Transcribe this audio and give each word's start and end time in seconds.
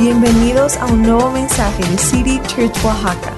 Bienvenidos 0.00 0.78
a 0.78 0.86
un 0.86 1.02
nuevo 1.02 1.30
mensaje 1.30 1.86
de 1.86 1.98
City 1.98 2.40
Church 2.48 2.74
Oaxaca. 2.82 3.36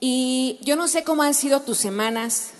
Y 0.00 0.58
yo 0.62 0.74
no 0.74 0.88
sé 0.88 1.04
cómo 1.04 1.22
han 1.22 1.34
sido 1.34 1.60
tus 1.60 1.76
semanas. 1.76 2.52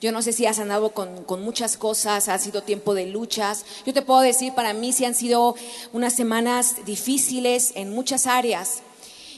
Yo 0.00 0.12
no 0.12 0.22
sé 0.22 0.32
si 0.32 0.46
has 0.46 0.60
andado 0.60 0.90
con, 0.90 1.24
con 1.24 1.42
muchas 1.42 1.76
cosas, 1.76 2.28
ha 2.28 2.38
sido 2.38 2.62
tiempo 2.62 2.94
de 2.94 3.06
luchas. 3.06 3.66
Yo 3.84 3.92
te 3.92 4.02
puedo 4.02 4.20
decir, 4.20 4.54
para 4.54 4.74
mí 4.74 4.92
sí 4.92 5.04
han 5.04 5.16
sido 5.16 5.56
unas 5.92 6.12
semanas 6.12 6.86
difíciles 6.86 7.72
en 7.74 7.90
muchas 7.90 8.28
áreas. 8.28 8.82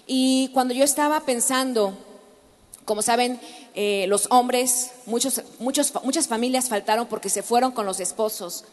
Y 0.07 0.51
cuando 0.53 0.75
yo 0.75 0.85
estaba 0.85 1.21
pensando, 1.21 1.97
como 2.85 3.01
saben, 3.01 3.41
eh, 3.75 4.05
los 4.09 4.27
hombres, 4.29 4.91
muchos, 5.07 5.41
muchos, 5.61 5.95
muchas 6.05 6.29
familias 6.29 6.69
faltaron 6.69 7.07
porque 7.07 7.31
se 7.31 7.43
fueron 7.43 7.73
con 7.73 7.87
los 7.87 8.01
esposos. 8.01 8.67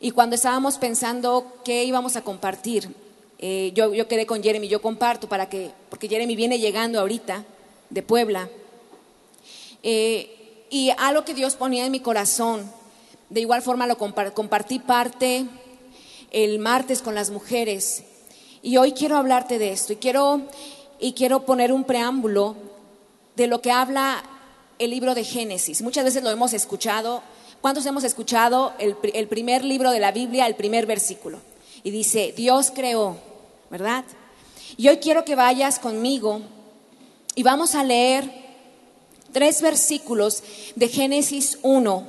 Y 0.00 0.12
cuando 0.12 0.34
estábamos 0.34 0.78
pensando 0.78 1.58
qué 1.62 1.84
íbamos 1.84 2.16
a 2.16 2.22
compartir, 2.22 2.94
eh, 3.38 3.70
yo, 3.74 3.92
yo 3.92 4.08
quedé 4.08 4.24
con 4.24 4.42
Jeremy, 4.42 4.66
yo 4.66 4.80
comparto 4.80 5.28
para 5.28 5.48
que, 5.48 5.70
porque 5.90 6.08
Jeremy 6.08 6.34
viene 6.36 6.58
llegando 6.58 6.98
ahorita 6.98 7.44
de 7.90 8.02
Puebla. 8.02 8.48
Eh, 9.82 10.66
y 10.70 10.90
algo 10.96 11.24
que 11.24 11.34
Dios 11.34 11.54
ponía 11.54 11.84
en 11.84 11.92
mi 11.92 12.00
corazón, 12.00 12.70
de 13.28 13.40
igual 13.40 13.60
forma 13.60 13.86
lo 13.86 13.98
compar- 13.98 14.32
compartí 14.32 14.78
parte 14.78 15.44
el 16.30 16.58
martes 16.60 17.02
con 17.02 17.14
las 17.14 17.30
mujeres. 17.30 18.04
Y 18.62 18.78
hoy 18.78 18.92
quiero 18.92 19.16
hablarte 19.16 19.58
de 19.58 19.72
esto 19.72 19.92
y 19.92 19.96
quiero, 19.96 20.42
y 20.98 21.12
quiero 21.12 21.44
poner 21.44 21.72
un 21.72 21.84
preámbulo 21.84 22.56
de 23.36 23.48
lo 23.48 23.60
que 23.60 23.70
habla 23.70 24.22
el 24.78 24.90
libro 24.90 25.14
de 25.14 25.24
Génesis. 25.24 25.82
Muchas 25.82 26.04
veces 26.04 26.22
lo 26.22 26.30
hemos 26.30 26.54
escuchado. 26.54 27.22
¿Cuántos 27.60 27.84
hemos 27.86 28.04
escuchado 28.04 28.72
el, 28.78 28.96
pri- 28.96 29.12
el 29.14 29.28
primer 29.28 29.64
libro 29.64 29.90
de 29.90 30.00
la 30.00 30.12
Biblia, 30.12 30.46
el 30.46 30.54
primer 30.54 30.86
versículo? 30.86 31.38
Y 31.82 31.90
dice, 31.90 32.32
Dios 32.36 32.70
creó, 32.74 33.16
¿verdad? 33.70 34.04
Y 34.76 34.88
hoy 34.88 34.98
quiero 34.98 35.24
que 35.24 35.34
vayas 35.34 35.78
conmigo 35.78 36.40
y 37.34 37.42
vamos 37.42 37.74
a 37.74 37.84
leer 37.84 38.30
tres 39.32 39.60
versículos 39.62 40.42
de 40.74 40.88
Génesis 40.88 41.58
1. 41.62 42.06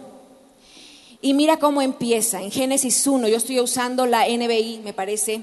Y 1.22 1.34
mira 1.34 1.58
cómo 1.58 1.82
empieza. 1.82 2.42
En 2.42 2.52
Génesis 2.52 3.06
1, 3.06 3.28
yo 3.28 3.38
estoy 3.38 3.60
usando 3.60 4.06
la 4.06 4.28
NBI, 4.28 4.80
me 4.84 4.94
parece, 4.94 5.42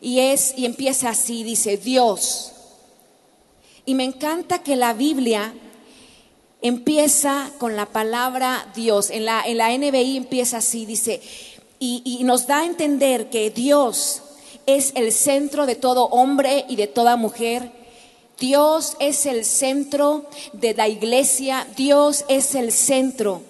y 0.00 0.18
es 0.20 0.54
y 0.56 0.64
empieza 0.64 1.10
así, 1.10 1.44
dice 1.44 1.76
Dios. 1.76 2.52
Y 3.84 3.94
me 3.94 4.04
encanta 4.04 4.62
que 4.62 4.76
la 4.76 4.94
Biblia 4.94 5.54
empieza 6.66 7.50
con 7.58 7.76
la 7.76 7.86
palabra 7.86 8.70
Dios. 8.74 9.10
En 9.10 9.24
la, 9.24 9.42
en 9.44 9.58
la 9.58 9.76
NBI 9.76 10.16
empieza 10.16 10.58
así, 10.58 10.86
dice, 10.86 11.20
y, 11.78 12.02
y 12.04 12.24
nos 12.24 12.46
da 12.46 12.60
a 12.60 12.66
entender 12.66 13.30
que 13.30 13.50
Dios 13.50 14.22
es 14.66 14.92
el 14.94 15.12
centro 15.12 15.66
de 15.66 15.76
todo 15.76 16.06
hombre 16.06 16.64
y 16.68 16.76
de 16.76 16.86
toda 16.86 17.16
mujer. 17.16 17.70
Dios 18.38 18.96
es 19.00 19.26
el 19.26 19.44
centro 19.44 20.26
de 20.52 20.74
la 20.74 20.88
iglesia. 20.88 21.66
Dios 21.76 22.24
es 22.28 22.54
el 22.54 22.72
centro 22.72 23.42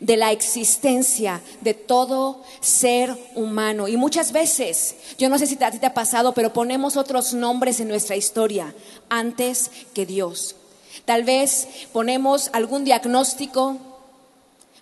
de 0.00 0.16
la 0.16 0.32
existencia 0.32 1.40
de 1.60 1.74
todo 1.74 2.42
ser 2.60 3.16
humano. 3.34 3.88
Y 3.88 3.96
muchas 3.96 4.32
veces, 4.32 4.96
yo 5.18 5.28
no 5.28 5.38
sé 5.38 5.46
si 5.46 5.62
a 5.62 5.70
ti 5.70 5.78
te 5.78 5.86
ha 5.86 5.94
pasado, 5.94 6.32
pero 6.32 6.52
ponemos 6.52 6.96
otros 6.96 7.34
nombres 7.34 7.80
en 7.80 7.88
nuestra 7.88 8.16
historia 8.16 8.74
antes 9.08 9.70
que 9.94 10.06
Dios. 10.06 10.56
Tal 11.04 11.24
vez 11.24 11.68
ponemos 11.92 12.50
algún 12.52 12.84
diagnóstico 12.84 13.76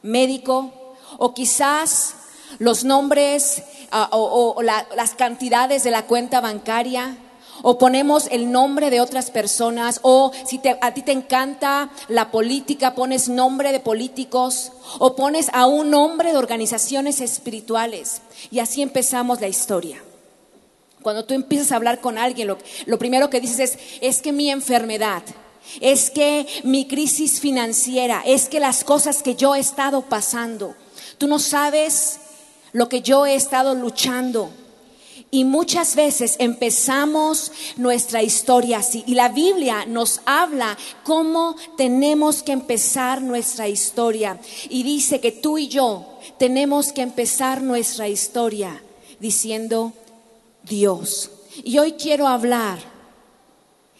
médico 0.03 0.71
o 1.19 1.35
quizás 1.35 2.15
los 2.59 2.85
nombres 2.85 3.63
ah, 3.91 4.09
o, 4.13 4.63
la- 4.63 4.87
las 4.97 5.15
cantidades 5.15 5.85
de 5.85 5.91
la 5.91 6.07
cuenta 6.07 6.41
bancaria 6.41 7.17
o 7.63 7.79
ponemos 7.79 8.27
el 8.31 8.51
nombre 8.53 8.91
de 8.91 9.01
otras 9.01 9.31
personas 9.31 10.01
o 10.03 10.33
si 10.47 10.59
te- 10.59 10.77
a 10.81 10.93
ti 10.93 11.03
te 11.03 11.13
encanta 11.13 11.91
la 12.09 12.31
política 12.31 12.95
pones 12.95 13.29
nombre 13.29 13.73
de 13.73 13.81
políticos 13.81 14.73
o 14.99 15.17
pones 15.17 15.49
a 15.53 15.67
un 15.67 15.91
nombre 15.91 16.33
de 16.33 16.39
organizaciones 16.39 17.21
espirituales 17.21 18.21
y 18.51 18.59
así 18.59 18.83
empezamos 18.83 19.41
la 19.41 19.49
historia. 19.49 20.03
Cuando 21.03 21.25
tú 21.25 21.35
empiezas 21.35 21.71
a 21.73 21.77
hablar 21.77 22.01
con 22.01 22.17
alguien, 22.19 22.49
lo, 22.49 22.59
lo 22.87 22.99
primero 22.99 23.29
que 23.31 23.41
dices 23.41 23.59
es, 23.61 23.79
es 24.01 24.23
que 24.23 24.33
mi 24.33 24.51
enfermedad, 24.51 25.23
es 25.81 26.11
que 26.11 26.47
mi 26.65 26.87
crisis 26.87 27.41
financiera, 27.41 28.23
es 28.25 28.49
que 28.49 28.61
las 28.61 28.85
cosas 28.85 29.23
que 29.23 29.35
yo 29.35 29.55
he 29.55 29.61
estado 29.61 30.03
pasando, 30.03 30.75
tú 31.19 31.27
no 31.27 31.39
sabes 31.39 32.21
lo 32.73 32.89
que 32.89 33.01
yo 33.01 33.25
he 33.27 33.35
estado 33.35 33.75
luchando. 33.75 34.51
Y 35.31 35.45
muchas 35.45 35.97
veces 35.97 36.37
empezamos 36.39 37.51
nuestra 37.77 38.23
historia 38.23 38.79
así. 38.79 39.03
Y 39.07 39.15
la 39.15 39.29
Biblia 39.31 39.85
nos 39.85 40.21
habla 40.27 40.79
cómo 41.03 41.57
tenemos 41.77 42.45
que 42.45 42.53
empezar 42.53 43.21
nuestra 43.21 43.69
historia. 43.69 44.39
Y 44.69 44.85
dice 44.85 45.21
que 45.21 45.33
tú 45.33 45.59
y 45.59 45.67
yo 45.67 46.07
tenemos 46.39 46.93
que 46.93 47.03
empezar 47.03 47.63
nuestra 47.63 48.07
historia 48.07 48.81
diciendo 49.19 49.93
Dios. 50.63 51.31
Y 51.65 51.79
hoy 51.79 51.93
quiero 51.93 52.29
hablar 52.29 52.94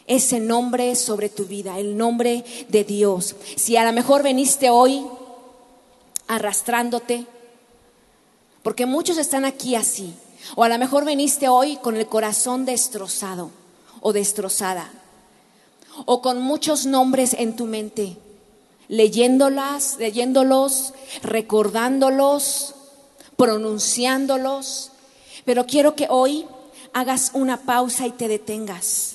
ese 0.07 0.41
nombre 0.41 0.95
sobre 0.97 1.29
tu 1.29 1.45
vida, 1.45 1.79
el 1.79 1.97
nombre 1.97 2.45
de 2.69 2.85
Dios. 2.85 3.37
Si 3.57 3.77
a 3.77 3.85
lo 3.85 3.93
mejor 3.93 4.23
veniste 4.23 4.71
hoy 4.71 5.05
arrastrándote, 6.27 7.27
porque 8.63 8.87
muchos 8.87 9.19
están 9.19 9.45
aquí 9.45 9.75
así, 9.75 10.15
o 10.57 10.65
a 10.65 10.69
lo 10.69 10.79
mejor 10.79 11.05
veniste 11.05 11.49
hoy 11.49 11.77
con 11.77 11.97
el 11.97 12.07
corazón 12.07 12.65
destrozado 12.65 13.51
o 14.01 14.13
destrozada, 14.13 14.91
o 16.07 16.21
con 16.21 16.41
muchos 16.43 16.87
nombres 16.87 17.35
en 17.39 17.57
tu 17.57 17.67
mente, 17.67 18.17
leyéndolas, 18.89 19.97
leyéndolos, 19.99 20.93
recordándolos, 21.23 22.75
pronunciándolos, 23.37 24.91
pero 25.45 25.67
quiero 25.67 25.95
que 25.95 26.07
hoy 26.11 26.47
hagas 26.93 27.31
una 27.35 27.63
pausa 27.63 28.07
y 28.07 28.11
te 28.11 28.29
detengas. 28.29 29.14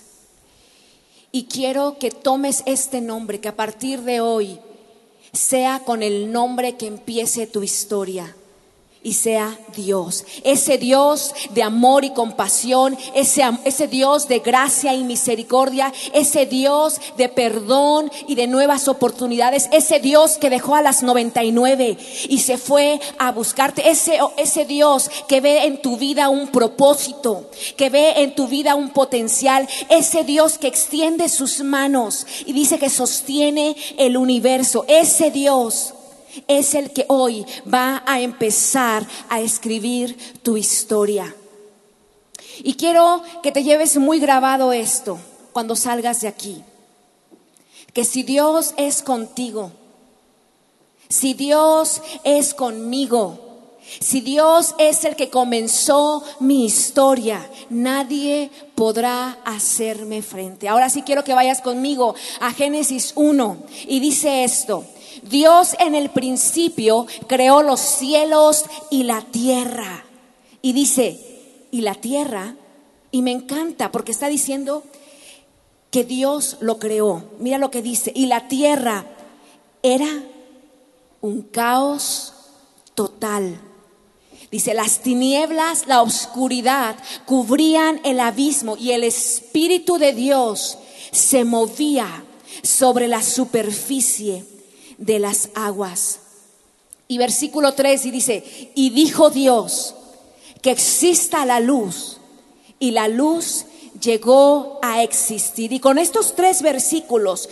Y 1.32 1.46
quiero 1.46 1.98
que 2.00 2.12
tomes 2.12 2.64
este 2.66 3.02
nombre, 3.02 3.40
que 3.40 3.50
a 3.50 3.56
partir 3.56 4.02
de 4.02 4.22
hoy 4.22 4.60
sea 5.32 5.84
con 5.86 6.02
el 6.02 6.32
nombre 6.32 6.76
que 6.76 6.88
empiece 6.88 7.46
tu 7.46 7.62
historia 7.62 8.36
y 9.02 9.14
sea 9.14 9.58
Dios. 9.78 10.26
Ese 10.44 10.78
Dios 10.78 11.34
de 11.52 11.64
amor 11.64 12.04
y 12.04 12.10
compasión, 12.10 12.98
ese, 13.16 13.44
ese 13.64 13.88
Dios 13.88 14.28
de 14.28 14.40
gracia 14.40 14.94
y 14.94 15.04
misericordia, 15.04 15.94
ese 16.14 16.46
Dios 16.46 17.00
de 17.16 17.30
perdón 17.30 18.12
y 18.28 18.36
de 18.36 18.48
nuevas 18.48 18.90
oportunidades, 18.90 19.70
ese 19.72 20.00
Dios 20.00 20.38
que 20.38 20.50
dejó 20.50 20.76
a 20.76 20.82
las 20.82 21.02
99 21.02 21.98
y 22.28 22.40
se 22.40 22.58
fue 22.58 23.00
a 23.18 23.32
buscarte, 23.32 23.90
ese, 23.90 24.20
ese 24.36 24.66
Dios 24.66 25.10
que 25.30 25.40
ve 25.40 25.66
en 25.66 25.82
tu 25.82 25.96
vida 25.96 26.28
un 26.28 26.50
propósito, 26.50 27.50
que 27.78 27.90
ve 27.90 28.22
en 28.24 28.36
tu 28.36 28.48
vida 28.50 28.76
un 28.76 28.90
potencial, 28.90 29.68
ese 29.90 30.26
Dios 30.26 30.58
que 30.58 30.68
extiende 30.68 31.30
sus 31.30 31.62
manos 31.62 32.28
y 32.46 32.52
dice 32.52 32.78
que 32.78 32.90
sostiene 32.90 33.78
el 33.98 34.18
universo, 34.18 34.84
ese 34.90 35.32
Dios 35.32 35.94
es 36.48 36.74
el 36.76 36.92
que 36.92 37.06
hoy 37.08 37.46
va 37.72 38.04
a 38.06 38.22
empezar 38.22 39.06
a 39.30 39.42
escribir 39.42 40.18
tu 40.44 40.58
historia. 40.58 41.36
Y 42.64 42.74
quiero 42.74 43.22
que 43.42 43.52
te 43.52 43.64
lleves 43.64 43.98
muy 43.98 44.20
grabado 44.20 44.74
esto 44.74 45.18
cuando 45.54 45.76
salgas 45.76 46.22
de 46.22 46.28
aquí. 46.28 46.64
Que 47.94 48.04
si 48.04 48.24
Dios 48.24 48.74
es 48.78 49.02
contigo, 49.02 49.72
si 51.08 51.34
Dios 51.34 52.02
es 52.24 52.54
conmigo, 52.54 53.40
si 54.00 54.22
Dios 54.22 54.76
es 54.78 55.04
el 55.04 55.16
que 55.16 55.30
comenzó 55.30 56.24
mi 56.40 56.66
historia, 56.66 57.50
nadie 57.70 58.52
podrá 58.76 59.40
hacerme 59.44 60.22
frente. 60.22 60.70
Ahora 60.70 60.90
sí 60.90 61.02
quiero 61.02 61.24
que 61.24 61.34
vayas 61.34 61.62
conmigo 61.62 62.14
a 62.40 62.54
Génesis 62.54 63.14
1 63.16 63.58
y 63.88 64.00
dice 64.00 64.44
esto. 64.44 64.86
Dios 65.24 65.76
en 65.80 65.96
el 65.96 66.10
principio 66.10 67.08
creó 67.28 67.62
los 67.64 67.80
cielos 67.80 68.66
y 68.90 69.04
la 69.04 69.22
tierra. 69.22 70.06
Y 70.62 70.74
dice, 70.74 71.20
y 71.72 71.82
la 71.82 71.96
tierra, 71.96 72.56
y 73.12 73.22
me 73.22 73.32
encanta 73.32 73.92
porque 73.92 74.12
está 74.12 74.28
diciendo 74.28 74.84
que 75.92 76.04
Dios 76.04 76.58
lo 76.60 76.80
creó. 76.80 77.24
Mira 77.40 77.58
lo 77.58 77.72
que 77.72 77.82
dice, 77.82 78.12
y 78.16 78.28
la 78.28 78.48
tierra 78.48 79.06
era 79.82 80.24
un 81.22 81.42
caos 81.42 82.34
total. 82.96 83.60
Dice, 84.52 84.74
las 84.74 85.02
tinieblas, 85.02 85.88
la 85.88 86.02
oscuridad 86.02 86.96
cubrían 87.26 88.02
el 88.04 88.20
abismo 88.20 88.78
y 88.78 88.92
el 88.92 89.04
Espíritu 89.04 89.98
de 89.98 90.14
Dios 90.14 90.78
se 91.12 91.46
movía 91.46 92.24
sobre 92.64 93.08
la 93.08 93.22
superficie 93.22 94.46
de 95.00 95.18
las 95.18 95.50
aguas. 95.56 96.20
Y 97.08 97.18
versículo 97.18 97.74
3 97.74 98.06
y 98.06 98.12
dice, 98.12 98.72
y 98.76 98.92
dijo 98.92 99.32
Dios, 99.32 99.96
que 100.62 100.72
exista 100.72 101.46
la 101.46 101.60
luz 101.60 102.18
y 102.78 102.92
la 102.92 103.08
luz 103.08 103.66
llegó 104.00 104.80
a 104.82 105.02
existir. 105.04 105.74
Y 105.74 105.80
con 105.80 105.98
estos 105.98 106.36
tres 106.36 106.62
versículos, 106.62 107.50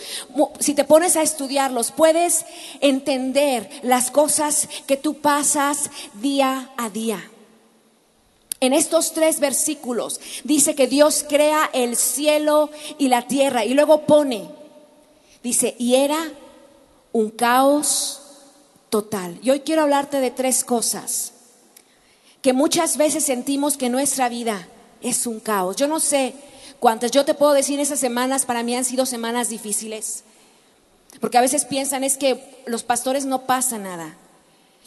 si 0.60 0.74
te 0.74 0.84
pones 0.84 1.16
a 1.16 1.22
estudiarlos, 1.22 1.92
puedes 1.92 2.44
entender 2.80 3.68
las 3.82 4.10
cosas 4.10 4.68
que 4.86 4.96
tú 4.96 5.14
pasas 5.14 5.90
día 6.14 6.70
a 6.76 6.90
día. 6.90 7.30
En 8.60 8.72
estos 8.72 9.12
tres 9.12 9.38
versículos 9.38 10.20
dice 10.44 10.74
que 10.74 10.88
Dios 10.88 11.24
crea 11.28 11.70
el 11.72 11.96
cielo 11.96 12.70
y 12.98 13.08
la 13.08 13.22
tierra 13.28 13.64
y 13.64 13.74
luego 13.74 14.02
pone, 14.02 14.48
dice, 15.44 15.76
y 15.78 15.94
era 15.94 16.32
un 17.18 17.30
caos 17.30 18.20
total. 18.90 19.40
Y 19.42 19.50
hoy 19.50 19.60
quiero 19.60 19.82
hablarte 19.82 20.20
de 20.20 20.30
tres 20.30 20.62
cosas 20.62 21.32
que 22.42 22.52
muchas 22.52 22.96
veces 22.96 23.24
sentimos 23.24 23.76
que 23.76 23.88
nuestra 23.88 24.28
vida 24.28 24.68
es 25.02 25.26
un 25.26 25.40
caos. 25.40 25.74
Yo 25.74 25.88
no 25.88 25.98
sé 25.98 26.34
cuántas, 26.78 27.10
yo 27.10 27.24
te 27.24 27.34
puedo 27.34 27.54
decir, 27.54 27.80
esas 27.80 27.98
semanas 27.98 28.46
para 28.46 28.62
mí 28.62 28.76
han 28.76 28.84
sido 28.84 29.04
semanas 29.04 29.48
difíciles, 29.48 30.22
porque 31.20 31.38
a 31.38 31.40
veces 31.40 31.64
piensan 31.64 32.04
es 32.04 32.16
que 32.16 32.62
los 32.66 32.84
pastores 32.84 33.24
no 33.24 33.46
pasa 33.46 33.78
nada. 33.78 34.16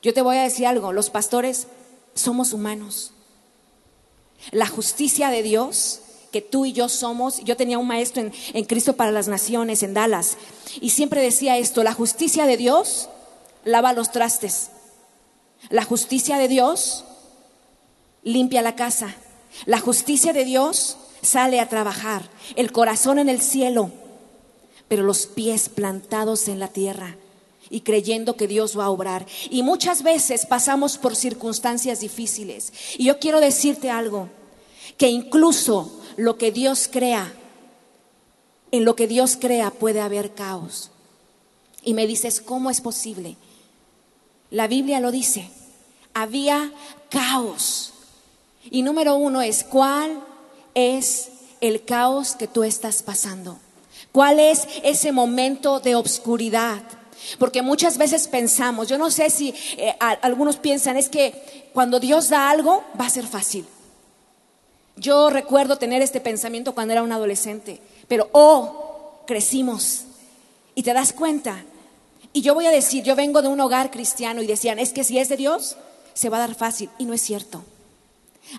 Yo 0.01 0.13
te 0.13 0.21
voy 0.21 0.37
a 0.37 0.43
decir 0.43 0.65
algo, 0.67 0.93
los 0.93 1.09
pastores 1.09 1.67
somos 2.15 2.53
humanos. 2.53 3.11
La 4.51 4.67
justicia 4.67 5.29
de 5.29 5.43
Dios 5.43 5.99
que 6.31 6.41
tú 6.41 6.65
y 6.65 6.73
yo 6.73 6.89
somos, 6.89 7.39
yo 7.43 7.57
tenía 7.57 7.77
un 7.77 7.87
maestro 7.87 8.23
en, 8.53 8.65
Cristo 8.65 8.93
para 8.93 9.11
las 9.11 9.27
Naciones, 9.27 9.83
en 9.83 9.93
Dallas, 9.93 10.37
y 10.79 10.91
siempre 10.91 11.21
decía 11.21 11.57
esto, 11.57 11.83
la 11.83 11.93
justicia 11.93 12.45
de 12.45 12.57
Dios 12.57 13.09
lava 13.65 13.93
los 13.93 14.11
trastes, 14.11 14.71
la 15.69 15.83
justicia 15.83 16.37
de 16.37 16.47
Dios 16.47 17.05
limpia 18.23 18.61
la 18.61 18.75
casa, 18.75 19.15
la 19.65 19.79
justicia 19.79 20.33
de 20.33 20.45
Dios 20.45 20.97
sale 21.21 21.59
a 21.59 21.69
trabajar, 21.69 22.29
el 22.55 22.71
corazón 22.71 23.19
en 23.19 23.29
el 23.29 23.41
cielo, 23.41 23.91
pero 24.87 25.03
los 25.03 25.27
pies 25.27 25.69
plantados 25.69 26.47
en 26.47 26.59
la 26.59 26.67
tierra 26.67 27.17
y 27.69 27.81
creyendo 27.81 28.35
que 28.35 28.47
Dios 28.47 28.77
va 28.77 28.85
a 28.85 28.89
obrar. 28.89 29.25
Y 29.49 29.63
muchas 29.63 30.03
veces 30.03 30.45
pasamos 30.45 30.97
por 30.97 31.15
circunstancias 31.15 32.01
difíciles. 32.01 32.73
Y 32.97 33.05
yo 33.05 33.17
quiero 33.17 33.39
decirte 33.39 33.89
algo, 33.89 34.29
que 34.97 35.07
incluso 35.07 36.00
lo 36.17 36.37
que 36.37 36.51
Dios 36.51 36.89
crea, 36.91 37.33
en 38.71 38.85
lo 38.85 38.95
que 38.95 39.07
Dios 39.07 39.37
crea 39.39 39.71
puede 39.71 40.01
haber 40.01 40.33
caos. 40.33 40.91
Y 41.83 41.93
me 41.93 42.07
dices, 42.07 42.41
¿cómo 42.41 42.69
es 42.69 42.81
posible? 42.81 43.37
La 44.49 44.67
Biblia 44.67 44.99
lo 44.99 45.11
dice, 45.11 45.49
había 46.13 46.71
caos 47.09 47.91
y 48.69 48.83
número 48.83 49.15
uno 49.15 49.41
es, 49.41 49.63
¿cuál 49.63 50.21
es 50.75 51.29
el 51.61 51.83
caos 51.83 52.35
que 52.35 52.47
tú 52.47 52.63
estás 52.63 53.01
pasando? 53.01 53.57
¿Cuál 54.11 54.39
es 54.39 54.67
ese 54.83 55.11
momento 55.11 55.79
de 55.79 55.95
obscuridad? 55.95 56.83
Porque 57.39 57.61
muchas 57.61 57.97
veces 57.97 58.27
pensamos, 58.27 58.87
yo 58.87 58.97
no 58.97 59.09
sé 59.09 59.29
si 59.29 59.53
eh, 59.77 59.95
algunos 59.99 60.57
piensan, 60.57 60.97
es 60.97 61.09
que 61.09 61.69
cuando 61.73 61.99
Dios 61.99 62.29
da 62.29 62.49
algo 62.49 62.83
va 62.99 63.05
a 63.05 63.09
ser 63.09 63.25
fácil. 63.25 63.65
Yo 64.95 65.29
recuerdo 65.29 65.77
tener 65.77 66.01
este 66.01 66.21
pensamiento 66.21 66.73
cuando 66.73 66.93
era 66.93 67.03
un 67.03 67.11
adolescente, 67.11 67.81
pero 68.07 68.29
oh, 68.33 69.23
crecimos 69.25 70.03
y 70.75 70.83
te 70.83 70.93
das 70.93 71.13
cuenta. 71.13 71.63
Y 72.33 72.41
yo 72.41 72.53
voy 72.53 72.65
a 72.65 72.71
decir, 72.71 73.03
yo 73.03 73.15
vengo 73.15 73.41
de 73.41 73.47
un 73.47 73.59
hogar 73.59 73.91
cristiano 73.91 74.41
y 74.41 74.47
decían, 74.47 74.79
es 74.79 74.93
que 74.93 75.03
si 75.03 75.19
es 75.19 75.29
de 75.29 75.37
Dios, 75.37 75.77
se 76.13 76.29
va 76.29 76.37
a 76.37 76.47
dar 76.47 76.55
fácil. 76.55 76.89
Y 76.97 77.05
no 77.05 77.13
es 77.13 77.21
cierto. 77.21 77.63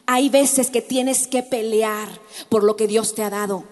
Hay 0.06 0.28
veces 0.28 0.70
que 0.70 0.82
tienes 0.82 1.26
que 1.26 1.42
pelear 1.42 2.08
por 2.48 2.64
lo 2.64 2.76
que 2.76 2.86
Dios 2.86 3.14
te 3.14 3.22
ha 3.22 3.30
dado. 3.30 3.64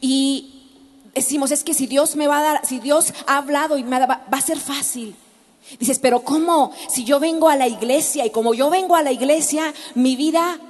Y 0.00 0.70
decimos, 1.14 1.50
es 1.50 1.64
que 1.64 1.74
si 1.74 1.86
Dios 1.86 2.16
me 2.16 2.26
va 2.26 2.38
a 2.38 2.42
dar, 2.42 2.66
si 2.66 2.80
Dios 2.80 3.12
ha 3.26 3.38
hablado 3.38 3.78
y 3.78 3.84
me 3.84 3.98
va, 4.00 4.26
va 4.32 4.38
a 4.38 4.40
ser 4.40 4.58
fácil. 4.58 5.14
Dices, 5.78 5.98
pero 5.98 6.20
¿cómo? 6.20 6.72
Si 6.88 7.04
yo 7.04 7.18
vengo 7.18 7.48
a 7.48 7.56
la 7.56 7.66
iglesia 7.66 8.24
y 8.24 8.30
como 8.30 8.54
yo 8.54 8.70
vengo 8.70 8.94
a 8.94 9.02
la 9.02 9.12
iglesia, 9.12 9.74
mi 9.94 10.14
vida 10.14 10.60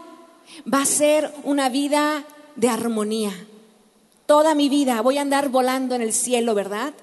va 0.73 0.83
a 0.83 0.87
ser 0.87 1.33
una 1.45 1.69
vida 1.69 2.25
de 2.57 2.69
armonía. 2.69 3.33
Toda 4.27 4.55
mi 4.55 4.69
vida 4.69 5.01
voy 5.03 5.19
a 5.19 5.23
andar 5.23 5.49
volando 5.51 5.95
en 5.95 6.03
el 6.03 6.13
cielo, 6.13 6.55
¿verdad? 6.55 6.95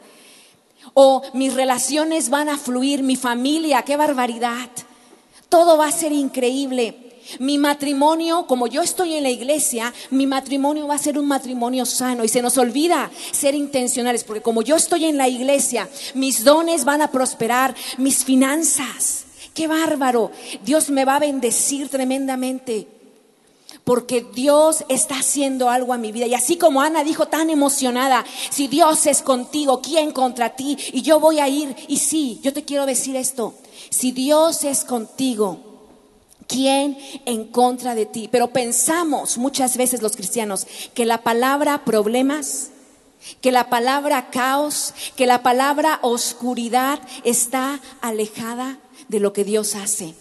O 0.93 1.21
mis 1.33 1.53
relaciones 1.53 2.29
van 2.29 2.49
a 2.49 2.57
fluir, 2.57 3.03
mi 3.03 3.15
familia, 3.15 3.83
qué 3.83 3.95
barbaridad. 3.95 4.69
Todo 5.47 5.77
va 5.77 5.87
a 5.87 5.91
ser 5.91 6.11
increíble. 6.11 6.99
Mi 7.39 7.57
matrimonio, 7.57 8.45
como 8.47 8.67
yo 8.67 8.81
estoy 8.81 9.15
en 9.15 9.23
la 9.23 9.29
iglesia, 9.29 9.93
mi 10.09 10.27
matrimonio 10.27 10.87
va 10.87 10.95
a 10.95 10.99
ser 10.99 11.17
un 11.17 11.25
matrimonio 11.25 11.85
sano 11.85 12.25
y 12.25 12.27
se 12.27 12.41
nos 12.41 12.57
olvida 12.57 13.09
ser 13.31 13.55
intencionales, 13.55 14.25
porque 14.25 14.41
como 14.41 14.61
yo 14.61 14.75
estoy 14.75 15.05
en 15.05 15.17
la 15.17 15.29
iglesia, 15.29 15.87
mis 16.15 16.43
dones 16.43 16.83
van 16.83 17.01
a 17.01 17.11
prosperar, 17.11 17.75
mis 17.97 18.25
finanzas. 18.25 19.23
Qué 19.53 19.67
bárbaro. 19.67 20.31
Dios 20.65 20.89
me 20.89 21.05
va 21.05 21.15
a 21.15 21.19
bendecir 21.19 21.87
tremendamente. 21.87 22.87
Porque 23.83 24.25
Dios 24.33 24.85
está 24.87 25.15
haciendo 25.19 25.69
algo 25.69 25.93
a 25.93 25.97
mi 25.97 26.11
vida. 26.11 26.25
Y 26.25 26.33
así 26.33 26.57
como 26.57 26.81
Ana 26.81 27.03
dijo 27.03 27.27
tan 27.27 27.49
emocionada, 27.49 28.25
si 28.49 28.67
Dios 28.67 29.05
es 29.07 29.21
contigo, 29.21 29.81
¿quién 29.81 30.11
contra 30.11 30.55
ti? 30.55 30.77
Y 30.93 31.01
yo 31.01 31.19
voy 31.19 31.39
a 31.39 31.49
ir. 31.49 31.75
Y 31.87 31.97
sí, 31.97 32.39
yo 32.41 32.53
te 32.53 32.63
quiero 32.63 32.85
decir 32.85 33.15
esto. 33.15 33.55
Si 33.89 34.11
Dios 34.11 34.63
es 34.63 34.85
contigo, 34.85 35.73
¿Quién 36.47 36.97
en 37.25 37.45
contra 37.45 37.95
de 37.95 38.05
ti? 38.05 38.27
Pero 38.31 38.49
pensamos 38.49 39.37
muchas 39.37 39.77
veces 39.77 40.01
los 40.01 40.15
cristianos 40.15 40.67
que 40.93 41.05
la 41.05 41.23
palabra 41.23 41.85
problemas, 41.85 42.69
que 43.41 43.51
la 43.51 43.69
palabra 43.69 44.29
caos, 44.29 44.93
que 45.15 45.25
la 45.25 45.41
palabra 45.41 45.99
oscuridad 46.01 46.99
está 47.23 47.79
alejada 48.01 48.79
de 49.07 49.19
lo 49.19 49.33
que 49.33 49.43
Dios 49.43 49.75
hace. 49.75 50.15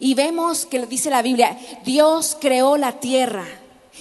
Y 0.00 0.14
vemos 0.14 0.66
que 0.66 0.84
dice 0.86 1.10
la 1.10 1.22
Biblia, 1.22 1.58
Dios 1.84 2.36
creó 2.40 2.76
la 2.76 3.00
tierra. 3.00 3.46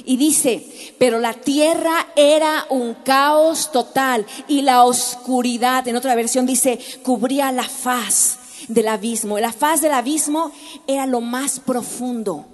Y 0.06 0.16
dice, 0.18 0.96
pero 0.98 1.20
la 1.20 1.34
tierra 1.34 2.08
era 2.16 2.66
un 2.70 2.94
caos 2.94 3.72
total 3.72 4.26
y 4.48 4.62
la 4.62 4.86
oscuridad, 4.86 5.86
en 5.88 5.98
otra 5.98 6.16
versión 6.16 6.46
dice, 6.46 6.80
cubría 7.04 7.52
la 7.52 7.68
faz 7.68 8.40
del 8.68 8.88
abismo. 8.88 9.38
La 9.40 9.52
faz 9.52 9.82
del 9.82 9.92
abismo 9.92 10.52
era 10.88 11.06
lo 11.06 11.20
más 11.20 11.60
profundo, 11.60 12.46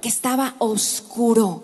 que 0.00 0.08
estaba 0.08 0.54
oscuro. 0.58 1.62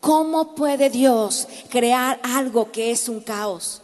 ¿Cómo 0.00 0.54
puede 0.54 0.90
Dios 0.90 1.46
crear 1.68 2.20
algo 2.22 2.72
que 2.72 2.90
es 2.90 3.08
un 3.08 3.20
caos? 3.20 3.82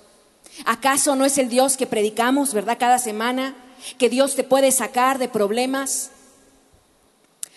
¿Acaso 0.64 1.16
no 1.16 1.24
es 1.24 1.38
el 1.38 1.48
Dios 1.48 1.76
que 1.76 1.86
predicamos, 1.86 2.52
verdad, 2.52 2.76
cada 2.78 2.98
semana? 2.98 3.54
Que 3.98 4.08
Dios 4.08 4.34
te 4.34 4.44
puede 4.44 4.72
sacar 4.72 5.18
de 5.18 5.28
problemas. 5.28 6.10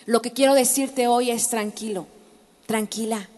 Lo 0.06 0.22
que 0.22 0.32
quiero 0.32 0.54
decirte 0.54 1.06
hoy 1.06 1.30
es 1.30 1.48
tranquilo, 1.48 2.06
tranquila. 2.66 3.28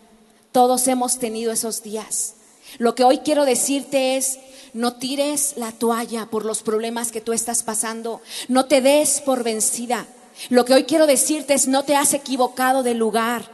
Todos 0.53 0.89
hemos 0.89 1.19
tenido 1.19 1.53
esos 1.53 1.83
días. 1.83 2.35
Lo 2.79 2.95
que 2.95 3.05
hoy 3.05 3.19
quiero 3.19 3.45
decirte 3.45 4.17
es, 4.17 4.39
no 4.73 4.95
tires 4.95 5.55
la 5.57 5.73
toalla 5.73 6.27
por 6.27 6.45
los 6.45 6.63
problemas 6.63 7.13
que 7.13 7.21
tú 7.21 7.33
estás 7.33 7.63
pasando. 7.63 8.21
No 8.49 8.67
te 8.67 8.81
des 8.81 9.21
por 9.21 9.43
vencida. 9.43 10.07
Lo 10.51 10.65
que 10.65 10.75
hoy 10.75 10.85
quiero 10.85 11.07
decirte 11.07 11.55
es, 11.55 11.69
no 11.69 11.85
te 11.85 11.97
has 11.97 12.13
equivocado 12.15 12.83
de 12.83 12.95
lugar. 12.95 13.51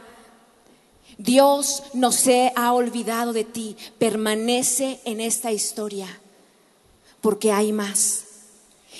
Dios 1.17 1.83
no 1.93 2.11
se 2.11 2.51
ha 2.55 2.73
olvidado 2.73 3.33
de 3.33 3.43
ti. 3.43 3.77
Permanece 3.99 4.99
en 5.05 5.21
esta 5.21 5.51
historia 5.51 6.07
porque 7.21 7.53
hay 7.53 7.71
más. 7.71 8.25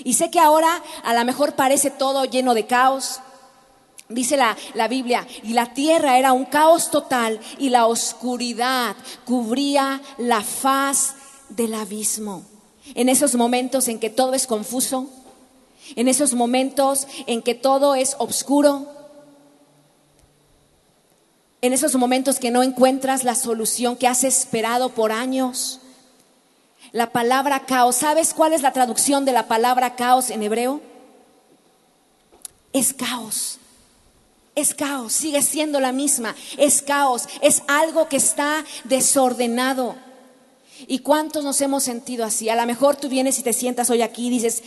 Y 0.03 0.13
sé 0.13 0.31
que 0.31 0.39
ahora 0.39 0.81
a 1.03 1.13
lo 1.13 1.25
mejor 1.25 1.55
parece 1.55 1.91
todo 1.91 2.25
lleno 2.25 2.53
de 2.53 2.65
caos. 2.65 3.19
Dice 4.09 4.37
la, 4.37 4.57
la, 4.73 4.87
Biblia, 4.87 5.25
y 5.43 5.53
la 5.53 5.73
tierra 5.73 6.17
era 6.17 6.33
un 6.33 6.45
caos 6.45 6.91
total 6.91 7.39
y 7.57 7.69
la 7.69 7.87
oscuridad 7.87 8.95
cubría 9.25 10.01
la 10.17 10.41
faz 10.41 11.15
del 11.49 11.73
abismo. 11.73 12.43
En 12.95 13.09
esos 13.09 13.35
momentos 13.35 13.87
en 13.87 13.99
que 13.99 14.09
todo 14.09 14.33
es 14.33 14.45
confuso, 14.45 15.07
en 15.95 16.07
esos 16.07 16.33
momentos 16.33 17.07
en 17.27 17.41
que 17.41 17.55
todo 17.55 17.95
es 17.95 18.15
oscuro, 18.19 18.87
en 21.61 21.71
esos 21.71 21.95
momentos 21.95 22.39
que 22.39 22.51
no 22.51 22.61
encuentras 22.61 23.23
la 23.23 23.35
solución 23.35 23.95
que 23.95 24.07
has 24.07 24.25
esperado 24.25 24.89
por 24.89 25.13
años. 25.13 25.79
La 26.93 27.11
palabra 27.11 27.65
caos, 27.65 27.95
¿sabes 27.95 28.35
cuál 28.35 28.53
es 28.53 28.61
la 28.61 28.71
traducción 28.71 29.25
de 29.25 29.31
la 29.31 29.47
palabra 29.47 29.95
caos 29.95 30.29
en 30.29 30.43
hebreo? 30.43 30.79
Es 32.71 32.93
caos. 32.93 33.57
Es 34.53 34.75
caos, 34.75 35.11
sigue 35.11 35.41
siendo 35.41 35.79
la 35.79 35.91
misma. 35.91 36.35
Es 36.55 36.83
caos, 36.83 37.23
es 37.41 37.63
algo 37.67 38.07
que 38.07 38.17
está 38.17 38.63
desordenado. 38.83 39.95
¿Y 40.85 40.99
cuántos 40.99 41.43
nos 41.43 41.59
hemos 41.61 41.81
sentido 41.81 42.25
así? 42.25 42.49
A 42.49 42.55
lo 42.55 42.65
mejor 42.67 42.95
tú 42.95 43.09
vienes 43.09 43.39
y 43.39 43.41
te 43.43 43.53
sientas 43.53 43.89
hoy 43.89 44.03
aquí 44.03 44.27
y 44.27 44.29
dices, 44.29 44.61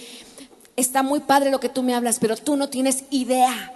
está 0.75 1.04
muy 1.04 1.21
padre 1.21 1.52
lo 1.52 1.61
que 1.61 1.68
tú 1.68 1.85
me 1.85 1.95
hablas, 1.95 2.18
pero 2.18 2.37
tú 2.37 2.56
no 2.56 2.68
tienes 2.68 3.04
idea 3.11 3.73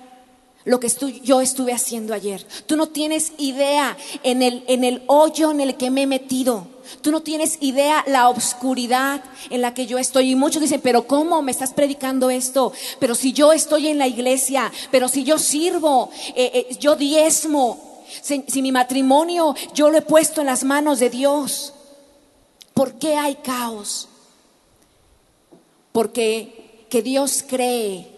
lo 0.65 0.81
que 0.81 0.89
yo 1.23 1.41
estuve 1.41 1.73
haciendo 1.73 2.15
ayer. 2.15 2.45
Tú 2.67 2.75
no 2.75 2.89
tienes 2.89 3.33
idea 3.39 3.97
en 4.25 4.43
el 4.43 5.05
hoyo 5.07 5.53
en 5.53 5.61
el 5.61 5.77
que 5.77 5.91
me 5.91 6.03
he 6.03 6.07
metido. 6.09 6.80
Tú 7.01 7.11
no 7.11 7.21
tienes 7.21 7.59
idea 7.61 8.05
la 8.07 8.29
obscuridad 8.29 9.23
en 9.51 9.63
la 9.63 9.75
que 9.75 9.87
yo 9.87 9.99
estoy. 9.99 10.31
Y 10.31 10.35
muchos 10.37 10.63
dicen, 10.63 10.81
pero 10.81 11.07
¿cómo 11.07 11.43
me 11.43 11.51
estás 11.51 11.73
predicando 11.73 12.31
esto? 12.31 12.73
Pero 12.99 13.15
si 13.15 13.33
yo 13.33 13.53
estoy 13.53 13.89
en 13.89 13.99
la 13.99 14.07
iglesia, 14.07 14.73
pero 14.91 15.09
si 15.09 15.25
yo 15.25 15.39
sirvo, 15.39 16.11
eh, 16.35 16.67
eh, 16.71 16.77
yo 16.79 16.97
diezmo, 16.97 18.05
si, 18.23 18.45
si 18.49 18.63
mi 18.63 18.73
matrimonio 18.73 19.55
yo 19.75 19.91
lo 19.91 19.99
he 19.99 20.03
puesto 20.03 20.41
en 20.41 20.49
las 20.49 20.65
manos 20.65 20.99
de 20.99 21.11
Dios, 21.11 21.75
¿por 22.75 22.95
qué 22.95 23.17
hay 23.17 23.37
caos? 23.37 24.09
Porque 25.93 26.87
que 26.91 27.03
Dios 27.03 27.45
cree 27.47 28.11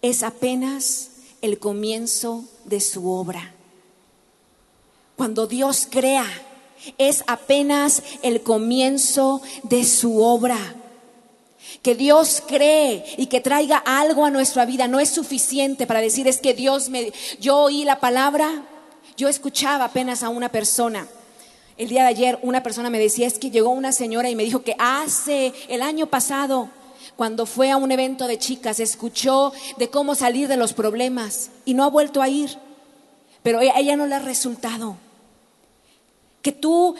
es 0.00 0.22
apenas 0.22 1.10
el 1.42 1.58
comienzo 1.58 2.44
de 2.64 2.80
su 2.80 3.10
obra. 3.10 3.52
Cuando 5.16 5.46
Dios 5.46 5.86
crea, 5.90 6.26
es 6.98 7.24
apenas 7.26 8.02
el 8.22 8.42
comienzo 8.42 9.42
de 9.62 9.84
su 9.84 10.22
obra. 10.22 10.58
Que 11.82 11.94
Dios 11.94 12.42
cree 12.46 13.04
y 13.18 13.26
que 13.26 13.40
traiga 13.40 13.78
algo 13.78 14.24
a 14.24 14.30
nuestra 14.30 14.64
vida 14.64 14.88
no 14.88 15.00
es 15.00 15.10
suficiente 15.10 15.86
para 15.86 16.00
decir 16.00 16.26
es 16.28 16.38
que 16.38 16.54
Dios 16.54 16.88
me... 16.88 17.12
Yo 17.40 17.58
oí 17.58 17.84
la 17.84 18.00
palabra, 18.00 18.62
yo 19.16 19.28
escuchaba 19.28 19.86
apenas 19.86 20.22
a 20.22 20.28
una 20.28 20.48
persona. 20.48 21.06
El 21.76 21.88
día 21.88 22.02
de 22.02 22.08
ayer 22.08 22.38
una 22.42 22.62
persona 22.62 22.88
me 22.88 22.98
decía 22.98 23.26
es 23.26 23.38
que 23.38 23.50
llegó 23.50 23.70
una 23.70 23.92
señora 23.92 24.30
y 24.30 24.36
me 24.36 24.44
dijo 24.44 24.62
que 24.62 24.76
hace 24.78 25.52
el 25.68 25.82
año 25.82 26.06
pasado 26.06 26.70
cuando 27.16 27.46
fue 27.46 27.70
a 27.70 27.76
un 27.76 27.92
evento 27.92 28.26
de 28.26 28.38
chicas, 28.38 28.80
escuchó 28.80 29.52
de 29.76 29.88
cómo 29.88 30.14
salir 30.14 30.48
de 30.48 30.56
los 30.56 30.72
problemas 30.72 31.50
y 31.64 31.74
no 31.74 31.84
ha 31.84 31.90
vuelto 31.90 32.22
a 32.22 32.28
ir. 32.28 32.58
Pero 33.42 33.60
ella 33.60 33.96
no 33.96 34.06
le 34.06 34.16
ha 34.16 34.20
resultado. 34.20 34.96
Que 36.44 36.52
tú 36.52 36.94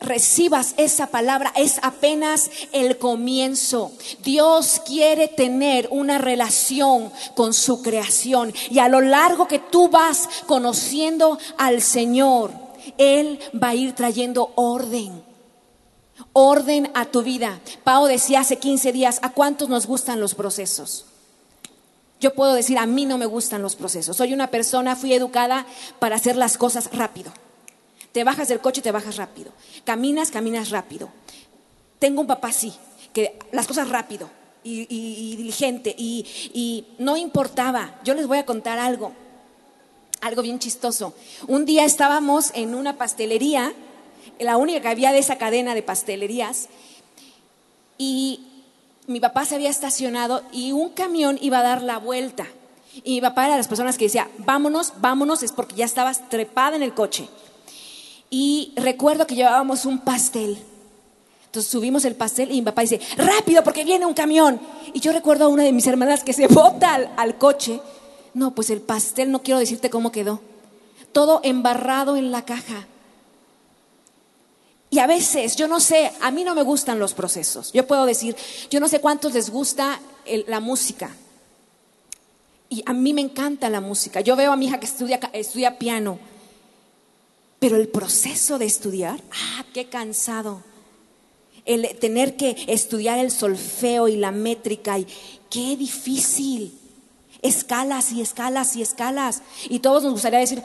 recibas 0.00 0.74
esa 0.76 1.06
palabra 1.06 1.52
es 1.56 1.78
apenas 1.82 2.50
el 2.72 2.98
comienzo. 2.98 3.92
Dios 4.22 4.82
quiere 4.86 5.26
tener 5.26 5.88
una 5.90 6.18
relación 6.18 7.10
con 7.34 7.54
su 7.54 7.82
creación 7.82 8.52
y 8.70 8.78
a 8.78 8.88
lo 8.88 9.00
largo 9.00 9.48
que 9.48 9.58
tú 9.58 9.88
vas 9.88 10.28
conociendo 10.46 11.38
al 11.56 11.80
Señor, 11.80 12.52
Él 12.98 13.40
va 13.60 13.70
a 13.70 13.74
ir 13.74 13.94
trayendo 13.94 14.52
orden 14.54 15.24
orden 16.32 16.90
a 16.94 17.06
tu 17.06 17.22
vida. 17.22 17.60
Pau 17.82 18.04
decía 18.06 18.40
hace 18.40 18.58
15 18.58 18.92
días, 18.92 19.18
¿a 19.22 19.32
cuántos 19.32 19.70
nos 19.70 19.86
gustan 19.86 20.20
los 20.20 20.34
procesos? 20.34 21.06
Yo 22.20 22.34
puedo 22.34 22.52
decir, 22.52 22.76
a 22.78 22.84
mí 22.84 23.06
no 23.06 23.16
me 23.16 23.24
gustan 23.24 23.62
los 23.62 23.74
procesos. 23.74 24.16
Soy 24.16 24.34
una 24.34 24.48
persona, 24.48 24.94
fui 24.94 25.14
educada 25.14 25.66
para 25.98 26.16
hacer 26.16 26.36
las 26.36 26.58
cosas 26.58 26.90
rápido. 26.92 27.32
Te 28.12 28.24
bajas 28.24 28.48
del 28.48 28.60
coche, 28.60 28.82
te 28.82 28.92
bajas 28.92 29.16
rápido. 29.16 29.52
Caminas, 29.84 30.30
caminas 30.30 30.70
rápido. 30.70 31.08
Tengo 31.98 32.22
un 32.22 32.26
papá 32.26 32.48
así, 32.48 32.72
que 33.12 33.38
las 33.52 33.66
cosas 33.66 33.88
rápido 33.88 34.30
y, 34.64 34.80
y, 34.82 35.32
y 35.32 35.36
diligente 35.36 35.94
y, 35.96 36.26
y 36.52 36.86
no 36.98 37.16
importaba. 37.16 38.00
Yo 38.04 38.14
les 38.14 38.26
voy 38.26 38.38
a 38.38 38.46
contar 38.46 38.78
algo, 38.78 39.12
algo 40.20 40.42
bien 40.42 40.58
chistoso. 40.58 41.14
Un 41.46 41.64
día 41.64 41.84
estábamos 41.84 42.50
en 42.54 42.74
una 42.74 42.96
pastelería 42.96 43.74
la 44.38 44.56
única 44.56 44.80
que 44.80 44.88
había 44.88 45.12
de 45.12 45.18
esa 45.18 45.38
cadena 45.38 45.74
de 45.74 45.82
pastelerías. 45.82 46.68
Y 47.98 48.46
mi 49.06 49.20
papá 49.20 49.44
se 49.44 49.54
había 49.54 49.70
estacionado 49.70 50.42
y 50.52 50.72
un 50.72 50.90
camión 50.90 51.38
iba 51.40 51.58
a 51.58 51.62
dar 51.62 51.82
la 51.82 51.98
vuelta. 51.98 52.46
Y 53.04 53.14
mi 53.14 53.20
papá 53.20 53.44
era 53.44 53.54
de 53.54 53.58
las 53.58 53.68
personas 53.68 53.98
que 53.98 54.06
decía, 54.06 54.28
vámonos, 54.38 54.94
vámonos, 55.00 55.42
es 55.42 55.52
porque 55.52 55.76
ya 55.76 55.84
estabas 55.84 56.28
trepada 56.28 56.76
en 56.76 56.82
el 56.82 56.94
coche. 56.94 57.28
Y 58.30 58.72
recuerdo 58.76 59.26
que 59.26 59.34
llevábamos 59.34 59.84
un 59.84 59.98
pastel. 59.98 60.56
Entonces 61.46 61.68
subimos 61.68 62.04
el 62.04 62.14
pastel 62.14 62.52
y 62.52 62.60
mi 62.60 62.62
papá 62.62 62.82
dice, 62.82 63.00
rápido 63.16 63.64
porque 63.64 63.84
viene 63.84 64.06
un 64.06 64.14
camión. 64.14 64.60
Y 64.94 65.00
yo 65.00 65.12
recuerdo 65.12 65.46
a 65.46 65.48
una 65.48 65.64
de 65.64 65.72
mis 65.72 65.88
hermanas 65.88 66.22
que 66.22 66.32
se 66.32 66.46
bota 66.48 66.94
al, 67.16 67.38
coche. 67.38 67.80
No, 68.32 68.54
pues 68.54 68.70
el 68.70 68.80
pastel, 68.80 69.32
no 69.32 69.42
quiero 69.42 69.58
decirte 69.58 69.90
cómo 69.90 70.12
quedó. 70.12 70.40
Todo 71.10 71.40
embarrado 71.42 72.16
en 72.16 72.30
la 72.30 72.44
caja. 72.44 72.86
Y 74.90 75.00
a 75.00 75.08
veces, 75.08 75.56
yo 75.56 75.66
no 75.66 75.80
sé, 75.80 76.12
a 76.20 76.30
mí 76.30 76.44
no 76.44 76.54
me 76.54 76.62
gustan 76.62 77.00
los 77.00 77.14
procesos. 77.14 77.72
Yo 77.72 77.84
puedo 77.88 78.06
decir, 78.06 78.36
yo 78.70 78.78
no 78.78 78.86
sé 78.86 79.00
cuántos 79.00 79.34
les 79.34 79.50
gusta 79.50 80.00
la 80.46 80.60
música. 80.60 81.10
Y 82.68 82.84
a 82.86 82.92
mí 82.92 83.12
me 83.12 83.22
encanta 83.22 83.68
la 83.68 83.80
música. 83.80 84.20
Yo 84.20 84.36
veo 84.36 84.52
a 84.52 84.56
mi 84.56 84.66
hija 84.66 84.78
que 84.78 84.86
estudia, 84.86 85.18
estudia 85.32 85.78
piano. 85.78 86.20
Pero 87.60 87.76
el 87.76 87.88
proceso 87.88 88.58
de 88.58 88.64
estudiar, 88.64 89.20
ah, 89.30 89.64
qué 89.72 89.88
cansado. 89.88 90.62
El 91.66 91.86
tener 91.98 92.36
que 92.36 92.56
estudiar 92.66 93.18
el 93.18 93.30
solfeo 93.30 94.08
y 94.08 94.16
la 94.16 94.32
métrica, 94.32 94.98
y 94.98 95.06
qué 95.50 95.76
difícil. 95.76 96.76
Escalas 97.42 98.12
y 98.12 98.22
escalas 98.22 98.76
y 98.76 98.82
escalas. 98.82 99.42
Y 99.68 99.80
todos 99.80 100.02
nos 100.02 100.12
gustaría 100.12 100.38
decir, 100.38 100.62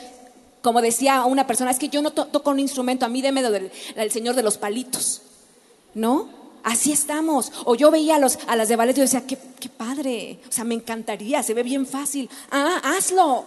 como 0.62 0.82
decía 0.82 1.26
una 1.26 1.46
persona, 1.46 1.70
es 1.70 1.80
que 1.80 1.90
yo 1.90 2.02
no 2.02 2.12
to 2.12 2.26
toco 2.28 2.50
un 2.50 2.60
instrumento, 2.60 3.06
a 3.06 3.10
mí 3.10 3.22
deme 3.22 3.44
del, 3.44 3.72
del 3.96 4.12
Señor 4.12 4.36
de 4.36 4.44
los 4.44 4.58
palitos. 4.58 5.22
¿No? 5.94 6.30
Así 6.64 6.92
estamos. 6.94 7.52
O 7.66 7.76
yo 7.76 7.92
veía 7.92 8.16
a, 8.16 8.20
los, 8.20 8.40
a 8.48 8.56
las 8.56 8.70
de 8.70 8.76
ballet 8.76 8.94
y 8.94 8.98
yo 8.98 9.04
decía, 9.04 9.28
qué, 9.28 9.38
qué 9.60 9.70
padre, 9.70 10.40
o 10.48 10.52
sea, 10.52 10.64
me 10.64 10.76
encantaría, 10.76 11.44
se 11.44 11.54
ve 11.54 11.62
bien 11.62 11.86
fácil. 11.86 12.30
Ah, 12.50 12.82
hazlo, 12.84 13.46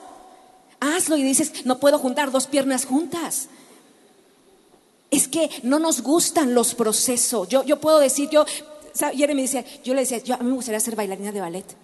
hazlo. 0.81 1.17
Y 1.17 1.23
dices, 1.23 1.65
no 1.65 1.79
puedo 1.79 1.99
juntar 1.99 2.31
dos 2.31 2.47
piernas 2.47 2.85
juntas. 2.85 3.49
Es 5.11 5.29
que 5.29 5.51
no 5.63 5.79
nos 5.79 6.03
gustan 6.03 6.55
los 6.55 6.75
procesos. 6.75 7.49
Yo, 7.49 7.63
yo 7.65 7.81
puedo 7.81 7.99
decir, 7.99 8.29
yo, 8.31 8.45
ayer 9.01 9.35
me 9.35 9.43
decía, 9.43 9.65
yo 9.83 9.95
le 9.95 10.01
decía, 10.01 10.19
yo, 10.19 10.35
a 10.35 10.39
mí 10.39 10.49
me 10.51 10.57
gustaría 10.57 10.81
ser 10.81 10.97
bailarina 10.97 11.33
de 11.33 11.41
ballet. 11.41 11.77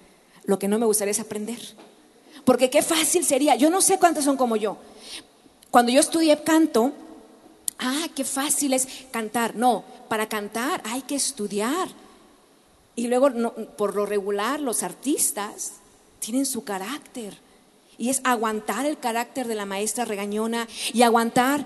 Lo 0.45 0.59
que 0.59 0.69
no 0.69 0.79
me 0.79 0.87
gustaría 0.87 1.13
es 1.13 1.21
aprender. 1.21 1.59
Porque 2.45 2.71
qué 2.71 2.83
fácil 2.83 3.25
sería. 3.25 3.57
Yo 3.57 3.71
no 3.71 3.81
sé 3.81 3.99
cuántos 3.99 4.25
son 4.25 4.37
como 4.37 4.57
yo. 4.57 4.77
Cuando 5.71 5.91
yo 5.91 6.01
estudié 6.01 6.43
canto, 6.43 6.93
ah, 7.79 8.07
qué 8.15 8.25
fácil 8.25 8.75
es 8.75 8.87
cantar. 9.11 9.57
No, 9.57 9.85
para 10.09 10.29
cantar 10.29 10.83
hay 10.85 11.03
que 11.03 11.15
estudiar. 11.15 11.89
Y 12.97 13.09
luego, 13.09 13.31
no, 13.31 13.53
por 13.53 13.97
lo 13.97 14.07
regular, 14.07 14.61
los 14.61 14.83
artistas 14.83 15.73
tienen 16.21 16.47
su 16.47 16.65
carácter. 16.65 17.44
Y 17.99 18.11
es 18.11 18.21
aguantar 18.25 18.87
el 18.87 18.99
carácter 18.99 19.47
de 19.47 19.55
la 19.55 19.67
maestra 19.67 20.05
regañona 20.05 20.69
y 20.93 21.03
aguantar. 21.03 21.65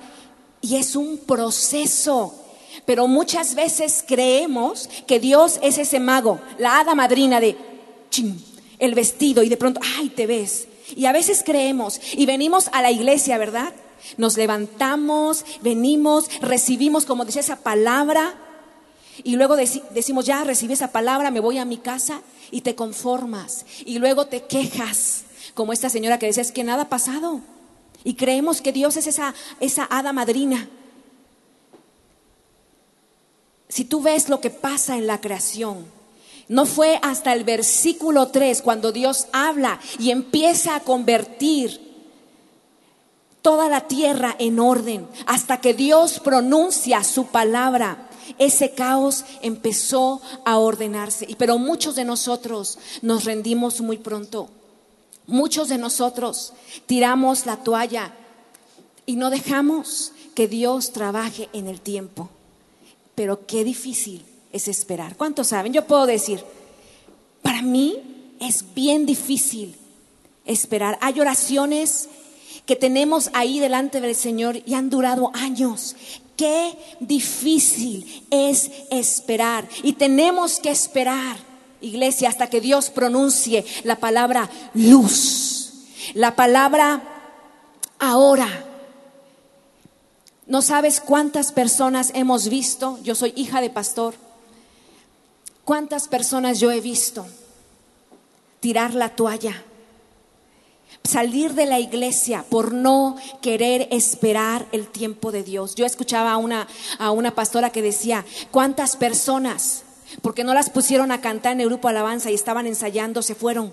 Y 0.61 0.77
es 0.77 0.97
un 0.97 1.19
proceso. 1.19 2.35
Pero 2.85 3.07
muchas 3.07 3.55
veces 3.55 4.05
creemos 4.07 4.89
que 5.07 5.21
Dios 5.21 5.59
es 5.63 5.79
ese 5.79 6.01
mago, 6.01 6.41
la 6.59 6.81
hada 6.81 6.95
madrina 6.95 7.41
de 7.41 7.57
ching, 8.11 8.39
el 8.79 8.95
vestido 8.95 9.43
y 9.43 9.49
de 9.49 9.57
pronto, 9.57 9.81
ay, 9.97 10.11
te 10.11 10.27
ves. 10.27 10.69
Y 10.97 11.07
a 11.07 11.13
veces 11.13 11.43
creemos 11.45 12.01
y 12.15 12.27
venimos 12.27 12.69
a 12.73 12.83
la 12.83 12.91
iglesia, 12.91 13.37
¿verdad? 13.39 13.75
Nos 14.17 14.37
levantamos, 14.37 15.45
venimos, 15.61 16.31
recibimos, 16.41 17.05
como 17.05 17.25
dice 17.25 17.41
esa 17.41 17.57
palabra, 17.57 18.35
y 19.25 19.37
luego 19.37 19.57
dec 19.57 19.91
decimos, 19.91 20.27
ya 20.27 20.45
recibí 20.45 20.75
esa 20.75 20.93
palabra, 20.93 21.31
me 21.31 21.41
voy 21.41 21.59
a 21.59 21.65
mi 21.65 21.79
casa 21.79 22.23
y 22.51 22.61
te 22.61 22.75
conformas. 22.75 23.67
Y 23.85 23.99
luego 23.99 24.27
te 24.27 24.45
quejas, 24.45 25.25
como 25.59 25.73
esta 25.73 25.91
señora 25.91 26.21
que 26.21 26.27
decía, 26.27 26.45
es 26.45 26.53
que 26.53 26.63
nada 26.63 26.85
ha 26.85 26.89
pasado. 26.89 27.41
Y 28.05 28.15
creemos 28.15 28.63
que 28.63 28.71
Dios 28.71 28.97
es 28.97 29.09
esa, 29.09 29.35
esa 29.59 29.89
hada 29.91 30.13
madrina. 30.13 30.69
Si 33.69 33.85
tú 33.85 34.01
ves 34.01 34.29
lo 34.29 34.41
que 34.41 34.51
pasa 34.51 34.97
en 34.97 35.09
la 35.09 35.21
creación, 35.21 35.85
no 36.47 36.65
fue 36.65 37.01
hasta 37.03 37.33
el 37.33 37.43
versículo 37.43 38.29
3 38.29 38.63
cuando 38.63 38.93
Dios 38.93 39.27
habla 39.33 39.81
y 39.99 40.13
empieza 40.13 40.77
a 40.77 40.81
convertir 40.81 41.81
toda 43.43 43.69
la 43.69 43.89
tierra 43.89 44.37
en 44.39 44.61
orden, 44.61 45.09
hasta 45.27 45.61
que 45.61 45.75
Dios 45.75 46.21
pronuncia 46.21 47.03
su 47.03 47.27
palabra. 47.27 48.09
Ese 48.39 48.75
caos 48.75 49.25
empezó 49.43 50.23
a 50.45 50.59
ordenarse. 50.59 51.27
Pero 51.37 51.59
muchos 51.59 51.97
de 51.97 52.05
nosotros 52.05 52.79
nos 53.03 53.25
rendimos 53.25 53.81
muy 53.81 53.99
pronto. 53.99 54.51
Muchos 55.29 55.69
de 55.69 55.77
nosotros 55.77 56.55
tiramos 56.87 57.45
la 57.45 57.59
toalla 57.59 58.15
y 59.05 59.17
no 59.17 59.29
dejamos 59.29 60.13
que 60.35 60.49
Dios 60.49 60.93
trabaje 60.93 61.51
en 61.53 61.69
el 61.69 61.83
tiempo. 61.83 62.31
Pero 63.15 63.47
qué 63.47 63.63
difícil 63.63 64.25
es 64.53 64.69
esperar. 64.69 65.17
¿Cuántos 65.19 65.49
saben? 65.49 65.75
Yo 65.75 65.87
puedo 65.87 66.07
decir, 66.07 66.43
para 67.43 67.61
mí 67.61 68.35
es 68.41 68.75
bien 68.75 69.05
difícil 69.05 69.77
esperar. 70.47 70.99
Hay 71.03 71.21
oraciones 71.21 72.09
que 72.65 72.77
tenemos 72.77 73.29
ahí 73.35 73.61
delante 73.61 74.01
del 74.01 74.15
Señor 74.15 74.63
y 74.65 74.73
han 74.73 74.89
durado 74.89 75.31
años. 75.35 75.95
Qué 76.39 76.75
difícil 77.01 78.25
es 78.31 78.71
esperar. 78.91 79.69
Y 79.83 79.93
tenemos 79.93 80.59
que 80.59 80.71
esperar. 80.71 81.48
Iglesia, 81.81 82.29
hasta 82.29 82.49
que 82.51 82.61
Dios 82.61 82.91
pronuncie 82.91 83.65
la 83.85 83.97
palabra 83.97 84.51
luz, 84.75 85.73
la 86.15 86.37
palabra 86.37 87.03
ahora. 87.99 88.49
No 90.47 90.63
sabes 90.63 91.01
cuántas 91.01 91.53
personas 91.53 92.11
hemos 92.15 92.49
visto, 92.49 92.99
yo 93.03 93.15
soy 93.15 93.33
hija 93.37 93.61
de 93.61 93.71
pastor, 93.71 94.15
cuántas 95.65 96.09
personas 96.09 96.59
yo 96.61 96.71
he 96.71 96.81
visto 96.81 97.27
tirar 98.61 98.95
la 98.95 99.11
toalla, 99.11 99.63
salir 101.05 101.55
de 101.55 101.67
la 101.67 101.79
iglesia 101.79 102.45
por 102.49 102.73
no 102.73 103.17
querer 103.41 103.89
esperar 103.91 104.67
el 104.73 104.89
tiempo 104.89 105.31
de 105.33 105.43
Dios. 105.43 105.75
Yo 105.75 105.87
escuchaba 105.87 106.33
a 106.33 106.37
una, 106.39 106.67
a 106.99 107.11
una 107.11 107.35
pastora 107.35 107.71
que 107.71 107.83
decía, 107.83 108.25
¿cuántas 108.51 108.97
personas, 108.97 109.85
porque 110.23 110.45
no 110.45 110.55
las 110.55 110.71
pusieron 110.71 111.13
a 111.13 111.21
cantar 111.21 111.53
en 111.53 111.61
el 111.61 111.69
grupo 111.69 111.89
alabanza 111.89 112.31
y 112.31 112.35
estaban 112.35 112.67
ensayando, 112.67 113.23
se 113.23 113.35
fueron? 113.35 113.73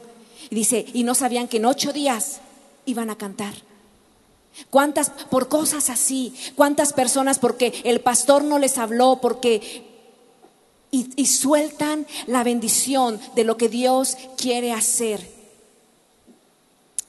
Y 0.50 0.56
dice, 0.56 0.86
y 0.94 1.04
no 1.04 1.16
sabían 1.16 1.48
que 1.48 1.58
en 1.58 1.66
ocho 1.66 1.94
días 1.94 2.40
iban 2.86 3.10
a 3.10 3.18
cantar. 3.18 3.54
¿Cuántas 4.70 5.10
por 5.10 5.50
cosas 5.50 5.90
así? 5.90 6.34
¿Cuántas 6.56 6.94
personas 6.94 7.40
porque 7.40 7.74
el 7.84 8.00
pastor 8.00 8.44
no 8.44 8.58
les 8.58 8.78
habló, 8.78 9.20
porque 9.22 9.84
y, 10.92 11.10
y, 11.18 11.26
sueltan 11.26 12.08
la 12.26 12.44
bendición 12.44 13.20
de 13.36 13.44
lo 13.44 13.58
que 13.58 13.68
Dios 13.68 14.16
quiere 14.38 14.72
hacer 14.72 15.35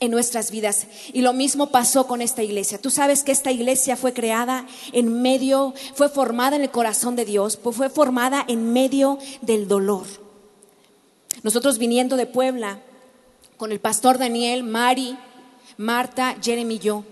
en 0.00 0.10
nuestras 0.10 0.50
vidas. 0.50 0.86
Y 1.12 1.22
lo 1.22 1.32
mismo 1.32 1.70
pasó 1.70 2.06
con 2.06 2.20
esta 2.22 2.42
iglesia. 2.42 2.80
Tú 2.80 2.90
sabes 2.90 3.22
que 3.22 3.32
esta 3.32 3.50
iglesia 3.50 3.96
fue 3.96 4.12
creada 4.12 4.66
en 4.92 5.22
medio, 5.22 5.74
fue 5.94 6.08
formada 6.08 6.56
en 6.56 6.62
el 6.62 6.70
corazón 6.70 7.16
de 7.16 7.24
Dios, 7.24 7.56
pues 7.56 7.76
fue 7.76 7.88
formada 7.88 8.44
en 8.48 8.72
medio 8.72 9.18
del 9.42 9.68
dolor. 9.68 10.06
Nosotros 11.42 11.78
viniendo 11.78 12.16
de 12.16 12.26
Puebla, 12.26 12.80
con 13.56 13.72
el 13.72 13.80
pastor 13.80 14.18
Daniel, 14.18 14.62
Mari, 14.62 15.16
Marta, 15.76 16.36
Jeremy 16.42 16.74
y 16.74 16.78
yo, 16.78 17.04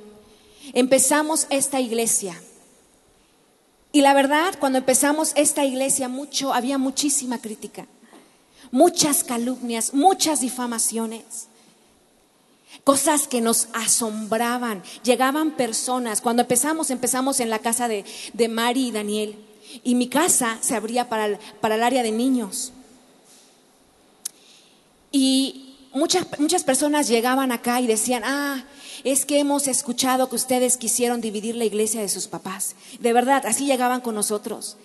empezamos 0.73 1.47
esta 1.51 1.81
iglesia. 1.81 2.41
Y 3.93 4.01
la 4.01 4.13
verdad, 4.13 4.55
cuando 4.59 4.79
empezamos 4.79 5.33
esta 5.37 5.65
iglesia, 5.65 6.09
mucho, 6.09 6.53
había 6.53 6.79
muchísima 6.79 7.39
crítica, 7.41 7.87
muchas 8.73 9.23
calumnias, 9.23 9.95
muchas 9.95 10.41
difamaciones, 10.41 11.49
cosas 12.83 13.29
que 13.29 13.41
nos 13.41 13.69
asombraban. 13.73 14.83
Llegaban 15.03 15.53
personas, 15.53 16.21
cuando 16.21 16.43
empezamos, 16.43 16.91
empezamos 16.91 17.41
en 17.41 17.51
la 17.51 17.61
casa 17.61 17.89
de, 17.89 18.05
de 18.33 18.49
Mari 18.49 18.89
y 18.89 18.93
Daniel, 18.93 19.39
y 19.83 19.95
mi 19.95 20.09
casa 20.09 20.59
se 20.61 20.75
abría 20.75 21.09
para 21.09 21.27
el, 21.27 21.39
para 21.61 21.77
el 21.77 21.83
área 21.83 22.03
de 22.03 22.13
niños. 22.13 22.73
Y 25.11 25.77
muchas, 25.93 26.27
muchas 26.39 26.65
personas 26.65 27.09
llegaban 27.09 27.53
acá 27.53 27.81
y 27.81 27.87
decían, 27.87 28.23
ah, 28.25 28.65
es 29.05 29.25
que 29.25 29.39
hemos 29.39 29.69
escuchado 29.69 30.29
que 30.29 30.37
ustedes 30.37 30.77
quisieron 30.77 31.21
dividir 31.21 31.57
la 31.57 31.65
iglesia 31.65 32.01
de 32.01 32.09
sus 32.09 32.27
papás. 32.27 32.75
De 33.01 33.13
verdad, 33.13 33.45
así 33.47 33.67
llegaban 33.67 34.01
con 34.01 34.15
nosotros. 34.15 34.77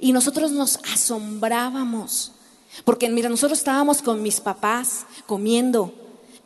Y 0.00 0.12
nosotros 0.12 0.52
nos 0.52 0.78
asombrábamos. 0.92 2.32
Porque 2.84 3.08
mira, 3.08 3.28
nosotros 3.28 3.58
estábamos 3.58 4.02
con 4.02 4.22
mis 4.22 4.40
papás 4.40 5.06
comiendo, 5.26 5.94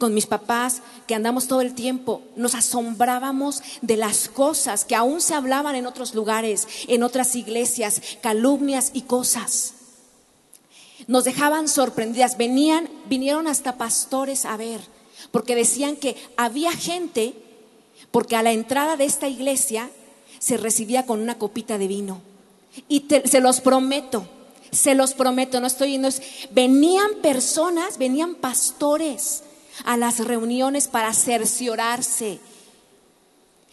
con 0.01 0.15
mis 0.15 0.27
papás 0.27 0.81
que 1.07 1.15
andamos 1.15 1.47
todo 1.47 1.61
el 1.61 1.75
tiempo, 1.75 2.23
nos 2.35 2.57
asombrábamos 2.57 3.63
de 3.83 3.97
las 3.97 4.29
cosas 4.29 4.85
que 4.85 4.97
aún 4.97 5.21
se 5.21 5.35
hablaban 5.35 5.77
en 5.77 5.87
otros 5.87 6.15
lugares, 6.15 6.67
en 6.89 7.03
otras 7.03 7.37
iglesias, 7.37 8.01
calumnias 8.23 8.91
y 8.95 9.03
cosas. 9.03 9.75
Nos 11.07 11.25
dejaban 11.25 11.69
sorprendidas, 11.69 12.39
venían, 12.39 12.89
vinieron 13.09 13.47
hasta 13.47 13.77
pastores 13.77 14.45
a 14.47 14.57
ver 14.57 14.81
porque 15.31 15.55
decían 15.55 15.97
que 15.97 16.17
había 16.37 16.73
gente, 16.73 17.35
porque 18.11 18.37
a 18.37 18.43
la 18.43 18.53
entrada 18.53 18.97
de 18.97 19.05
esta 19.05 19.29
iglesia 19.29 19.91
se 20.39 20.57
recibía 20.57 21.07
con 21.07 21.21
una 21.21 21.39
copita 21.39 21.79
de 21.79 21.87
vino. 21.87 22.23
Y 22.89 23.07
se 23.25 23.41
los 23.41 23.61
prometo, 23.61 24.27
se 24.71 24.95
los 24.95 25.13
prometo, 25.13 25.61
no 25.61 25.67
estoy 25.67 25.93
yendo. 25.93 26.09
Venían 26.53 27.17
personas, 27.21 27.99
venían 27.99 28.35
pastores 28.37 29.43
a 29.85 29.97
las 29.97 30.19
reuniones 30.19 30.89
para 30.89 31.13
cerciorarse 31.13 32.41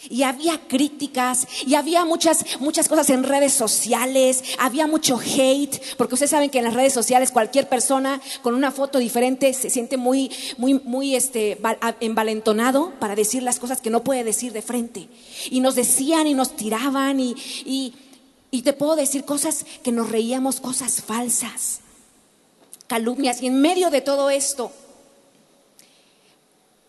y 0.10 0.24
había 0.24 0.60
críticas 0.67 1.48
y 1.65 1.74
había 1.76 2.06
muchas, 2.06 2.60
muchas 2.60 2.88
cosas 2.88 3.10
en 3.10 3.24
redes 3.24 3.54
sociales, 3.54 4.43
había 4.60 4.86
mucho 4.86 5.20
hate, 5.20 5.82
porque 5.98 6.13
ustedes 6.13 6.32
saben 6.32 6.50
que 6.50 6.60
en 6.60 6.65
las 6.65 6.76
redes 6.76 6.93
sociales 6.93 7.32
cualquier 7.32 7.67
persona 7.67 8.22
con 8.43 8.54
una 8.54 8.72
foto 8.72 9.00
diferente 9.00 9.54
se 9.54 9.70
siente 9.70 9.98
muy, 9.98 10.32
muy, 10.58 10.76
muy 10.76 11.15
este, 11.15 11.60
envalentonado 12.00 12.93
para 13.00 13.15
decir 13.15 13.41
las 13.43 13.60
cosas 13.60 13.82
que 13.82 13.89
no 13.89 14.04
puede 14.04 14.24
decir 14.24 14.54
de 14.54 14.62
frente. 14.62 15.10
Y 15.50 15.62
nos 15.62 15.76
decían 15.76 16.28
y 16.28 16.36
nos 16.36 16.56
tiraban 16.56 17.20
y, 17.20 17.36
y, 17.65 17.96
y 18.52 18.62
te 18.62 18.74
puedo 18.74 18.96
decir 18.96 19.26
cosas 19.26 19.65
que 19.84 19.91
nos 19.91 20.12
reíamos, 20.12 20.62
cosas 20.62 21.02
falsas, 21.02 21.80
calumnias. 22.86 23.41
Y 23.41 23.48
en 23.48 23.62
medio 23.62 23.89
de 23.89 24.02
todo 24.02 24.30
esto, 24.30 24.72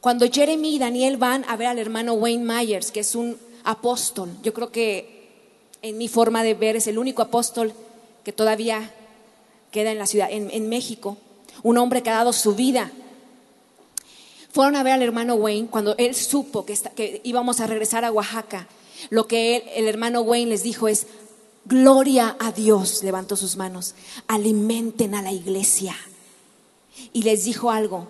cuando 0.01 0.31
Jeremy 0.31 0.77
y 0.77 0.79
Daniel 0.79 1.17
van 1.17 1.45
a 1.49 1.57
ver 1.57 1.67
al 1.69 1.79
hermano 1.79 2.15
Wayne 2.15 2.45
Myers, 2.45 2.93
que 2.93 3.01
es 3.01 3.15
un 3.15 3.37
apóstol, 3.65 4.31
yo 4.43 4.55
creo 4.55 4.71
que 4.71 5.19
en 5.83 5.99
mi 5.99 6.09
forma 6.09 6.43
de 6.43 6.55
ver 6.55 6.77
es 6.77 6.87
el 6.87 6.99
único 6.99 7.23
apóstol 7.23 7.73
que 8.25 8.33
todavía 8.33 8.93
queda 9.73 9.91
en 9.91 9.99
la 9.99 10.07
ciudad, 10.07 10.29
en, 10.31 10.69
México, 10.69 11.17
un 11.63 11.79
hombre 11.79 12.03
que 12.03 12.11
ha 12.11 12.15
dado 12.15 12.33
su 12.33 12.55
vida. 12.55 12.91
Fueron 14.53 14.77
a 14.77 14.83
ver 14.83 14.95
al 14.95 15.03
hermano 15.03 15.35
Wayne 15.35 15.69
cuando 15.69 15.95
él 15.99 16.15
supo 16.15 16.65
que, 16.65 16.75
que 16.95 17.21
íbamos 17.25 17.61
a 17.61 17.67
regresar 17.67 18.05
a 18.05 18.13
Oaxaca. 18.13 18.69
Lo 19.11 19.27
que 19.27 19.73
el 19.77 19.87
hermano 19.87 20.23
Wayne 20.23 20.51
les 20.51 20.63
dijo 20.63 20.89
es, 20.89 21.07
gloria 21.65 22.37
a 22.41 22.53
Dios, 22.53 23.03
levantó 23.03 23.37
sus 23.37 23.57
manos, 23.57 23.95
alimenten 24.27 25.15
a 25.15 25.23
la 25.23 25.33
iglesia. 25.33 25.95
Y 27.13 27.23
les 27.23 27.45
dijo 27.45 27.71
algo, 27.71 28.09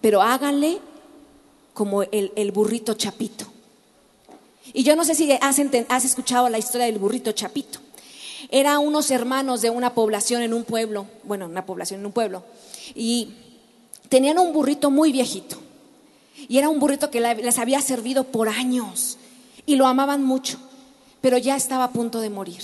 pero 0.00 0.22
háganle 0.22 0.80
como 1.74 2.02
el, 2.02 2.52
burrito 2.52 2.94
chapito. 2.94 3.46
Y 4.72 4.82
yo 4.84 4.96
no 4.96 5.04
sé 5.04 5.14
si 5.14 5.30
has, 5.32 5.60
has 5.88 6.04
escuchado 6.04 6.48
la 6.48 6.58
historia 6.58 6.86
del 6.86 6.98
burrito 6.98 7.32
chapito. 7.32 7.78
Era 8.50 8.78
unos 8.78 9.10
hermanos 9.10 9.62
de 9.62 9.70
una 9.70 9.94
población 9.94 10.42
en 10.42 10.54
un 10.54 10.64
pueblo, 10.64 11.06
bueno, 11.24 11.46
una 11.46 11.64
población 11.64 12.00
en 12.00 12.06
un 12.06 12.12
pueblo, 12.12 12.44
y 12.94 13.34
tenían 14.08 14.38
un 14.38 14.52
burrito 14.52 14.90
muy 14.90 15.12
viejito. 15.12 15.56
Y 16.48 16.58
era 16.58 16.68
un 16.68 16.80
burrito 16.80 17.10
que 17.10 17.20
les 17.20 17.58
había 17.58 17.80
servido 17.80 18.24
por 18.24 18.48
años 18.48 19.18
y 19.64 19.76
lo 19.76 19.86
amaban 19.86 20.24
mucho, 20.24 20.58
pero 21.20 21.38
ya 21.38 21.56
estaba 21.56 21.84
a 21.84 21.92
punto 21.92 22.20
de 22.20 22.30
morir. 22.30 22.62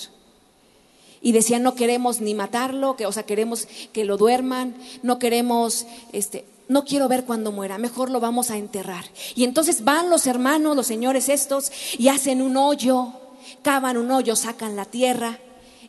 Y 1.20 1.32
decían, 1.32 1.62
no 1.62 1.74
queremos 1.74 2.20
ni 2.20 2.34
matarlo, 2.34 2.96
que, 2.96 3.06
o 3.06 3.12
sea, 3.12 3.24
queremos 3.24 3.66
que 3.92 4.04
lo 4.04 4.16
duerman, 4.16 4.74
no 5.02 5.18
queremos, 5.18 5.86
este, 6.12 6.44
no 6.68 6.84
quiero 6.84 7.08
ver 7.08 7.24
cuando 7.24 7.50
muera, 7.50 7.78
mejor 7.78 8.10
lo 8.10 8.20
vamos 8.20 8.50
a 8.50 8.56
enterrar. 8.56 9.04
Y 9.34 9.44
entonces 9.44 9.84
van 9.84 10.10
los 10.10 10.26
hermanos, 10.26 10.76
los 10.76 10.86
señores 10.86 11.28
estos, 11.28 11.72
y 11.98 12.08
hacen 12.08 12.42
un 12.42 12.56
hoyo, 12.56 13.12
cavan 13.62 13.96
un 13.96 14.10
hoyo, 14.10 14.36
sacan 14.36 14.76
la 14.76 14.84
tierra 14.84 15.38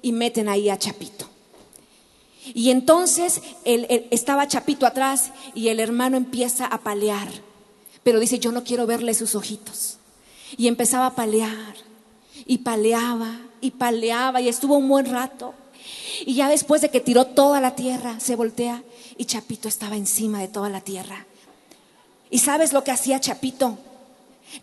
y 0.02 0.14
meten 0.14 0.48
ahí 0.48 0.70
a 0.70 0.80
Chapito. 0.80 1.28
Y 2.54 2.72
entonces 2.72 3.42
estaba 3.66 4.48
Chapito 4.48 4.86
atrás 4.86 5.32
y 5.54 5.68
el 5.68 5.80
hermano 5.80 6.18
empieza 6.18 6.66
a 6.66 6.80
palear, 6.80 7.28
pero 8.02 8.20
dice, 8.20 8.40
yo 8.40 8.52
no 8.52 8.64
quiero 8.64 8.88
verle 8.88 9.14
sus 9.14 9.36
ojitos. 9.36 9.98
Y 10.58 10.68
empezaba 10.68 11.08
a 11.08 11.16
palear, 11.16 11.76
y 12.46 12.60
paleaba, 12.60 13.40
y 13.62 13.72
paleaba, 13.72 14.42
y 14.42 14.48
estuvo 14.48 14.78
un 14.78 14.88
buen 14.88 15.06
rato. 15.06 15.54
Y 16.26 16.36
ya 16.36 16.50
después 16.50 16.82
de 16.82 16.90
que 16.90 17.02
tiró 17.02 17.26
toda 17.26 17.62
la 17.62 17.76
tierra, 17.76 18.20
se 18.20 18.36
voltea 18.36 18.84
y 19.20 19.26
Chapito 19.26 19.68
estaba 19.68 19.98
encima 19.98 20.40
de 20.40 20.48
toda 20.48 20.70
la 20.70 20.80
tierra. 20.80 21.26
¿Y 22.30 22.40
sabes 22.40 22.72
lo 22.72 22.86
que 22.86 22.92
hacía 22.92 23.20
Chapito? 23.20 23.78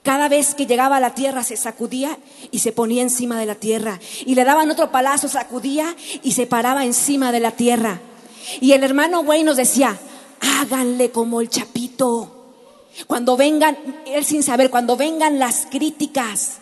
Cada 0.03 0.31
vez 0.31 0.55
que 0.55 0.65
llegaba 0.65 0.97
a 0.97 1.01
la 1.01 1.15
tierra 1.15 1.45
se 1.45 1.59
sacudía 1.59 2.19
y 2.51 2.61
se 2.61 2.73
ponía 2.73 3.03
encima 3.03 3.39
de 3.39 3.45
la 3.45 3.57
tierra. 3.57 4.01
Y 4.25 4.35
le 4.35 4.45
daban 4.45 4.71
otro 4.71 4.91
palazo, 4.91 5.29
sacudía 5.29 5.95
y 6.23 6.33
se 6.33 6.47
paraba 6.47 6.87
encima 6.87 7.33
de 7.33 7.41
la 7.41 7.51
tierra. 7.51 8.01
Y 8.63 8.73
el 8.73 8.83
hermano 8.83 9.25
güey 9.25 9.43
nos 9.43 9.59
decía, 9.59 9.99
háganle 10.41 11.11
como 11.11 11.43
el 11.43 11.51
Chapito. 11.51 12.55
Cuando 13.07 13.37
vengan, 13.37 13.77
él 14.07 14.25
sin 14.25 14.43
saber, 14.43 14.71
cuando 14.71 14.97
vengan 14.97 15.39
las 15.39 15.67
críticas, 15.67 16.61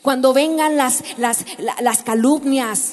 cuando 0.00 0.32
vengan 0.32 0.76
las, 0.76 1.02
las, 1.18 1.44
las 1.80 2.04
calumnias, 2.04 2.92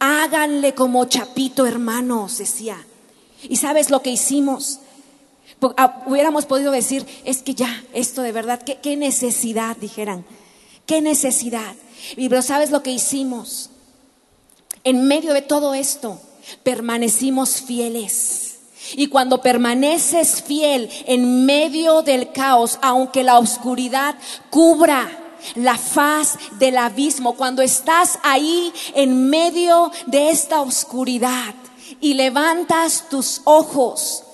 háganle 0.00 0.74
como 0.74 1.06
Chapito, 1.06 1.64
hermanos, 1.64 2.36
decía. 2.36 2.76
¿Y 3.48 3.56
sabes 3.56 3.90
lo 3.90 4.02
que 4.02 4.10
hicimos? 4.10 4.80
Ah, 5.76 6.02
hubiéramos 6.06 6.46
podido 6.46 6.72
decir, 6.72 7.06
es 7.24 7.42
que 7.42 7.54
ya, 7.54 7.84
esto 7.92 8.22
de 8.22 8.32
verdad, 8.32 8.62
¿qué, 8.62 8.96
necesidad? 8.96 9.76
Dijeran, 9.76 10.24
¿qué 10.86 11.02
necesidad? 11.02 11.74
Y 12.16 12.28
pero 12.28 12.42
¿sabes 12.42 12.70
lo 12.70 12.82
que 12.82 12.90
hicimos? 12.90 13.70
En 14.84 15.06
medio 15.06 15.34
de 15.34 15.42
todo 15.42 15.74
esto, 15.74 16.20
permanecimos 16.62 17.60
fieles. 17.60 18.58
Y 18.94 19.08
cuando 19.08 19.42
permaneces 19.42 20.42
fiel 20.42 20.88
en 21.06 21.44
medio 21.44 22.02
del 22.02 22.32
caos, 22.32 22.78
aunque 22.80 23.22
la 23.22 23.38
oscuridad 23.38 24.16
cubra 24.48 25.08
la 25.54 25.76
faz 25.76 26.38
del 26.58 26.78
abismo, 26.78 27.36
cuando 27.36 27.62
estás 27.62 28.18
ahí 28.22 28.72
en 28.94 29.28
medio 29.28 29.92
de 30.06 30.30
esta 30.30 30.62
oscuridad 30.62 31.54
y 32.00 32.14
levantas 32.14 33.08
tus 33.08 33.42
ojos, 33.44 34.24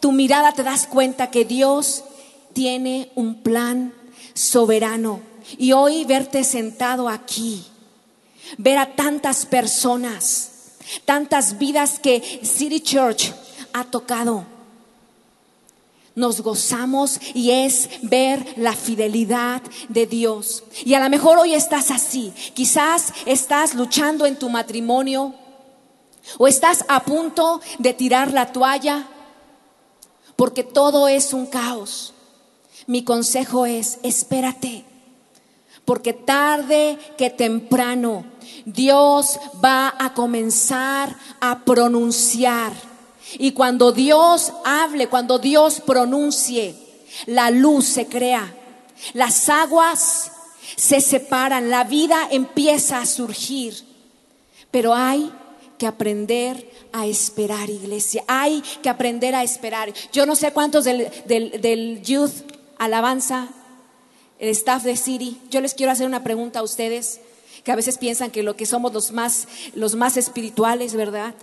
tu 0.00 0.12
mirada 0.12 0.52
te 0.52 0.62
das 0.62 0.86
cuenta 0.86 1.30
que 1.30 1.44
Dios 1.44 2.04
tiene 2.52 3.10
un 3.14 3.42
plan 3.42 3.92
soberano. 4.34 5.20
Y 5.56 5.72
hoy 5.72 6.04
verte 6.04 6.44
sentado 6.44 7.08
aquí, 7.08 7.64
ver 8.58 8.78
a 8.78 8.94
tantas 8.94 9.46
personas, 9.46 10.50
tantas 11.04 11.58
vidas 11.58 11.98
que 11.98 12.40
City 12.42 12.80
Church 12.80 13.32
ha 13.72 13.84
tocado. 13.84 14.44
Nos 16.14 16.40
gozamos 16.40 17.20
y 17.32 17.52
es 17.52 17.88
ver 18.02 18.44
la 18.56 18.72
fidelidad 18.72 19.62
de 19.88 20.06
Dios. 20.06 20.64
Y 20.84 20.94
a 20.94 21.00
lo 21.00 21.08
mejor 21.08 21.38
hoy 21.38 21.54
estás 21.54 21.92
así. 21.92 22.32
Quizás 22.54 23.12
estás 23.24 23.74
luchando 23.74 24.26
en 24.26 24.36
tu 24.36 24.50
matrimonio 24.50 25.32
o 26.36 26.46
estás 26.46 26.84
a 26.88 27.00
punto 27.04 27.60
de 27.78 27.94
tirar 27.94 28.32
la 28.32 28.52
toalla 28.52 29.06
porque 30.36 30.62
todo 30.62 31.08
es 31.08 31.32
un 31.32 31.46
caos. 31.46 32.14
Mi 32.86 33.02
consejo 33.02 33.66
es, 33.66 33.98
espérate, 34.04 34.84
porque 35.84 36.12
tarde 36.12 36.96
que 37.16 37.28
temprano 37.28 38.24
Dios 38.64 39.40
va 39.64 39.92
a 39.98 40.14
comenzar 40.14 41.16
a 41.40 41.64
pronunciar. 41.64 42.72
Y 43.38 43.50
cuando 43.50 43.90
Dios 43.90 44.52
hable, 44.64 45.08
cuando 45.08 45.38
Dios 45.38 45.80
pronuncie, 45.80 46.76
la 47.26 47.50
luz 47.50 47.86
se 47.86 48.06
crea, 48.06 48.54
las 49.14 49.48
aguas 49.48 50.30
se 50.76 51.00
separan, 51.00 51.68
la 51.68 51.82
vida 51.84 52.28
empieza 52.30 53.00
a 53.00 53.06
surgir. 53.06 53.74
Pero 54.70 54.94
hay 54.94 55.32
que 55.78 55.86
aprender 55.86 56.70
a 56.92 57.06
esperar, 57.06 57.70
iglesia. 57.70 58.24
Hay 58.26 58.62
que 58.82 58.88
aprender 58.88 59.34
a 59.34 59.42
esperar. 59.42 59.92
Yo 60.12 60.26
no 60.26 60.34
sé 60.34 60.52
cuántos 60.52 60.84
del, 60.84 61.10
del 61.26 62.02
youth 62.02 62.32
alabanza, 62.78 63.48
el 64.38 64.48
staff 64.50 64.84
de 64.84 64.96
City, 64.96 65.40
yo 65.50 65.60
les 65.60 65.74
quiero 65.74 65.92
hacer 65.92 66.06
una 66.06 66.22
pregunta 66.22 66.60
a 66.60 66.62
ustedes 66.62 67.20
que 67.64 67.72
a 67.72 67.76
veces 67.76 67.98
piensan 67.98 68.30
que 68.30 68.42
lo 68.42 68.56
que 68.56 68.66
somos 68.66 68.92
los 68.92 69.10
más, 69.10 69.48
los 69.74 69.94
más 69.94 70.16
espirituales, 70.16 70.94
¿verdad? 70.94 71.34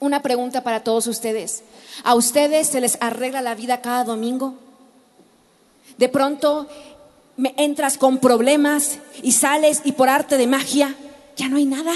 Una 0.00 0.20
pregunta 0.20 0.62
para 0.62 0.82
todos 0.82 1.06
ustedes. 1.06 1.62
¿A 2.02 2.14
ustedes 2.14 2.68
se 2.68 2.80
les 2.80 2.98
arregla 3.00 3.40
la 3.40 3.54
vida 3.54 3.80
cada 3.82 4.04
domingo? 4.04 4.54
De 5.96 6.08
pronto 6.08 6.66
entras 7.56 7.98
con 7.98 8.18
problemas 8.18 8.98
y 9.22 9.32
sales 9.32 9.82
y 9.84 9.92
por 9.92 10.08
arte 10.08 10.36
de 10.36 10.46
magia 10.46 10.94
ya 11.36 11.48
no 11.48 11.56
hay 11.56 11.66
nada. 11.66 11.94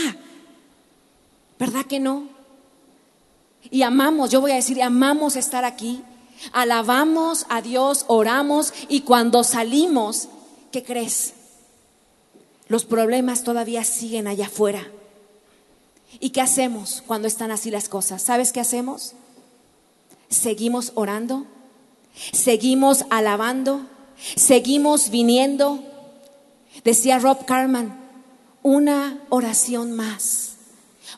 ¿Verdad 1.58 1.86
que 1.86 2.00
no? 2.00 2.28
Y 3.70 3.82
amamos, 3.82 4.30
yo 4.30 4.40
voy 4.40 4.52
a 4.52 4.56
decir, 4.56 4.82
amamos 4.82 5.36
estar 5.36 5.64
aquí. 5.64 6.02
Alabamos 6.52 7.46
a 7.48 7.62
Dios, 7.62 8.04
oramos 8.08 8.74
y 8.88 9.00
cuando 9.00 9.44
salimos, 9.44 10.28
¿qué 10.72 10.82
crees? 10.82 11.34
Los 12.68 12.84
problemas 12.84 13.44
todavía 13.44 13.84
siguen 13.84 14.26
allá 14.26 14.46
afuera. 14.46 14.88
¿Y 16.20 16.30
qué 16.30 16.40
hacemos 16.40 17.02
cuando 17.06 17.28
están 17.28 17.50
así 17.50 17.70
las 17.70 17.88
cosas? 17.88 18.22
¿Sabes 18.22 18.52
qué 18.52 18.60
hacemos? 18.60 19.14
Seguimos 20.28 20.92
orando, 20.94 21.46
seguimos 22.32 23.04
alabando, 23.10 23.82
seguimos 24.36 25.10
viniendo. 25.10 25.82
Decía 26.84 27.18
Rob 27.18 27.44
Carman, 27.44 28.00
una 28.62 29.20
oración 29.28 29.92
más, 29.92 30.53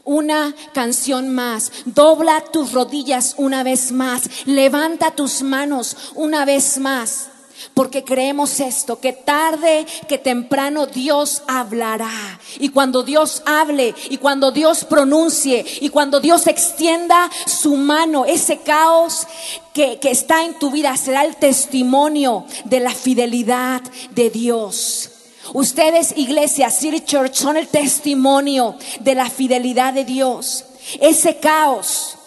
una 0.05 0.55
canción 0.73 1.35
más, 1.35 1.73
dobla 1.85 2.43
tus 2.53 2.73
rodillas 2.73 3.35
una 3.39 3.63
vez 3.63 3.93
más, 3.93 4.23
levanta 4.47 5.11
tus 5.11 5.43
manos 5.43 5.97
una 6.15 6.45
vez 6.45 6.79
más. 6.79 7.29
Porque 7.73 8.05
creemos 8.05 8.61
esto, 8.61 9.01
que 9.01 9.15
tarde, 9.15 9.87
que 10.09 10.19
temprano 10.19 10.87
Dios 10.87 11.43
hablará. 11.47 12.39
Y 12.59 12.69
cuando 12.69 13.03
Dios 13.03 13.43
hable, 13.47 13.95
y 14.11 14.19
cuando 14.19 14.51
Dios 14.51 14.85
pronuncie, 14.85 15.65
y 15.81 15.89
cuando 15.89 16.21
Dios 16.21 16.47
extienda 16.47 17.31
su 17.47 17.77
mano, 17.77 18.27
ese 18.27 18.59
caos 18.59 19.27
que, 19.73 19.99
que 19.99 20.11
está 20.11 20.45
en 20.45 20.59
tu 20.59 20.71
vida 20.71 20.97
será 20.97 21.25
el 21.25 21.37
testimonio 21.37 22.45
de 22.65 22.81
la 22.81 22.91
fidelidad 22.91 23.83
de 24.11 24.31
Dios. 24.31 25.16
Ustedes, 25.57 26.13
iglesia, 26.19 26.69
City 26.69 27.01
Church, 27.01 27.33
son 27.33 27.57
el 27.57 27.67
testimonio 27.67 28.77
de 29.01 29.15
la 29.15 29.31
fidelidad 29.31 29.95
de 29.95 30.05
Dios. 30.05 30.67
Ese 31.01 31.39
caos 31.39 32.19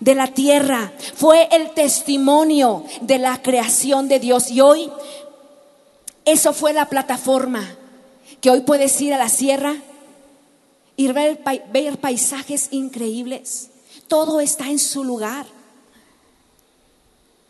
de 0.00 0.16
la 0.16 0.26
tierra, 0.26 0.92
fue 1.14 1.48
el 1.52 1.70
testimonio 1.74 2.84
de 3.00 3.18
la 3.18 3.40
creación 3.40 4.08
de 4.08 4.18
Dios. 4.18 4.50
Y 4.50 4.62
hoy, 4.62 4.90
eso 6.24 6.52
fue 6.52 6.72
la 6.72 6.88
plataforma 6.88 7.76
que 8.40 8.50
hoy 8.50 8.62
puedes 8.62 9.00
ir 9.00 9.14
a 9.14 9.18
la 9.18 9.28
sierra 9.28 9.76
y 10.96 11.06
ver, 11.06 11.40
ver 11.72 12.00
paisajes 12.00 12.66
increíbles. 12.72 13.70
Todo 14.08 14.40
está 14.40 14.66
en 14.70 14.80
su 14.80 15.04
lugar. 15.04 15.46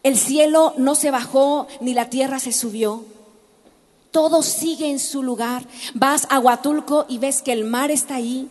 El 0.03 0.19
cielo 0.19 0.75
no 0.77 0.95
se 0.95 1.11
bajó 1.11 1.69
ni 1.81 1.95
la 1.95 2.11
tierra 2.11 2.39
se 2.39 2.53
subió. 2.53 3.07
Todo 4.13 4.43
sigue 4.43 4.89
en 4.89 5.01
su 5.01 5.23
lugar. 5.23 5.67
Vas 5.95 6.29
a 6.31 6.39
Huatulco 6.39 7.07
y 7.09 7.19
ves 7.19 7.43
que 7.43 7.53
el 7.53 7.65
mar 7.65 7.91
está 7.91 8.15
ahí. 8.15 8.49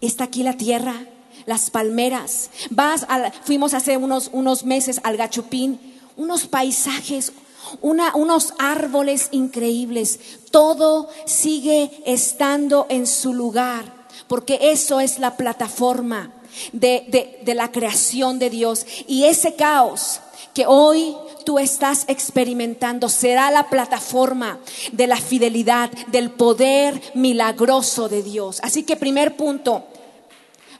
Está 0.00 0.24
aquí 0.24 0.42
la 0.42 0.56
tierra 0.56 1.06
las 1.46 1.70
palmeras. 1.70 2.50
Vas 2.70 3.06
fuimos 3.44 3.74
hace 3.74 3.96
unos, 3.96 4.30
unos 4.32 4.64
meses 4.64 5.00
al 5.04 5.16
Gachupín, 5.16 5.78
unos 6.16 6.46
paisajes, 6.46 7.32
unos 7.80 8.54
árboles 8.58 9.28
increíbles. 9.32 10.20
Todo 10.50 11.08
sigue 11.26 11.90
estando 12.06 12.86
en 12.88 13.06
su 13.06 13.32
lugar, 13.32 14.06
porque 14.28 14.58
eso 14.62 15.00
es 15.00 15.18
la 15.18 15.36
plataforma 15.36 16.32
de, 16.72 17.40
de 17.42 17.54
la 17.54 17.72
creación 17.72 18.38
de 18.38 18.50
Dios. 18.50 18.86
Y 19.06 19.24
ese 19.24 19.54
caos 19.54 20.20
que 20.54 20.66
hoy 20.66 21.16
tú 21.44 21.58
estás 21.58 22.04
experimentando 22.08 23.08
será 23.08 23.50
la 23.50 23.68
plataforma 23.68 24.58
de 24.92 25.06
la 25.06 25.16
fidelidad, 25.16 25.90
del 26.08 26.30
poder 26.30 27.00
milagroso 27.14 28.08
de 28.08 28.22
Dios. 28.22 28.60
Así 28.62 28.82
que 28.82 28.96
primer 28.96 29.36
punto, 29.36 29.86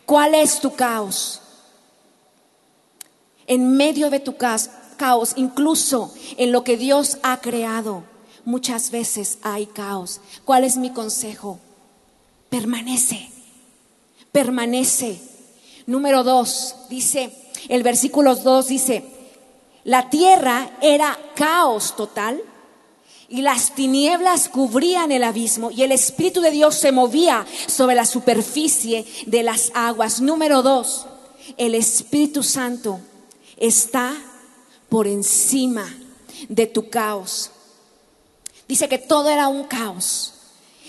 ¿Cuál 0.06 0.34
es 0.34 0.60
tu 0.60 0.74
caos? 0.74 1.40
En 3.46 3.76
medio 3.76 4.10
de 4.10 4.20
tu 4.20 4.36
caos, 4.36 5.32
incluso 5.36 6.12
en 6.36 6.52
lo 6.52 6.64
que 6.64 6.76
Dios 6.76 7.18
ha 7.22 7.40
creado, 7.40 8.04
muchas 8.44 8.90
veces 8.90 9.38
hay 9.42 9.66
caos. 9.66 10.20
¿Cuál 10.44 10.64
es 10.64 10.76
mi 10.76 10.90
consejo? 10.90 11.58
Permanece, 12.50 13.30
permanece. 14.32 15.20
Número 15.86 16.22
dos, 16.24 16.76
dice, 16.88 17.32
el 17.68 17.82
versículo 17.82 18.34
dos 18.36 18.68
dice, 18.68 19.04
la 19.84 20.10
tierra 20.10 20.70
era 20.80 21.18
caos 21.34 21.96
total 21.96 22.40
y 23.28 23.42
las 23.42 23.74
tinieblas 23.74 24.48
cubrían 24.48 25.10
el 25.10 25.24
abismo 25.24 25.70
y 25.70 25.82
el 25.82 25.92
Espíritu 25.92 26.40
de 26.40 26.50
Dios 26.50 26.74
se 26.74 26.92
movía 26.92 27.46
sobre 27.66 27.96
la 27.96 28.04
superficie 28.04 29.06
de 29.26 29.42
las 29.42 29.72
aguas. 29.74 30.20
Número 30.20 30.62
dos, 30.62 31.06
el 31.56 31.74
Espíritu 31.74 32.42
Santo 32.42 33.00
está 33.56 34.14
por 34.88 35.06
encima 35.06 35.88
de 36.48 36.66
tu 36.66 36.90
caos. 36.90 37.50
Dice 38.68 38.88
que 38.88 38.98
todo 38.98 39.28
era 39.30 39.48
un 39.48 39.64
caos. 39.64 40.34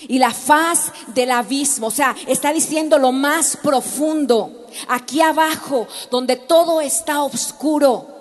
Y 0.08 0.20
la 0.20 0.34
faz 0.34 0.92
del 1.08 1.32
abismo, 1.32 1.88
o 1.88 1.92
sea, 1.92 2.14
está 2.28 2.52
diciendo 2.52 2.98
lo 2.98 3.14
más 3.14 3.56
profundo, 3.56 4.68
aquí 4.90 5.22
abajo, 5.22 5.88
donde 6.12 6.36
todo 6.36 6.82
está 6.82 7.24
oscuro, 7.24 8.13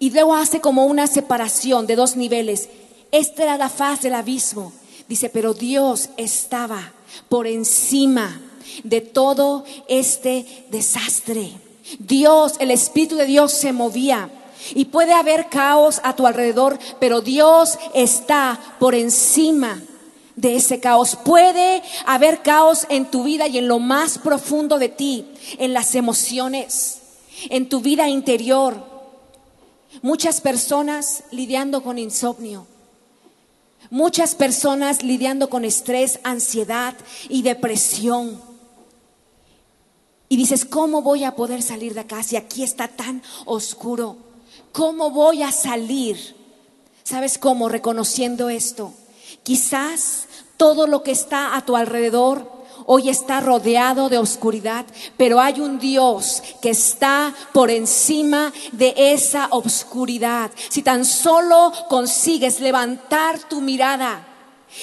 y 0.00 0.10
luego 0.10 0.34
hace 0.34 0.60
como 0.60 0.86
una 0.86 1.06
separación 1.06 1.86
de 1.86 1.94
dos 1.94 2.16
niveles. 2.16 2.68
Esta 3.12 3.44
era 3.44 3.56
la 3.56 3.68
faz 3.68 4.00
del 4.00 4.14
abismo. 4.14 4.72
Dice, 5.08 5.28
pero 5.28 5.54
Dios 5.54 6.08
estaba 6.16 6.92
por 7.28 7.46
encima 7.46 8.40
de 8.82 9.02
todo 9.02 9.64
este 9.88 10.66
desastre. 10.70 11.52
Dios, 11.98 12.54
el 12.60 12.70
Espíritu 12.70 13.14
de 13.14 13.26
Dios 13.26 13.52
se 13.52 13.72
movía. 13.72 14.30
Y 14.74 14.86
puede 14.86 15.12
haber 15.12 15.48
caos 15.48 16.00
a 16.02 16.16
tu 16.16 16.26
alrededor, 16.26 16.78
pero 16.98 17.20
Dios 17.20 17.78
está 17.94 18.58
por 18.78 18.94
encima 18.94 19.80
de 20.34 20.56
ese 20.56 20.80
caos. 20.80 21.16
Puede 21.24 21.82
haber 22.06 22.42
caos 22.42 22.86
en 22.88 23.06
tu 23.06 23.24
vida 23.24 23.48
y 23.48 23.58
en 23.58 23.68
lo 23.68 23.78
más 23.78 24.18
profundo 24.18 24.78
de 24.78 24.88
ti, 24.88 25.26
en 25.58 25.74
las 25.74 25.94
emociones 25.94 27.00
en 27.48 27.68
tu 27.68 27.80
vida 27.80 28.08
interior. 28.08 28.89
Muchas 30.02 30.40
personas 30.40 31.24
lidiando 31.30 31.82
con 31.82 31.98
insomnio. 31.98 32.66
Muchas 33.90 34.34
personas 34.34 35.02
lidiando 35.02 35.50
con 35.50 35.64
estrés, 35.64 36.20
ansiedad 36.22 36.94
y 37.28 37.42
depresión. 37.42 38.40
Y 40.28 40.36
dices, 40.36 40.64
¿cómo 40.64 41.02
voy 41.02 41.24
a 41.24 41.34
poder 41.34 41.60
salir 41.60 41.94
de 41.94 42.00
acá 42.00 42.22
si 42.22 42.36
aquí 42.36 42.62
está 42.62 42.86
tan 42.86 43.22
oscuro? 43.46 44.16
¿Cómo 44.72 45.10
voy 45.10 45.42
a 45.42 45.50
salir? 45.50 46.36
¿Sabes 47.02 47.36
cómo? 47.36 47.68
Reconociendo 47.68 48.48
esto. 48.48 48.94
Quizás 49.42 50.26
todo 50.56 50.86
lo 50.86 51.02
que 51.02 51.10
está 51.10 51.56
a 51.56 51.66
tu 51.66 51.74
alrededor 51.74 52.59
hoy 52.86 53.08
está 53.08 53.40
rodeado 53.40 54.08
de 54.08 54.18
oscuridad, 54.18 54.84
pero 55.16 55.40
hay 55.40 55.60
un 55.60 55.78
Dios 55.78 56.42
que 56.60 56.70
está 56.70 57.34
por 57.52 57.70
encima 57.70 58.52
de 58.72 58.94
esa 58.96 59.48
oscuridad. 59.50 60.50
Si 60.68 60.82
tan 60.82 61.04
solo 61.04 61.72
consigues 61.88 62.60
levantar 62.60 63.38
tu 63.48 63.60
mirada 63.60 64.26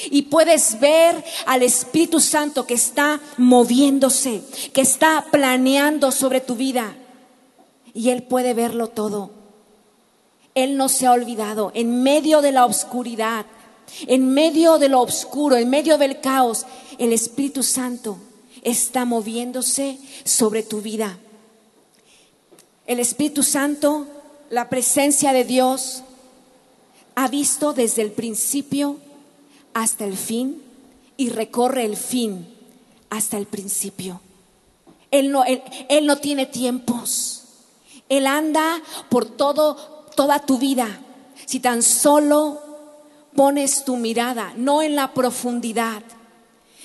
y 0.10 0.24
puedes 0.24 0.80
ver 0.80 1.24
al 1.46 1.64
Espíritu 1.64 2.20
Santo 2.20 2.66
que 2.66 2.74
está 2.74 3.20
moviéndose, 3.38 4.42
que 4.74 4.82
está 4.82 5.26
planeando 5.32 6.12
sobre 6.12 6.42
tu 6.42 6.56
vida, 6.56 6.96
y 7.94 8.10
Él 8.10 8.24
puede 8.24 8.54
verlo 8.54 8.90
todo. 8.90 9.32
Él 10.54 10.78
no 10.78 10.90
se 10.90 11.06
ha 11.06 11.12
olvidado 11.12 11.72
en 11.74 12.04
medio 12.04 12.42
de 12.42 12.52
la 12.52 12.66
oscuridad 12.66 13.46
en 14.08 14.34
medio 14.34 14.78
de 14.78 14.90
lo 14.90 15.02
oscuro, 15.02 15.56
en 15.56 15.70
medio 15.70 15.98
del 15.98 16.20
caos, 16.20 16.66
el 16.98 17.14
Espíritu 17.14 17.64
Santo 17.64 18.18
está 18.64 19.06
moviéndose 19.06 20.00
sobre 20.24 20.64
tu 20.64 20.82
vida. 20.82 21.18
El 22.86 23.00
Espíritu 23.00 23.44
Santo, 23.44 24.08
la 24.50 24.70
presencia 24.70 25.34
de 25.34 25.44
Dios, 25.44 26.04
ha 27.16 27.28
visto 27.28 27.74
desde 27.74 28.02
el 28.02 28.12
principio 28.12 28.98
hasta 29.74 30.06
el 30.06 30.18
fin 30.18 30.62
y 31.18 31.30
recorre 31.30 31.86
el 31.86 31.98
fin 31.98 32.48
hasta 33.10 33.38
el 33.38 33.46
principio. 33.46 34.22
Él 35.12 35.32
no, 35.32 35.44
él, 35.44 35.62
no 36.06 36.18
tiene 36.18 36.46
tiempos. 36.46 37.44
Él 38.10 38.28
anda 38.28 38.82
por 39.10 39.26
todo, 39.26 39.76
toda 40.16 40.40
tu 40.40 40.58
vida. 40.58 41.02
Si 41.46 41.60
tan 41.60 41.84
solo 41.84 42.62
pones 43.36 43.86
tu 43.86 43.98
mirada 43.98 44.54
no 44.58 44.82
en 44.82 44.96
la 44.96 45.14
profundidad 45.14 46.04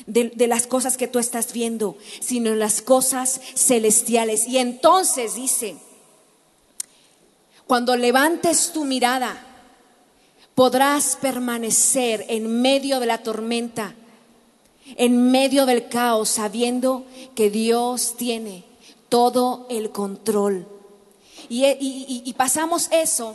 de, 0.06 0.46
las 0.46 0.66
cosas 0.66 0.96
que 0.96 1.08
tú 1.08 1.18
estás 1.18 1.52
viendo, 1.52 1.96
sino 2.20 2.50
en 2.50 2.58
las 2.58 2.82
cosas 2.82 3.40
celestiales. 3.54 4.46
Y 4.46 4.58
entonces 4.58 5.34
dice, 5.34 5.76
cuando 7.66 7.96
levantes 7.96 8.72
tu 8.72 8.84
mirada, 8.84 9.46
podrás 10.54 11.16
permanecer 11.16 12.24
en 12.28 12.60
medio 12.60 13.00
de 13.00 13.06
la 13.06 13.18
tormenta, 13.18 13.94
en 14.96 15.30
medio 15.30 15.66
del 15.66 15.88
caos, 15.88 16.28
sabiendo 16.28 17.04
que 17.34 17.50
Dios 17.50 18.16
tiene 18.16 18.64
todo 19.08 19.66
el 19.70 19.90
control. 19.90 20.66
Y, 21.48 21.64
y 22.24 22.32
pasamos 22.34 22.88
eso 22.90 23.34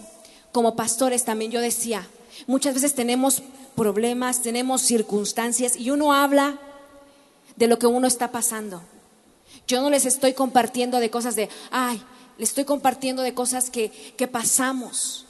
como 0.51 0.75
pastores 0.75 1.23
también, 1.23 1.51
yo 1.51 1.61
decía, 1.61 2.07
Muchas 2.45 2.75
veces 2.75 2.93
tenemos 2.93 3.41
problemas, 3.77 4.41
tenemos 4.41 4.81
circunstancias 4.81 5.77
y 5.77 5.91
uno 5.91 6.11
habla 6.11 6.59
de 7.55 7.67
lo 7.67 7.77
que 7.79 7.85
uno 7.85 8.07
está 8.07 8.31
pasando. 8.31 8.81
Yo 9.67 9.81
no 9.81 9.89
les 9.91 10.05
estoy 10.05 10.33
compartiendo 10.33 10.99
de 10.99 11.11
cosas 11.11 11.35
de, 11.35 11.47
ay, 11.69 12.01
les 12.39 12.49
estoy 12.49 12.65
compartiendo 12.65 13.21
de 13.21 13.35
cosas 13.35 13.69
que, 13.69 13.91
que 14.17 14.27
pasamos 14.27 15.25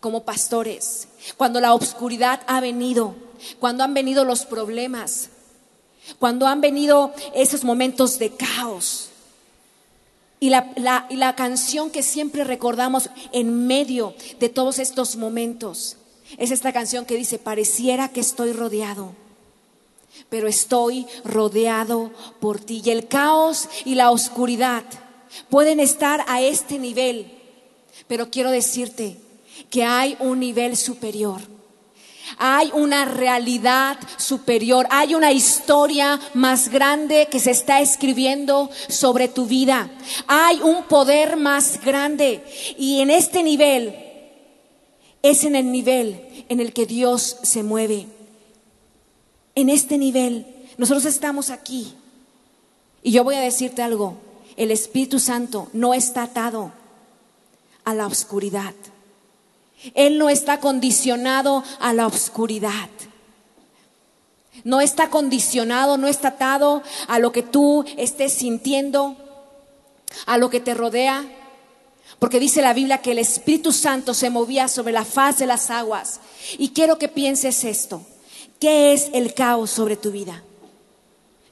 como 0.00 0.24
pastores. 0.24 1.08
Cuando 1.36 1.60
la 1.60 1.74
oscuridad 1.74 2.40
ha 2.46 2.60
venido, 2.60 3.14
cuando 3.60 3.84
han 3.84 3.92
venido 3.92 4.24
los 4.24 4.46
problemas, 4.46 5.28
cuando 6.18 6.46
han 6.46 6.62
venido 6.62 7.12
esos 7.34 7.64
momentos 7.64 8.18
de 8.18 8.30
caos. 8.30 9.10
Y 10.40 10.48
la, 10.50 11.06
y 11.10 11.16
la 11.16 11.36
canción 11.36 11.90
que 11.90 12.02
siempre 12.02 12.44
recordamos 12.44 13.10
en 13.32 13.66
medio 13.66 14.14
de 14.40 14.48
todos 14.48 14.78
estos 14.78 15.16
momentos 15.16 15.98
es 16.38 16.50
esta 16.50 16.72
canción 16.72 17.04
que 17.04 17.16
dice, 17.16 17.38
pareciera 17.38 18.08
que 18.08 18.20
estoy 18.20 18.52
rodeado, 18.52 19.12
pero 20.28 20.48
estoy 20.48 21.06
rodeado 21.24 22.10
por 22.40 22.60
ti. 22.60 22.82
Y 22.84 22.90
el 22.90 23.08
caos 23.08 23.68
y 23.84 23.94
la 23.94 24.10
oscuridad 24.10 24.84
pueden 25.50 25.80
estar 25.80 26.24
a 26.26 26.40
este 26.40 26.78
nivel, 26.78 27.32
pero 28.08 28.30
quiero 28.30 28.50
decirte 28.50 29.18
que 29.70 29.84
hay 29.84 30.16
un 30.20 30.40
nivel 30.40 30.76
superior. 30.76 31.40
Hay 32.38 32.70
una 32.72 33.04
realidad 33.04 33.98
superior, 34.16 34.86
hay 34.90 35.14
una 35.14 35.30
historia 35.30 36.18
más 36.32 36.70
grande 36.70 37.28
que 37.30 37.38
se 37.38 37.50
está 37.50 37.82
escribiendo 37.82 38.70
sobre 38.88 39.28
tu 39.28 39.46
vida. 39.46 39.90
Hay 40.26 40.58
un 40.62 40.84
poder 40.84 41.36
más 41.36 41.84
grande 41.84 42.42
y 42.78 43.00
en 43.00 43.10
este 43.10 43.42
nivel 43.42 44.03
es 45.24 45.44
en 45.44 45.56
el 45.56 45.72
nivel 45.72 46.44
en 46.50 46.60
el 46.60 46.74
que 46.74 46.84
Dios 46.84 47.38
se 47.42 47.62
mueve. 47.62 48.06
En 49.54 49.70
este 49.70 49.96
nivel, 49.96 50.46
nosotros 50.76 51.06
estamos 51.06 51.48
aquí. 51.48 51.94
Y 53.02 53.10
yo 53.12 53.24
voy 53.24 53.36
a 53.36 53.40
decirte 53.40 53.80
algo, 53.80 54.18
el 54.58 54.70
Espíritu 54.70 55.18
Santo 55.18 55.68
no 55.72 55.94
está 55.94 56.24
atado 56.24 56.72
a 57.84 57.94
la 57.94 58.06
oscuridad. 58.06 58.74
Él 59.94 60.18
no 60.18 60.28
está 60.28 60.60
condicionado 60.60 61.64
a 61.80 61.94
la 61.94 62.06
oscuridad. 62.06 62.90
No 64.62 64.82
está 64.82 65.08
condicionado, 65.08 65.96
no 65.96 66.06
está 66.06 66.28
atado 66.28 66.82
a 67.08 67.18
lo 67.18 67.32
que 67.32 67.42
tú 67.42 67.86
estés 67.96 68.34
sintiendo, 68.34 69.16
a 70.26 70.36
lo 70.36 70.50
que 70.50 70.60
te 70.60 70.74
rodea. 70.74 71.24
Porque 72.18 72.40
dice 72.40 72.62
la 72.62 72.72
Biblia 72.72 72.98
que 72.98 73.12
el 73.12 73.18
Espíritu 73.18 73.72
Santo 73.72 74.14
se 74.14 74.30
movía 74.30 74.68
sobre 74.68 74.92
la 74.92 75.04
faz 75.04 75.38
de 75.38 75.46
las 75.46 75.70
aguas. 75.70 76.20
Y 76.58 76.70
quiero 76.70 76.98
que 76.98 77.08
pienses 77.08 77.64
esto. 77.64 78.02
¿Qué 78.60 78.92
es 78.92 79.10
el 79.12 79.34
caos 79.34 79.70
sobre 79.70 79.96
tu 79.96 80.10
vida? 80.10 80.42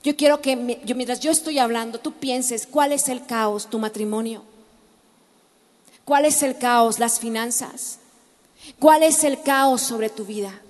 Yo 0.05 0.17
quiero 0.17 0.41
que 0.41 0.57
mientras 0.57 1.21
yo 1.21 1.31
estoy 1.31 1.59
hablando, 1.59 2.01
tú 2.01 2.13
pienses 2.13 2.67
cuál 2.67 2.93
es 2.93 3.09
el 3.09 3.25
caos, 3.25 3.69
tu 3.69 3.79
matrimonio. 3.79 4.43
¿Cuál 6.05 6.25
es 6.25 6.43
el 6.43 6.59
caos, 6.59 6.99
las 6.99 7.21
finanzas? 7.21 7.99
¿Cuál 8.79 9.03
es 9.03 9.25
el 9.25 9.43
caos 9.43 9.81
sobre 9.83 10.11
tu 10.11 10.25
vida? 10.25 10.61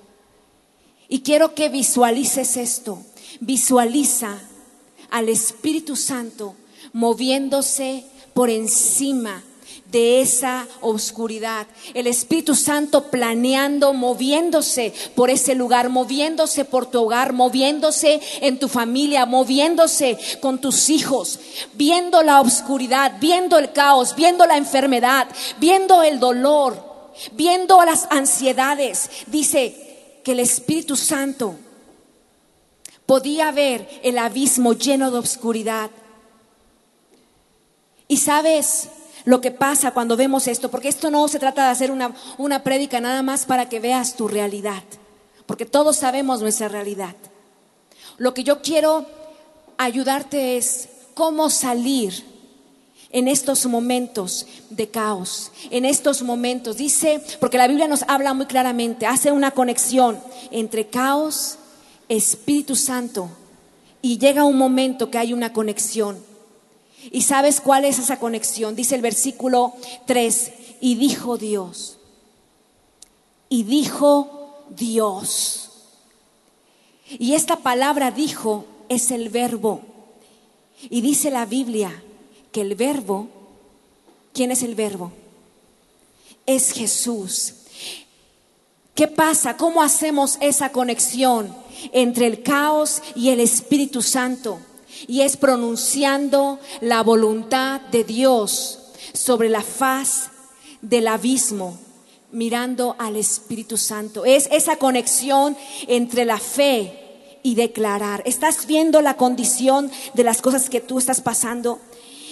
Y 1.09 1.21
quiero 1.21 1.55
que 1.55 1.68
visualices 1.68 2.57
esto. 2.57 3.03
Visualiza 3.40 4.38
al 5.11 5.29
Espíritu 5.29 5.97
Santo 5.97 6.55
moviéndose 6.92 8.05
por 8.35 8.51
encima 8.51 9.42
de 9.92 10.22
esa 10.22 10.66
oscuridad. 10.81 11.66
El 11.92 12.07
Espíritu 12.07 12.55
Santo 12.55 13.11
planeando, 13.11 13.92
moviéndose 13.92 14.92
por 15.14 15.28
ese 15.28 15.55
lugar, 15.55 15.90
moviéndose 15.90 16.64
por 16.64 16.87
tu 16.87 17.02
hogar, 17.02 17.35
moviéndose 17.35 18.20
en 18.40 18.59
tu 18.59 18.68
familia, 18.68 19.26
moviéndose 19.26 20.18
con 20.40 20.61
tus 20.61 20.88
hijos, 20.88 21.38
viendo 21.74 22.22
la 22.22 22.40
oscuridad, 22.40 23.18
viendo 23.20 23.59
el 23.59 23.72
caos, 23.72 24.16
viendo 24.16 24.46
la 24.46 24.57
enfermedad, 24.57 25.28
viendo 25.59 26.02
el 26.02 26.18
dolor, 26.18 27.12
viendo 27.33 27.85
las 27.85 28.09
ansiedades. 28.11 29.11
Dice 29.26 30.20
que 30.24 30.33
el 30.33 30.40
Espíritu 30.40 30.96
Santo 30.96 31.55
podía 33.05 33.52
ver 33.52 34.00
el 34.02 34.16
abismo 34.16 34.72
lleno 34.72 35.11
de 35.11 35.18
oscuridad. 35.18 35.90
Y 38.09 38.16
sabes, 38.16 38.88
lo 39.24 39.40
que 39.40 39.50
pasa 39.50 39.92
cuando 39.92 40.16
vemos 40.16 40.48
esto, 40.48 40.70
porque 40.70 40.88
esto 40.88 41.11
no 41.11 41.26
se 41.28 41.38
trata 41.38 41.64
de 41.64 41.70
hacer 41.70 41.90
una, 41.90 42.14
una 42.38 42.62
prédica 42.62 43.00
nada 43.00 43.22
más 43.22 43.46
para 43.46 43.68
que 43.68 43.80
veas 43.80 44.14
tu 44.14 44.28
realidad, 44.28 44.82
porque 45.46 45.66
todos 45.66 45.96
sabemos 45.96 46.40
nuestra 46.40 46.68
realidad. 46.68 47.14
Lo 48.18 48.35
que 48.35 48.44
yo 48.44 48.62
quiero 48.62 49.06
ayudarte 49.78 50.56
es 50.56 50.88
cómo 51.14 51.50
salir 51.50 52.32
en 53.12 53.28
estos 53.28 53.66
momentos 53.66 54.46
de 54.70 54.88
caos, 54.88 55.52
en 55.70 55.85
estos 55.85 56.22
momentos. 56.22 56.76
Dice, 56.76 57.22
porque 57.40 57.58
la 57.58 57.68
Biblia 57.68 57.87
nos 57.87 58.02
habla 58.08 58.35
muy 58.35 58.46
claramente, 58.46 59.06
hace 59.06 59.30
una 59.30 59.52
conexión 59.52 60.18
entre 60.50 60.88
caos, 60.88 61.58
Espíritu 62.08 62.74
Santo, 62.74 63.28
y 64.00 64.18
llega 64.18 64.44
un 64.44 64.56
momento 64.56 65.11
que 65.11 65.18
hay 65.18 65.32
una 65.32 65.52
conexión. 65.52 66.32
¿Y 67.11 67.23
sabes 67.23 67.61
cuál 67.61 67.85
es 67.85 67.99
esa 67.99 68.19
conexión? 68.19 68.77
Dice 68.77 68.95
el 68.95 69.03
versículo 69.03 69.75
3, 70.07 70.53
y 70.81 70.95
dijo 70.95 71.37
Dios, 71.37 71.99
y 73.49 73.65
dijo 73.65 74.65
Dios. 74.71 75.71
Y 77.09 77.35
esta 77.35 77.57
palabra 77.57 78.11
dijo 78.11 78.65
es 78.88 79.11
el 79.11 79.29
verbo. 79.29 79.81
Y 80.91 81.01
dice 81.01 81.31
la 81.31 81.47
Biblia 81.47 82.03
que 82.51 82.62
el 82.62 82.75
verbo 82.75 83.29
¿Quién 84.33 84.51
es 84.51 84.62
el 84.62 84.75
verbo? 84.75 85.12
Es 86.47 86.73
Jesús. 86.73 87.55
¿Qué 88.95 89.09
pasa? 89.09 89.57
¿Cómo 89.57 89.83
hacemos 89.83 90.38
esa 90.41 90.71
conexión 90.71 91.55
entre 91.93 92.27
el 92.27 92.43
caos 92.43 93.03
y 93.15 93.31
el 93.31 93.41
Espíritu 93.41 94.03
Santo? 94.03 94.59
Y 95.07 95.22
es 95.22 95.37
pronunciando 95.37 96.59
la 96.81 97.02
voluntad 97.02 97.81
de 97.81 98.05
Dios 98.05 98.78
sobre 99.12 99.48
la 99.48 99.62
faz 99.62 100.31
del 100.81 101.09
abismo, 101.09 101.78
mirando 102.31 102.96
al 102.98 103.16
Espíritu 103.16 103.76
Santo. 103.76 104.24
Es 104.24 104.48
esa 104.50 104.76
conexión 104.76 105.57
entre 105.87 106.24
la 106.24 106.38
fe 106.38 107.38
y 107.42 107.55
declarar. 107.55 108.22
Estás 108.26 108.66
viendo 108.66 109.00
la 109.00 109.16
condición 109.16 109.90
de 110.14 110.24
las 110.24 110.42
cosas 110.42 110.70
que 110.70 110.81
tú 110.81 110.98
estás 110.98 111.20
pasando 111.20 111.81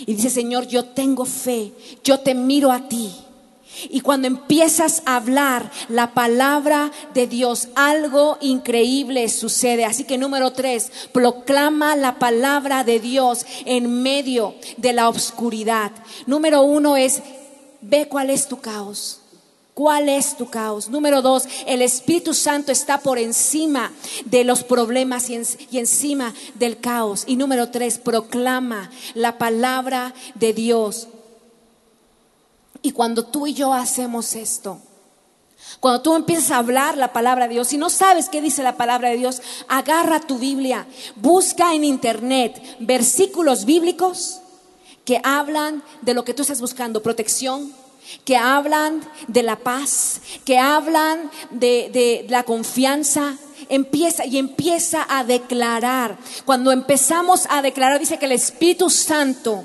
y 0.07 0.15
dice, 0.15 0.31
Señor, 0.31 0.67
yo 0.67 0.87
tengo 0.87 1.25
fe, 1.25 1.73
yo 2.03 2.21
te 2.21 2.35
miro 2.35 2.73
a 2.73 2.89
ti. 2.89 3.11
Y 3.89 4.01
cuando 4.01 4.27
empiezas 4.27 5.03
a 5.07 5.17
hablar 5.17 5.71
la 5.89 6.13
palabra 6.13 6.91
de 7.15 7.27
Dios, 7.27 7.69
algo 7.75 8.37
increíble 8.41 9.29
sucede. 9.29 9.85
Así 9.85 10.05
que 10.05 10.19
número 10.19 10.53
tres, 10.53 10.91
proclama 11.13 11.97
la 11.97 12.19
palabra 12.19 12.85
de 12.85 13.01
Dios 13.01 13.47
en 13.65 14.03
medio 14.03 14.55
de 14.77 14.93
la 14.93 15.09
oscuridad. 15.09 15.93
Número 16.27 16.63
uno 16.63 16.97
es, 16.97 17.23
ve 17.81 18.07
cuál 18.09 18.31
es 18.31 18.49
tu 18.49 18.61
caos. 18.61 19.21
¿Cuál 19.73 20.11
es 20.11 20.37
tu 20.37 20.51
caos? 20.51 20.89
Número 20.91 21.23
dos, 21.23 21.45
el 21.67 21.81
Espíritu 21.81 22.35
Santo 22.35 22.71
está 22.71 22.99
por 22.99 23.19
encima 23.19 23.93
de 24.27 24.45
los 24.45 24.63
problemas 24.63 25.31
y, 25.31 25.41
y, 25.71 25.79
encima 25.79 26.35
del 26.57 26.79
caos. 26.81 27.25
Y 27.27 27.37
número 27.37 27.71
tres, 27.71 27.97
proclama 27.97 28.91
la 29.15 29.39
palabra 29.39 30.13
de 30.35 30.53
Dios. 30.53 31.09
Y 32.83 32.93
cuando 32.93 33.25
tú 33.25 33.47
y 33.47 33.55
yo 33.55 33.73
hacemos 33.73 34.35
esto, 34.35 34.81
cuando 35.79 36.03
tú 36.03 36.17
empiezas 36.17 36.51
a 36.51 36.59
hablar 36.59 36.97
la 36.97 37.13
palabra 37.13 37.47
de 37.47 37.55
Dios, 37.55 37.69
si 37.69 37.79
no 37.79 37.91
sabes 37.91 38.29
qué 38.29 38.41
dice 38.41 38.63
la 38.63 38.77
palabra 38.77 39.11
de 39.11 39.17
Dios, 39.17 39.41
agarra 39.69 40.21
tu 40.21 40.39
Biblia, 40.39 40.87
busca 41.17 41.75
en 41.75 41.85
internet 41.85 42.61
versículos 42.81 43.65
bíblicos 43.65 44.41
que 45.05 45.21
hablan 45.23 45.83
de 46.03 46.15
lo 46.15 46.25
que 46.25 46.35
tú 46.35 46.43
estás 46.43 46.61
buscando, 46.61 47.03
protección, 47.03 47.73
que 48.25 48.37
hablan 48.37 49.01
de 49.29 49.43
la 49.43 49.57
paz, 49.57 50.21
que 50.45 50.59
hablan 50.59 51.31
de 51.51 52.27
la 52.29 52.43
confianza, 52.43 53.37
empieza 53.69 54.27
y 54.27 54.39
empieza 54.39 55.07
a 55.09 55.25
declarar. 55.25 56.19
Cuando 56.45 56.73
empezamos 56.73 57.47
a 57.49 57.63
declarar, 57.63 58.01
dice 58.01 58.19
que 58.19 58.27
el 58.27 58.33
Espíritu 58.33 58.91
Santo 58.91 59.65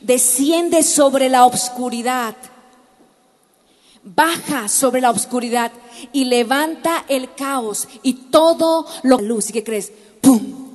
desciende 0.00 0.82
sobre 0.82 1.28
la 1.28 1.46
oscuridad, 1.46 2.34
baja 4.02 4.68
sobre 4.68 5.00
la 5.00 5.10
oscuridad 5.10 5.72
y 6.12 6.24
levanta 6.24 7.04
el 7.08 7.34
caos 7.34 7.88
y 8.02 8.14
todo 8.14 8.86
lo 9.02 9.18
luz. 9.18 9.50
¿Y 9.50 9.52
qué 9.52 9.64
crees? 9.64 9.92
¡Pum! 10.20 10.66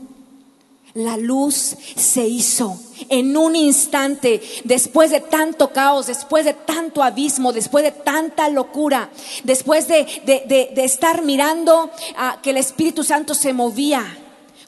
La 0.93 1.15
luz 1.15 1.75
se 1.95 2.27
hizo 2.27 2.77
en 3.07 3.37
un 3.37 3.55
instante, 3.55 4.41
después 4.65 5.09
de 5.09 5.21
tanto 5.21 5.71
caos, 5.71 6.07
después 6.07 6.43
de 6.43 6.53
tanto 6.53 7.01
abismo, 7.01 7.53
después 7.53 7.85
de 7.85 7.93
tanta 7.93 8.49
locura, 8.49 9.09
después 9.45 9.87
de, 9.87 10.05
de 10.25 10.83
estar 10.83 11.21
mirando 11.21 11.89
a 12.17 12.41
que 12.41 12.49
el 12.49 12.57
Espíritu 12.57 13.05
Santo 13.05 13.33
se 13.33 13.53
movía 13.53 14.03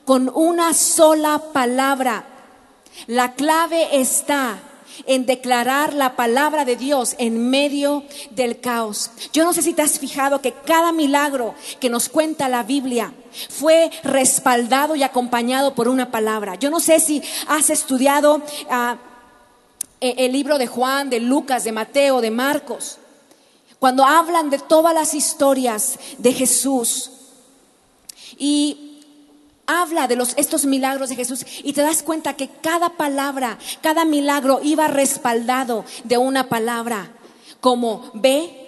con 0.05 0.31
una 0.33 0.73
sola 0.73 1.41
palabra 1.51 2.32
la 3.07 3.33
clave 3.33 3.99
está 3.99 4.59
en 5.05 5.25
declarar 5.25 5.93
la 5.93 6.15
palabra 6.15 6.65
de 6.65 6.75
Dios 6.75 7.15
en 7.17 7.49
medio 7.49 8.03
del 8.31 8.59
caos. 8.59 9.11
Yo 9.31 9.43
no 9.43 9.53
sé 9.53 9.61
si 9.61 9.73
te 9.73 9.81
has 9.81 9.99
fijado 9.99 10.41
que 10.41 10.53
cada 10.53 10.91
milagro 10.91 11.55
que 11.79 11.89
nos 11.89 12.09
cuenta 12.09 12.49
la 12.49 12.63
Biblia 12.63 13.13
fue 13.49 13.89
respaldado 14.03 14.95
y 14.95 15.03
acompañado 15.03 15.73
por 15.73 15.87
una 15.87 16.11
palabra. 16.11 16.55
Yo 16.55 16.69
no 16.69 16.79
sé 16.79 16.99
si 16.99 17.21
has 17.47 17.69
estudiado 17.69 18.41
ah, 18.69 18.97
e, 19.99 20.25
el 20.25 20.31
libro 20.31 20.57
de 20.57 20.67
Juan, 20.67 21.09
de 21.09 21.19
Lucas, 21.19 21.63
de 21.63 21.71
Mateo, 21.71 22.21
de 22.21 22.31
Marcos, 22.31 22.97
cuando 23.79 24.05
hablan 24.05 24.49
de 24.49 24.59
todas 24.59 24.93
las 24.93 25.13
historias 25.13 25.99
de 26.17 26.33
Jesús. 26.33 27.11
Y 28.37 28.92
habla 29.65 30.07
de 30.07 30.15
los, 30.15 30.33
estos 30.37 30.65
milagros 30.65 31.09
de 31.09 31.15
Jesús 31.15 31.45
y 31.63 31.73
te 31.73 31.81
das 31.81 32.03
cuenta 32.03 32.35
que 32.35 32.49
cada 32.61 32.89
palabra, 32.89 33.57
cada 33.81 34.05
milagro 34.05 34.59
iba 34.63 34.87
respaldado 34.87 35.85
de 36.03 36.17
una 36.17 36.49
palabra, 36.49 37.11
como 37.61 38.11
ve, 38.13 38.59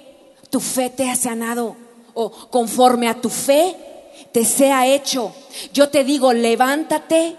tu 0.49 0.59
fe 0.59 0.89
te 0.89 1.09
ha 1.09 1.15
sanado, 1.15 1.75
o 2.13 2.31
conforme 2.49 3.09
a 3.09 3.19
tu 3.19 3.29
fe 3.29 3.75
te 4.31 4.45
sea 4.45 4.87
hecho. 4.87 5.33
Yo 5.73 5.89
te 5.89 6.03
digo, 6.03 6.33
levántate, 6.33 7.35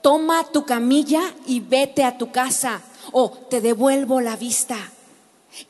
toma 0.00 0.44
tu 0.52 0.64
camilla 0.64 1.22
y 1.46 1.60
vete 1.60 2.04
a 2.04 2.16
tu 2.16 2.30
casa, 2.30 2.80
o 3.12 3.30
te 3.30 3.60
devuelvo 3.60 4.20
la 4.20 4.36
vista. 4.36 4.76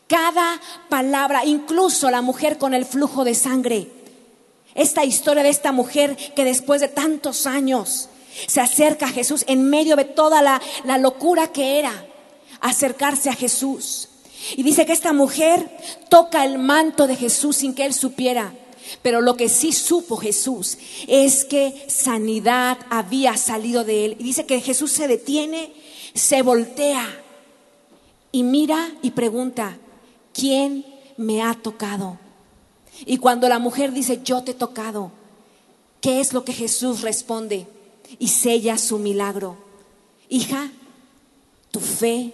Cada 0.06 0.60
palabra, 0.88 1.44
incluso 1.44 2.10
la 2.10 2.22
mujer 2.22 2.58
con 2.58 2.74
el 2.74 2.84
flujo 2.84 3.24
de 3.24 3.34
sangre, 3.34 3.88
esta 4.74 5.04
historia 5.04 5.42
de 5.42 5.48
esta 5.48 5.72
mujer 5.72 6.16
que 6.34 6.44
después 6.44 6.80
de 6.80 6.88
tantos 6.88 7.46
años 7.46 8.08
se 8.46 8.60
acerca 8.60 9.06
a 9.06 9.10
Jesús 9.10 9.44
en 9.46 9.68
medio 9.70 9.96
de 9.96 10.04
toda 10.04 10.42
la, 10.42 10.60
locura 10.98 11.52
que 11.52 11.78
era 11.78 12.06
acercarse 12.60 13.30
a 13.30 13.34
Jesús. 13.34 14.08
Y 14.56 14.62
dice 14.62 14.84
que 14.84 14.92
esta 14.92 15.12
mujer 15.12 15.70
toca 16.08 16.44
el 16.44 16.58
manto 16.58 17.06
de 17.06 17.16
Jesús 17.16 17.56
sin 17.56 17.74
que 17.74 17.86
él 17.86 17.94
supiera. 17.94 18.52
Pero 19.00 19.22
lo 19.22 19.36
que 19.36 19.48
sí 19.48 19.72
supo 19.72 20.16
Jesús 20.16 20.76
es 21.06 21.44
que 21.44 21.86
sanidad 21.88 22.78
había 22.90 23.36
salido 23.36 23.84
de 23.84 24.04
él. 24.04 24.16
Y 24.18 24.24
dice 24.24 24.44
que 24.44 24.60
Jesús 24.60 24.92
se 24.92 25.08
detiene, 25.08 25.72
se 26.14 26.42
voltea 26.42 27.06
y 28.30 28.42
mira 28.42 28.90
y 29.00 29.12
pregunta, 29.12 29.78
¿quién 30.34 30.84
me 31.16 31.42
ha 31.42 31.54
tocado? 31.54 32.18
Y 33.06 33.18
cuando 33.18 33.48
la 33.48 33.58
mujer 33.58 33.92
dice, 33.92 34.20
yo 34.22 34.42
te 34.42 34.52
he 34.52 34.54
tocado, 34.54 35.10
¿qué 36.00 36.20
es 36.20 36.32
lo 36.32 36.44
que 36.44 36.52
Jesús 36.52 37.00
responde? 37.00 37.66
Y 38.18 38.28
sella 38.28 38.78
su 38.78 38.98
milagro. 38.98 39.56
Hija, 40.28 40.70
tu 41.70 41.80
fe 41.80 42.32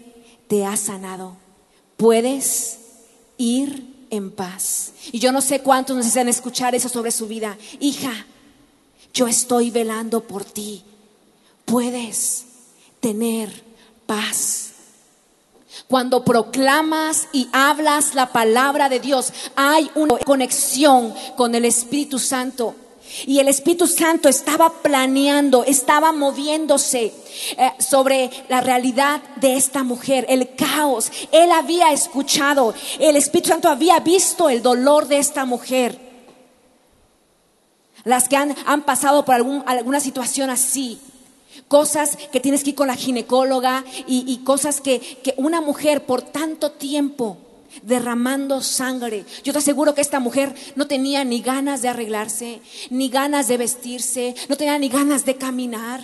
te 0.49 0.65
ha 0.65 0.77
sanado. 0.77 1.37
Puedes 1.97 2.79
ir 3.39 4.07
en 4.11 4.31
paz. 4.31 4.93
Y 5.13 5.19
yo 5.19 5.33
no 5.33 5.41
sé 5.41 5.61
cuántos 5.61 5.97
necesitan 5.97 6.29
escuchar 6.29 6.75
eso 6.75 6.89
sobre 6.89 7.11
su 7.11 7.27
vida. 7.27 7.57
Hija, 7.79 8.27
yo 9.15 9.27
estoy 9.27 9.71
velando 9.71 10.27
por 10.27 10.45
ti. 10.45 10.83
Puedes 11.65 12.45
tener 13.01 13.65
paz. 14.07 14.70
Cuando 15.91 16.25
proclamas 16.25 17.27
y 17.33 17.49
hablas 17.53 18.15
la 18.15 18.27
palabra 18.27 18.89
de 18.89 19.01
Dios, 19.01 19.33
hay 19.57 19.91
una 19.97 20.19
conexión 20.19 21.13
con 21.37 21.53
el 21.57 21.65
Espíritu 21.65 22.21
Santo. 22.21 22.77
Y 23.27 23.41
el 23.41 23.49
Espíritu 23.49 23.89
Santo 23.89 24.29
estaba 24.29 24.73
planeando, 24.83 25.65
estaba 25.65 26.13
moviéndose 26.13 27.13
eh, 27.59 27.73
sobre 27.81 28.31
la 28.49 28.61
realidad 28.61 29.21
de 29.41 29.57
esta 29.57 29.83
mujer, 29.83 30.27
el 30.29 30.55
caos. 30.55 31.11
Él 31.33 31.51
había 31.51 31.91
escuchado, 31.91 32.73
el 33.01 33.17
Espíritu 33.17 33.49
Santo 33.49 33.69
había 33.69 33.99
visto 33.99 34.49
el 34.49 34.63
dolor 34.63 35.09
de 35.09 35.19
esta 35.19 35.45
mujer. 35.45 35.99
Las 38.05 38.29
que 38.29 38.37
han, 38.37 38.55
han 38.65 38.83
pasado 38.83 39.25
por 39.25 39.35
alguna 39.35 39.99
situación 39.99 40.51
así 40.51 41.01
cosas 41.69 42.17
que 42.33 42.41
tienes 42.41 42.65
que 42.65 42.71
ir 42.71 42.77
con 42.77 42.89
la 42.89 42.97
ginecóloga 42.97 43.85
y, 44.07 44.39
cosas 44.45 44.81
que, 44.81 45.01
que 45.01 45.35
una 45.37 45.61
mujer 45.61 46.07
por 46.07 46.23
tanto 46.23 46.73
tiempo 46.73 47.39
derramando 47.83 48.63
sangre. 48.63 49.25
Yo 49.45 49.53
te 49.53 49.59
aseguro 49.59 49.95
que 49.95 50.01
esta 50.01 50.21
mujer 50.21 50.55
no 50.75 50.87
tenía 50.87 51.25
ni 51.25 51.41
ganas 51.41 51.83
de 51.83 51.89
arreglarse, 51.89 52.61
ni 52.91 53.09
ganas 53.09 53.49
de 53.49 53.57
vestirse, 53.57 54.35
no 54.49 54.57
tenía 54.57 54.79
ni 54.79 54.89
ganas 54.89 55.25
de 55.25 55.37
caminar. 55.37 56.01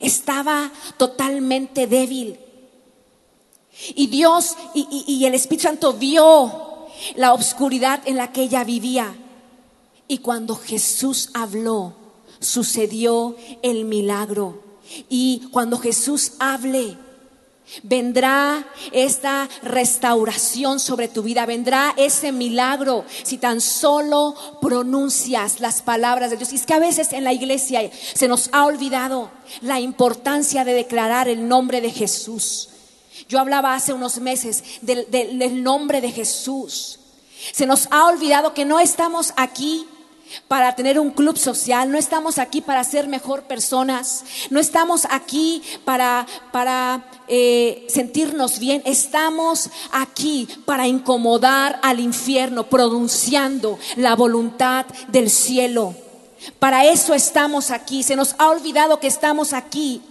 Estaba 0.00 0.72
totalmente 0.96 1.86
débil. 1.86 2.38
Y 3.94 4.08
Dios 4.08 4.56
y, 4.74 5.04
y, 5.06 5.24
el 5.24 5.34
Espíritu 5.34 5.62
Santo 5.62 5.94
vio 5.94 6.88
la 7.14 7.32
oscuridad 7.32 8.02
en 8.04 8.16
la 8.16 8.32
que 8.32 8.42
ella 8.42 8.64
vivía. 8.64 9.14
Y 10.08 10.18
cuando 10.18 10.56
Jesús 10.56 11.30
habló, 11.34 11.94
sucedió 12.40 13.36
el 13.62 13.84
milagro. 13.84 14.62
Y 15.08 15.48
cuando 15.52 15.78
Jesús 15.78 16.32
hable, 16.40 16.96
vendrá 17.84 18.66
esta 18.90 19.48
restauración 19.62 20.80
sobre 20.80 21.06
tu 21.06 21.22
vida, 21.22 21.46
vendrá 21.46 21.94
ese 21.96 22.32
milagro 22.32 23.04
si 23.22 23.38
tan 23.38 23.60
solo 23.60 24.34
pronuncias 24.60 25.60
las 25.60 25.80
palabras 25.82 26.30
de 26.30 26.36
Dios. 26.36 26.52
Y 26.52 26.56
es 26.56 26.66
que 26.66 26.74
a 26.74 26.80
veces 26.80 27.12
en 27.12 27.22
la 27.24 27.32
iglesia 27.32 27.88
se 28.14 28.26
nos 28.26 28.48
ha 28.52 28.64
olvidado 28.64 29.30
la 29.60 29.78
importancia 29.78 30.64
de 30.64 30.72
declarar 30.74 31.28
el 31.28 31.46
nombre 31.46 31.80
de 31.80 31.90
Jesús. 31.92 32.68
Yo 33.28 33.38
hablaba 33.38 33.74
hace 33.74 33.92
unos 33.92 34.18
meses 34.18 34.64
del, 34.82 35.08
del- 35.10 35.38
del 35.38 35.62
nombre 35.62 36.00
de 36.00 36.10
Jesús. 36.10 36.98
Se 37.52 37.66
nos 37.66 37.86
ha 37.92 38.06
olvidado 38.06 38.54
que 38.54 38.64
no 38.64 38.80
estamos 38.80 39.32
aquí 39.36 39.86
para 40.48 40.74
tener 40.74 40.98
un 40.98 41.10
club 41.10 41.36
social, 41.36 41.90
no 41.90 41.98
estamos 41.98 42.38
aquí 42.38 42.60
para 42.60 42.84
ser 42.84 43.08
mejor 43.08 43.44
personas, 43.44 44.24
no 44.50 44.60
estamos 44.60 45.06
aquí 45.10 45.62
para, 45.84 46.26
para 46.52 47.04
eh, 47.28 47.86
sentirnos 47.88 48.58
bien, 48.58 48.82
estamos 48.84 49.70
aquí 49.92 50.48
para 50.64 50.86
incomodar 50.86 51.78
al 51.82 52.00
infierno, 52.00 52.64
pronunciando 52.64 53.78
la 53.96 54.14
voluntad 54.14 54.86
del 55.08 55.30
cielo. 55.30 55.94
Para 56.58 56.86
eso 56.86 57.14
estamos 57.14 57.70
aquí, 57.70 58.02
se 58.02 58.16
nos 58.16 58.34
ha 58.38 58.48
olvidado 58.48 58.98
que 58.98 59.06
estamos 59.06 59.52
aquí 59.52 60.02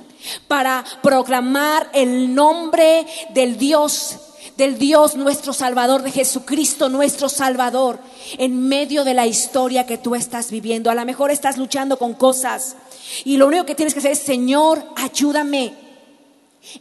para 0.48 0.84
proclamar 1.02 1.90
el 1.94 2.34
nombre 2.36 3.06
del 3.34 3.58
Dios 3.58 4.18
del 4.60 4.78
Dios 4.78 5.16
nuestro 5.16 5.54
Salvador, 5.54 6.04
de 6.04 6.12
Jesucristo 6.12 6.90
nuestro 6.90 7.30
Salvador, 7.30 7.98
en 8.38 8.68
medio 8.68 9.06
de 9.06 9.14
la 9.14 9.26
historia 9.26 9.88
que 9.88 9.98
tú 9.98 10.16
estás 10.16 10.52
viviendo. 10.52 10.92
A 10.92 10.96
lo 10.96 11.06
mejor 11.06 11.32
estás 11.32 11.58
luchando 11.58 11.98
con 11.98 12.14
cosas 12.14 12.76
y 13.24 13.38
lo 13.38 13.48
único 13.48 13.66
que 13.66 13.74
tienes 13.74 13.94
que 13.94 14.00
hacer 14.00 14.12
es, 14.12 14.20
Señor, 14.20 14.84
ayúdame. 14.98 15.74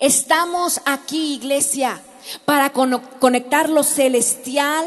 Estamos 0.01 0.81
aquí, 0.87 1.35
iglesia, 1.35 2.03
para 2.45 2.73
conectar 2.73 3.71
lo 3.71 3.85
celestial 3.85 4.85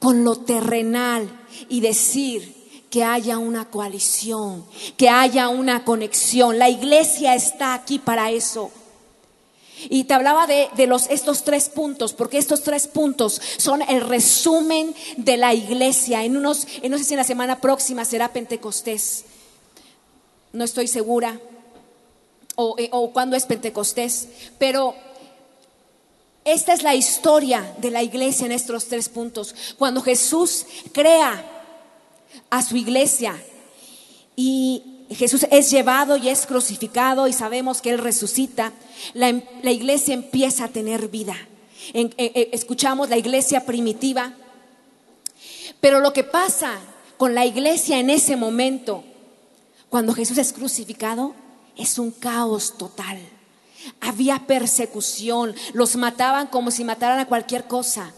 con 0.00 0.24
lo 0.24 0.34
terrenal 0.36 1.30
y 1.68 1.80
decir 1.80 2.52
que 2.90 3.04
haya 3.04 3.38
una 3.38 3.66
coalición, 3.66 4.64
que 4.96 5.08
haya 5.08 5.48
una 5.48 5.84
conexión. 5.84 6.58
La 6.58 6.68
iglesia 6.68 7.36
está 7.36 7.74
aquí 7.74 8.00
para 8.00 8.32
eso. 8.32 8.72
Y 9.88 10.04
te 10.04 10.14
hablaba 10.14 10.46
de, 10.46 10.68
de 10.76 10.86
los, 10.86 11.08
estos 11.08 11.44
tres 11.44 11.68
puntos, 11.68 12.12
porque 12.12 12.38
estos 12.38 12.62
tres 12.62 12.88
puntos 12.88 13.40
son 13.56 13.82
el 13.82 14.00
resumen 14.00 14.94
de 15.16 15.36
la 15.36 15.54
iglesia. 15.54 16.24
En 16.24 16.36
unos, 16.36 16.66
en 16.82 16.90
no 16.90 16.98
sé 16.98 17.04
si 17.04 17.14
en 17.14 17.18
la 17.18 17.24
semana 17.24 17.60
próxima 17.60 18.04
será 18.04 18.32
Pentecostés. 18.32 19.24
No 20.52 20.64
estoy 20.64 20.88
segura. 20.88 21.40
O, 22.56 22.74
eh, 22.76 22.88
o 22.92 23.12
cuándo 23.12 23.36
es 23.36 23.46
Pentecostés. 23.46 24.28
Pero 24.58 24.94
esta 26.44 26.72
es 26.72 26.82
la 26.82 26.94
historia 26.94 27.74
de 27.78 27.90
la 27.90 28.02
iglesia 28.02 28.46
en 28.46 28.52
estos 28.52 28.86
tres 28.86 29.08
puntos. 29.08 29.54
Cuando 29.76 30.02
Jesús 30.02 30.66
crea 30.92 31.44
a 32.50 32.62
su 32.62 32.76
iglesia 32.76 33.40
y 34.34 34.97
Jesús 35.10 35.46
es 35.50 35.70
llevado 35.70 36.16
y 36.16 36.28
es 36.28 36.46
crucificado 36.46 37.28
y 37.28 37.32
sabemos 37.32 37.80
que 37.80 37.90
Él 37.90 37.98
resucita, 37.98 38.72
la, 39.14 39.40
la 39.62 39.70
iglesia 39.70 40.14
empieza 40.14 40.64
a 40.64 40.68
tener 40.68 41.08
vida. 41.08 41.34
En- 41.94 42.14
eh, 42.18 42.32
eh, 42.34 42.50
escuchamos 42.52 43.08
la 43.08 43.16
iglesia 43.16 43.64
primitiva, 43.64 44.34
pero 45.80 46.00
lo 46.00 46.12
que 46.12 46.24
pasa 46.24 46.78
con 47.16 47.34
la 47.34 47.46
iglesia 47.46 47.98
en 47.98 48.10
ese 48.10 48.36
momento, 48.36 49.04
cuando 49.88 50.12
Jesús 50.12 50.38
es 50.38 50.52
crucificado, 50.52 51.34
es 51.76 51.98
un 51.98 52.10
caos 52.10 52.76
total. 52.76 53.18
Había 54.00 54.46
persecución, 54.46 55.54
los 55.72 55.96
mataban 55.96 56.48
como 56.48 56.70
si 56.70 56.84
mataran 56.84 57.20
a 57.20 57.26
cualquier 57.28 57.64
cosa. 57.64 58.12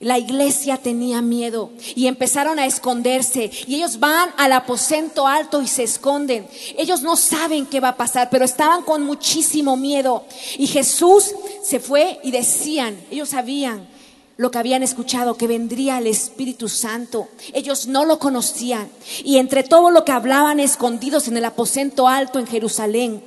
La 0.00 0.18
iglesia 0.18 0.76
tenía 0.76 1.22
miedo 1.22 1.70
y 1.94 2.06
empezaron 2.06 2.58
a 2.58 2.66
esconderse 2.66 3.50
y 3.66 3.76
ellos 3.76 3.98
van 3.98 4.30
al 4.36 4.52
aposento 4.52 5.26
alto 5.26 5.62
y 5.62 5.68
se 5.68 5.84
esconden. 5.84 6.46
Ellos 6.76 7.02
no 7.02 7.16
saben 7.16 7.66
qué 7.66 7.80
va 7.80 7.88
a 7.88 7.96
pasar, 7.96 8.28
pero 8.30 8.44
estaban 8.44 8.82
con 8.82 9.04
muchísimo 9.04 9.76
miedo. 9.76 10.24
Y 10.58 10.66
Jesús 10.66 11.34
se 11.62 11.80
fue 11.80 12.20
y 12.22 12.30
decían, 12.30 12.98
ellos 13.10 13.30
sabían 13.30 13.88
lo 14.36 14.50
que 14.50 14.58
habían 14.58 14.82
escuchado, 14.82 15.36
que 15.36 15.46
vendría 15.46 15.98
el 15.98 16.06
Espíritu 16.06 16.68
Santo. 16.68 17.28
Ellos 17.54 17.86
no 17.86 18.04
lo 18.04 18.18
conocían. 18.18 18.88
Y 19.24 19.38
entre 19.38 19.62
todo 19.62 19.90
lo 19.90 20.04
que 20.04 20.12
hablaban 20.12 20.60
escondidos 20.60 21.26
en 21.28 21.38
el 21.38 21.44
aposento 21.44 22.06
alto 22.06 22.38
en 22.38 22.46
Jerusalén, 22.46 23.24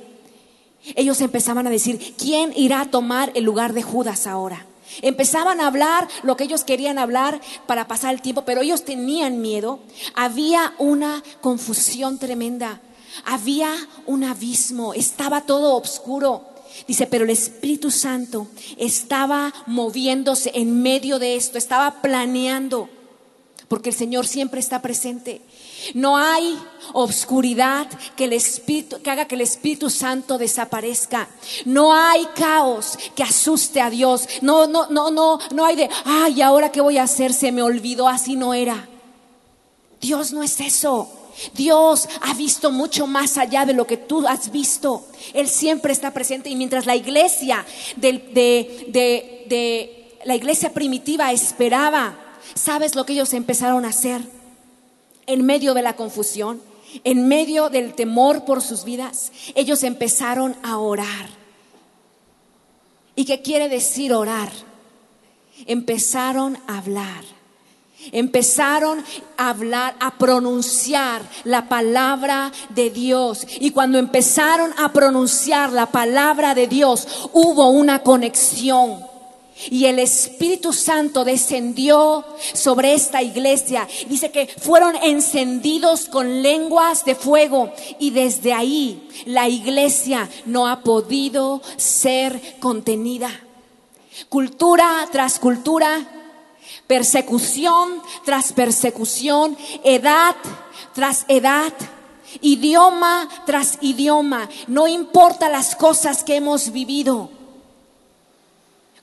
ellos 0.94 1.20
empezaban 1.20 1.66
a 1.66 1.70
decir, 1.70 2.14
¿quién 2.16 2.52
irá 2.56 2.82
a 2.82 2.90
tomar 2.90 3.32
el 3.34 3.44
lugar 3.44 3.72
de 3.72 3.82
Judas 3.82 4.26
ahora? 4.26 4.66
Empezaban 5.02 5.60
a 5.60 5.66
hablar 5.66 6.08
lo 6.22 6.36
que 6.36 6.44
ellos 6.44 6.64
querían 6.64 6.98
hablar 6.98 7.40
para 7.66 7.88
pasar 7.88 8.14
el 8.14 8.22
tiempo, 8.22 8.44
pero 8.44 8.62
ellos 8.62 8.84
tenían 8.84 9.40
miedo. 9.40 9.80
Había 10.14 10.74
una 10.78 11.22
confusión 11.40 12.18
tremenda. 12.18 12.80
Había 13.24 13.72
un 14.06 14.24
abismo. 14.24 14.94
Estaba 14.94 15.42
todo 15.42 15.76
oscuro. 15.76 16.50
Dice, 16.86 17.06
pero 17.06 17.24
el 17.24 17.30
Espíritu 17.30 17.90
Santo 17.90 18.46
estaba 18.76 19.52
moviéndose 19.66 20.52
en 20.54 20.82
medio 20.82 21.18
de 21.18 21.36
esto, 21.36 21.58
estaba 21.58 22.00
planeando, 22.00 22.88
porque 23.68 23.90
el 23.90 23.94
Señor 23.94 24.26
siempre 24.26 24.60
está 24.60 24.80
presente. 24.80 25.42
No 25.94 26.16
hay 26.16 26.58
obscuridad 26.92 27.86
que, 28.16 28.24
el 28.24 28.32
Espíritu, 28.32 29.00
que 29.02 29.10
haga 29.10 29.26
que 29.26 29.34
el 29.34 29.40
Espíritu 29.40 29.90
Santo 29.90 30.38
desaparezca. 30.38 31.28
No 31.64 31.94
hay 31.94 32.26
caos 32.34 32.98
que 33.14 33.22
asuste 33.22 33.80
a 33.80 33.90
Dios. 33.90 34.28
No, 34.42 34.66
no, 34.66 34.88
no, 34.88 35.10
no, 35.10 35.38
no 35.54 35.64
hay 35.64 35.76
de, 35.76 35.90
ay, 36.04 36.42
ahora 36.42 36.72
qué 36.72 36.80
voy 36.80 36.98
a 36.98 37.04
hacer, 37.04 37.32
se 37.32 37.52
me 37.52 37.62
olvidó, 37.62 38.08
así 38.08 38.36
no 38.36 38.54
era. 38.54 38.88
Dios 40.00 40.32
no 40.32 40.42
es 40.42 40.60
eso. 40.60 41.08
Dios 41.54 42.08
ha 42.22 42.34
visto 42.34 42.70
mucho 42.70 43.06
más 43.06 43.38
allá 43.38 43.64
de 43.64 43.72
lo 43.72 43.86
que 43.86 43.96
tú 43.96 44.26
has 44.26 44.50
visto. 44.50 45.06
Él 45.32 45.48
siempre 45.48 45.92
está 45.92 46.12
presente 46.12 46.50
y 46.50 46.56
mientras 46.56 46.86
la 46.86 46.96
iglesia 46.96 47.64
de 47.96 48.20
la 50.24 50.34
iglesia 50.36 50.72
primitiva 50.72 51.32
esperaba, 51.32 52.18
¿sabes 52.54 52.94
lo 52.94 53.06
que 53.06 53.14
ellos 53.14 53.32
empezaron 53.32 53.84
a 53.84 53.88
hacer? 53.88 54.39
En 55.30 55.46
medio 55.46 55.74
de 55.74 55.82
la 55.82 55.94
confusión, 55.94 56.60
en 57.04 57.28
medio 57.28 57.70
del 57.70 57.94
temor 57.94 58.44
por 58.44 58.62
sus 58.62 58.84
vidas, 58.84 59.30
ellos 59.54 59.84
empezaron 59.84 60.56
a 60.64 60.78
orar. 60.78 61.28
¿Y 63.14 63.24
qué 63.24 63.40
quiere 63.40 63.68
decir 63.68 64.12
orar? 64.12 64.50
Empezaron 65.66 66.58
a 66.66 66.78
hablar. 66.78 67.22
Empezaron 68.10 69.04
a 69.36 69.50
hablar, 69.50 69.94
a 70.00 70.18
pronunciar 70.18 71.22
la 71.44 71.68
palabra 71.68 72.50
de 72.70 72.90
Dios. 72.90 73.46
Y 73.60 73.70
cuando 73.70 73.98
empezaron 73.98 74.72
a 74.78 74.92
pronunciar 74.92 75.70
la 75.72 75.86
palabra 75.86 76.56
de 76.56 76.66
Dios, 76.66 77.06
hubo 77.32 77.70
una 77.70 78.02
conexión. 78.02 79.09
Y 79.68 79.86
el 79.86 79.98
Espíritu 79.98 80.72
Santo 80.72 81.24
descendió 81.24 82.24
sobre 82.54 82.94
esta 82.94 83.22
iglesia. 83.22 83.86
Dice 84.08 84.30
que 84.30 84.46
fueron 84.46 84.96
encendidos 84.96 86.06
con 86.06 86.42
lenguas 86.42 87.04
de 87.04 87.14
fuego. 87.14 87.72
Y 87.98 88.10
desde 88.10 88.52
ahí 88.52 89.08
la 89.26 89.48
iglesia 89.48 90.28
no 90.46 90.66
ha 90.68 90.80
podido 90.80 91.60
ser 91.76 92.58
contenida. 92.60 93.30
Cultura 94.28 95.08
tras 95.12 95.38
cultura, 95.38 96.06
persecución 96.86 98.02
tras 98.24 98.52
persecución, 98.52 99.56
edad 99.84 100.36
tras 100.94 101.24
edad, 101.28 101.72
idioma 102.40 103.28
tras 103.46 103.78
idioma, 103.80 104.48
no 104.66 104.86
importa 104.86 105.48
las 105.48 105.76
cosas 105.76 106.24
que 106.24 106.36
hemos 106.36 106.72
vivido, 106.72 107.30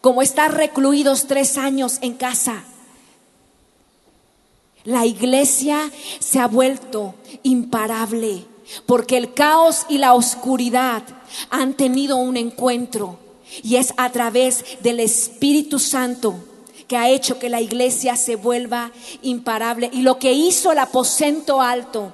como 0.08 0.22
estar 0.22 0.56
recluidos 0.56 1.28
tres 1.28 1.58
años 1.58 1.98
en 2.00 2.14
casa. 2.14 2.64
La 4.86 5.06
iglesia 5.06 5.92
se 6.20 6.40
ha 6.40 6.48
vuelto 6.48 7.14
imparable 7.44 8.46
porque 8.86 9.18
el 9.18 9.34
caos 9.34 9.86
y 9.90 9.98
la 9.98 10.14
oscuridad 10.14 11.04
han 11.50 11.74
tenido 11.74 12.16
un 12.16 12.38
encuentro 12.38 13.20
y 13.64 13.76
es 13.76 13.94
a 13.98 14.10
través 14.14 14.82
del 14.82 15.02
Espíritu 15.02 15.78
Santo 15.78 16.36
que 16.88 16.96
ha 16.96 17.10
hecho 17.10 17.38
que 17.38 17.50
la 17.50 17.60
iglesia 17.60 18.16
se 18.16 18.38
vuelva 18.38 18.94
imparable. 19.22 19.90
Y 19.92 20.04
lo 20.04 20.20
que 20.20 20.32
hizo 20.32 20.72
el 20.72 20.80
aposento 20.80 21.62
alto 21.62 22.14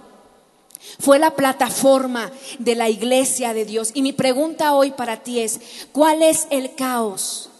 fue 0.97 1.19
la 1.19 1.35
plataforma 1.35 2.31
de 2.57 2.73
la 2.73 2.89
iglesia 2.89 3.53
de 3.53 3.65
Dios. 3.65 3.91
Y 3.93 4.01
mi 4.01 4.13
pregunta 4.13 4.73
hoy 4.73 4.89
para 4.89 5.17
ti 5.17 5.41
es, 5.41 5.61
¿cuál 5.91 6.23
es 6.23 6.47
el 6.49 6.73
caos? 6.73 7.51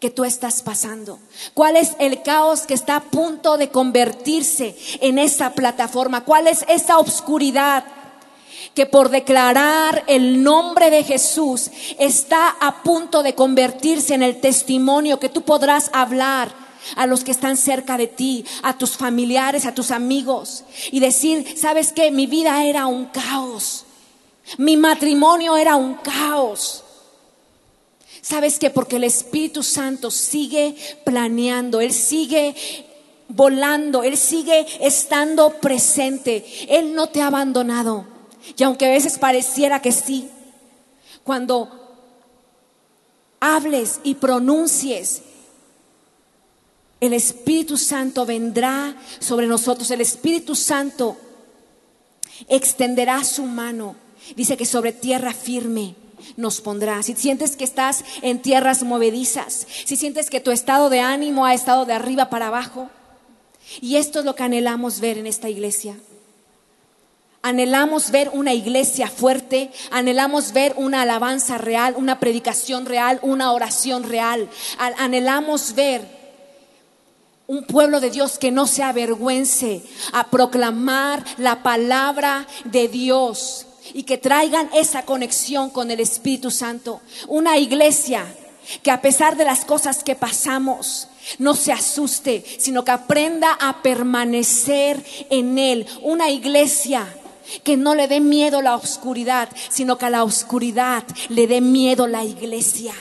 Que 0.00 0.10
tú 0.10 0.24
estás 0.24 0.62
pasando? 0.62 1.18
¿Cuál 1.54 1.76
es 1.76 1.92
el 1.98 2.22
caos 2.22 2.62
que 2.62 2.74
está 2.74 2.96
a 2.96 3.04
punto 3.04 3.56
de 3.56 3.70
convertirse 3.70 4.76
en 5.00 5.18
esa 5.18 5.52
plataforma? 5.52 6.24
¿Cuál 6.24 6.46
es 6.46 6.64
esa 6.68 6.98
obscuridad 6.98 7.84
que 8.74 8.86
por 8.86 9.08
declarar 9.08 10.04
el 10.06 10.42
nombre 10.42 10.90
de 10.90 11.02
Jesús 11.02 11.70
está 11.98 12.50
a 12.60 12.82
punto 12.82 13.22
de 13.22 13.34
convertirse 13.34 14.14
en 14.14 14.22
el 14.22 14.40
testimonio 14.40 15.18
que 15.18 15.28
tú 15.28 15.42
podrás 15.42 15.90
hablar 15.92 16.54
a 16.96 17.06
los 17.06 17.24
que 17.24 17.32
están 17.32 17.56
cerca 17.56 17.96
de 17.96 18.06
ti, 18.06 18.44
a 18.62 18.78
tus 18.78 18.96
familiares, 18.96 19.66
a 19.66 19.74
tus 19.74 19.90
amigos 19.90 20.64
y 20.90 21.00
decir, 21.00 21.54
¿sabes 21.56 21.92
qué? 21.92 22.10
Mi 22.10 22.26
vida 22.26 22.64
era 22.64 22.86
un 22.86 23.06
caos. 23.06 23.84
Mi 24.56 24.76
matrimonio 24.76 25.56
era 25.56 25.76
un 25.76 25.94
caos. 25.94 26.84
¿Sabes 28.28 28.58
qué? 28.58 28.68
Porque 28.68 28.96
el 28.96 29.04
Espíritu 29.04 29.62
Santo 29.62 30.10
sigue 30.10 30.76
planeando, 31.02 31.80
Él 31.80 31.94
sigue 31.94 32.54
volando, 33.28 34.02
Él 34.02 34.18
sigue 34.18 34.66
estando 34.80 35.48
presente, 35.60 36.44
Él 36.68 36.92
no 36.92 37.06
te 37.06 37.22
ha 37.22 37.28
abandonado. 37.28 38.04
Y 38.54 38.62
aunque 38.64 38.84
a 38.84 38.90
veces 38.90 39.18
pareciera 39.18 39.80
que 39.80 39.92
sí, 39.92 40.28
cuando 41.24 41.70
hables 43.40 43.98
y 44.04 44.16
pronuncies, 44.16 45.22
el 47.00 47.14
Espíritu 47.14 47.78
Santo 47.78 48.26
vendrá 48.26 48.94
sobre 49.20 49.46
nosotros, 49.46 49.90
el 49.90 50.02
Espíritu 50.02 50.54
Santo 50.54 51.16
extenderá 52.46 53.24
su 53.24 53.44
mano, 53.44 53.96
dice 54.36 54.58
que 54.58 54.66
sobre 54.66 54.92
tierra 54.92 55.32
firme 55.32 55.94
nos 56.36 56.60
pondrá. 56.60 57.02
Si 57.02 57.14
sientes 57.14 57.56
que 57.56 57.64
estás 57.64 58.04
en 58.22 58.40
tierras 58.40 58.82
movedizas, 58.82 59.66
si 59.84 59.96
sientes 59.96 60.30
que 60.30 60.40
tu 60.40 60.50
estado 60.50 60.90
de 60.90 61.00
ánimo 61.00 61.46
ha 61.46 61.54
estado 61.54 61.84
de 61.84 61.92
arriba 61.92 62.30
para 62.30 62.48
abajo, 62.48 62.88
y 63.80 63.96
esto 63.96 64.20
es 64.20 64.24
lo 64.24 64.34
que 64.34 64.42
anhelamos 64.42 65.00
ver 65.00 65.18
en 65.18 65.26
esta 65.26 65.48
iglesia. 65.48 65.96
Anhelamos 67.42 68.10
ver 68.10 68.30
una 68.32 68.52
iglesia 68.52 69.08
fuerte, 69.08 69.70
anhelamos 69.90 70.52
ver 70.52 70.74
una 70.76 71.02
alabanza 71.02 71.56
real, 71.56 71.94
una 71.96 72.18
predicación 72.18 72.84
real, 72.84 73.20
una 73.22 73.52
oración 73.52 74.02
real. 74.02 74.48
Anhelamos 74.98 75.74
ver 75.74 76.18
un 77.46 77.64
pueblo 77.64 78.00
de 78.00 78.10
Dios 78.10 78.38
que 78.38 78.50
no 78.50 78.66
se 78.66 78.82
avergüence 78.82 79.82
a 80.12 80.28
proclamar 80.28 81.24
la 81.38 81.62
palabra 81.62 82.46
de 82.64 82.88
Dios 82.88 83.67
y 83.94 84.02
que 84.04 84.18
traigan 84.18 84.70
esa 84.74 85.02
conexión 85.02 85.70
con 85.70 85.90
el 85.90 86.00
Espíritu 86.00 86.50
Santo. 86.50 87.00
Una 87.26 87.58
iglesia 87.58 88.26
que 88.82 88.90
a 88.90 89.00
pesar 89.00 89.36
de 89.36 89.44
las 89.44 89.64
cosas 89.64 90.04
que 90.04 90.14
pasamos, 90.14 91.08
no 91.38 91.54
se 91.54 91.72
asuste, 91.72 92.44
sino 92.58 92.84
que 92.84 92.90
aprenda 92.90 93.56
a 93.60 93.82
permanecer 93.82 95.04
en 95.30 95.58
Él. 95.58 95.86
Una 96.02 96.30
iglesia 96.30 97.06
que 97.64 97.76
no 97.76 97.94
le 97.94 98.08
dé 98.08 98.20
miedo 98.20 98.62
la 98.62 98.74
oscuridad, 98.74 99.48
sino 99.70 99.98
que 99.98 100.06
a 100.06 100.10
la 100.10 100.24
oscuridad 100.24 101.04
le 101.28 101.46
dé 101.46 101.60
miedo 101.60 102.06
la 102.06 102.24
iglesia. 102.24 102.94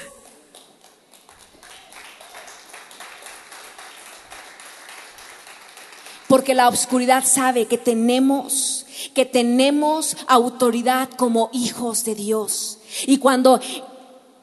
Porque 6.28 6.54
la 6.54 6.68
oscuridad 6.68 7.24
sabe 7.26 7.68
que 7.68 7.78
tenemos, 7.78 8.86
que 9.14 9.26
tenemos 9.26 10.18
autoridad 10.28 11.10
como 11.10 11.50
hijos 11.54 12.04
de 12.06 12.16
Dios. 12.16 12.80
Y 13.06 13.18
cuando 13.18 13.60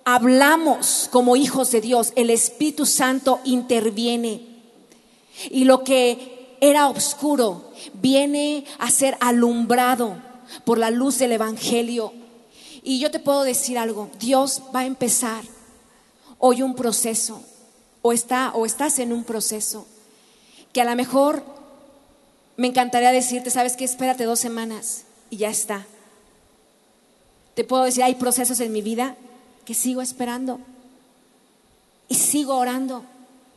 hablamos 0.05 1.09
como 1.11 1.37
hijos 1.37 1.71
de 1.71 1.81
Dios, 1.81 2.13
el 2.17 2.31
Espíritu 2.31 2.87
Santo 2.87 3.41
interviene. 3.45 4.47
Y 5.51 5.65
lo 5.65 5.83
que 5.83 6.57
era 6.61 6.89
oscuro 6.89 7.73
viene 7.95 8.65
a 8.79 8.91
ser 8.91 9.17
alumbrado 9.21 10.17
por 10.65 10.79
la 10.79 10.91
luz 10.91 11.19
del 11.19 11.33
Evangelio. 11.33 12.13
Y 12.83 12.99
yo 12.99 13.11
te 13.11 13.19
puedo 13.19 13.43
decir 13.43 13.79
algo, 13.79 14.11
Dios 14.19 14.63
va 14.75 14.81
a 14.81 14.87
empezar 14.87 15.43
hoy 16.39 16.63
un 16.63 16.75
proceso, 16.75 17.43
o, 18.03 18.13
está, 18.13 18.53
o 18.55 18.67
estás 18.67 18.99
en 18.99 19.13
un 19.13 19.25
proceso, 19.25 19.87
que 20.73 20.83
a 20.83 20.85
lo 20.85 20.95
mejor 20.95 21.43
me 22.57 22.69
encantaría 22.69 23.11
decirte, 23.13 23.51
sabes 23.51 23.77
que 23.77 23.85
espérate 23.85 24.25
dos 24.25 24.41
semanas 24.41 25.05
y 25.31 25.39
ya 25.39 25.51
está. 25.51 25.87
Te 27.55 27.65
puedo 27.65 27.85
decir, 27.85 28.03
hay 28.03 28.15
procesos 28.15 28.61
en 28.61 28.73
mi 28.73 28.83
vida 28.83 29.17
que 29.65 29.75
sigo 29.75 30.03
esperando 30.03 30.61
y 32.09 32.15
sigo 32.17 32.57
orando. 32.57 33.05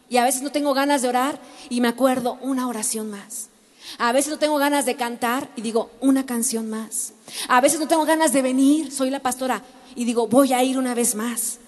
Y 0.10 0.18
a 0.18 0.24
veces 0.24 0.42
no 0.42 0.52
tengo 0.52 0.74
ganas 0.74 1.02
de 1.02 1.10
orar 1.10 1.40
y 1.70 1.82
me 1.82 1.90
acuerdo 1.90 2.38
una 2.42 2.68
oración 2.68 3.10
más. 3.10 3.50
A 3.98 4.12
veces 4.12 4.32
no 4.32 4.40
tengo 4.40 4.58
ganas 4.58 4.86
de 4.86 4.96
cantar 4.96 5.50
y 5.56 5.62
digo 5.62 5.92
una 6.02 6.26
canción 6.26 6.70
más. 6.70 7.14
A 7.48 7.62
veces 7.62 7.80
no 7.80 7.88
tengo 7.88 8.06
ganas 8.06 8.34
de 8.34 8.42
venir, 8.42 8.92
soy 8.92 9.10
la 9.10 9.20
pastora 9.20 9.64
y 9.96 10.06
digo 10.06 10.28
voy 10.28 10.54
a 10.54 10.64
ir 10.64 10.78
una 10.78 10.94
vez 10.94 11.16
más. 11.16 11.60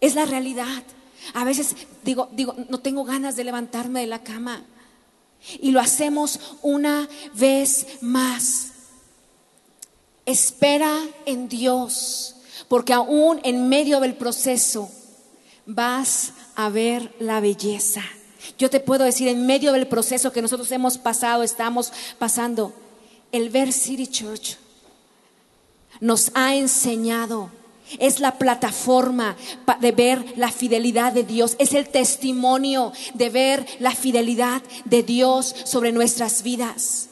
Es 0.00 0.14
la 0.14 0.24
realidad. 0.24 0.82
A 1.34 1.44
veces 1.44 1.76
digo, 2.04 2.28
digo, 2.32 2.54
no 2.68 2.80
tengo 2.80 3.04
ganas 3.04 3.36
de 3.36 3.44
levantarme 3.44 4.00
de 4.00 4.06
la 4.06 4.22
cama. 4.22 4.64
Y 5.60 5.70
lo 5.70 5.80
hacemos 5.80 6.40
una 6.62 7.08
vez 7.34 7.86
más. 8.00 8.68
Espera 10.24 10.96
en 11.26 11.48
Dios 11.48 12.36
porque 12.68 12.92
aún 12.92 13.40
en 13.42 13.68
medio 13.68 14.00
del 14.00 14.14
proceso 14.14 14.90
vas 15.66 16.32
a 16.54 16.68
ver 16.68 17.14
la 17.18 17.40
belleza. 17.40 18.02
Yo 18.58 18.70
te 18.70 18.80
puedo 18.80 19.04
decir, 19.04 19.28
en 19.28 19.46
medio 19.46 19.72
del 19.72 19.86
proceso 19.86 20.32
que 20.32 20.42
nosotros 20.42 20.70
hemos 20.72 20.98
pasado, 20.98 21.42
estamos 21.42 21.92
pasando, 22.18 22.72
el 23.30 23.50
Ver 23.50 23.72
City 23.72 24.06
Church 24.06 24.56
nos 26.00 26.30
ha 26.34 26.54
enseñado 26.54 27.50
es 27.98 28.20
la 28.20 28.38
plataforma 28.38 29.36
de 29.80 29.92
ver 29.92 30.34
la 30.36 30.50
fidelidad 30.50 31.12
de 31.12 31.24
Dios, 31.24 31.56
es 31.58 31.74
el 31.74 31.88
testimonio 31.88 32.92
de 33.14 33.30
ver 33.30 33.66
la 33.78 33.92
fidelidad 33.94 34.62
de 34.84 35.02
Dios 35.02 35.54
sobre 35.64 35.92
nuestras 35.92 36.42
vidas. 36.42 37.08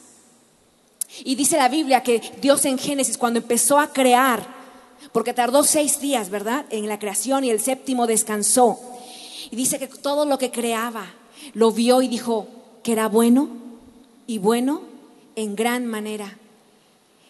Y 1.23 1.35
dice 1.35 1.57
la 1.57 1.69
Biblia 1.69 2.03
que 2.03 2.21
Dios 2.41 2.65
en 2.65 2.77
Génesis, 2.77 3.17
cuando 3.17 3.39
empezó 3.39 3.79
a 3.79 3.91
crear, 3.91 4.61
porque 5.11 5.33
tardó 5.33 5.63
seis 5.63 5.99
días, 5.99 6.29
¿verdad?, 6.29 6.65
en 6.69 6.87
la 6.87 6.99
creación 6.99 7.43
y 7.43 7.49
el 7.49 7.59
séptimo 7.59 8.07
descansó. 8.07 8.79
Y 9.49 9.55
dice 9.55 9.79
que 9.79 9.87
todo 9.87 10.25
lo 10.25 10.37
que 10.37 10.51
creaba 10.51 11.13
lo 11.53 11.71
vio 11.71 12.01
y 12.01 12.07
dijo 12.07 12.47
que 12.83 12.93
era 12.93 13.07
bueno 13.07 13.49
y 14.27 14.37
bueno 14.37 14.83
en 15.35 15.55
gran 15.55 15.85
manera. 15.85 16.37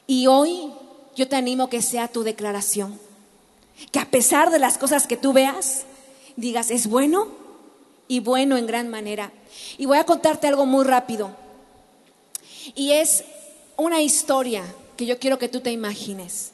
Y 0.06 0.28
hoy 0.28 0.72
yo 1.16 1.28
te 1.28 1.36
animo 1.36 1.70
que 1.70 1.82
sea 1.82 2.08
tu 2.08 2.24
declaración, 2.24 2.99
que 3.92 4.00
a 4.00 4.10
pesar 4.10 4.52
de 4.52 4.60
las 4.60 4.78
cosas 4.78 5.08
que 5.08 5.18
tú 5.18 5.34
veas, 5.34 5.86
digas, 6.36 6.72
es 6.72 6.88
bueno 6.88 7.28
y 8.08 8.20
bueno 8.20 8.58
en 8.58 8.68
gran 8.68 8.90
manera. 8.90 9.32
Y 9.78 9.86
voy 9.86 9.98
a 9.98 10.06
contarte 10.06 10.48
algo 10.48 10.66
muy 10.66 10.86
rápido. 10.86 11.32
Y 12.76 12.92
es 12.92 13.24
una 13.78 14.02
historia 14.02 14.64
que 14.98 15.06
yo 15.06 15.18
quiero 15.18 15.40
que 15.40 15.50
tú 15.50 15.62
te 15.62 15.72
imagines. 15.72 16.52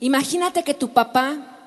Imagínate 0.00 0.64
que 0.64 0.74
tu 0.74 0.90
papá 0.90 1.58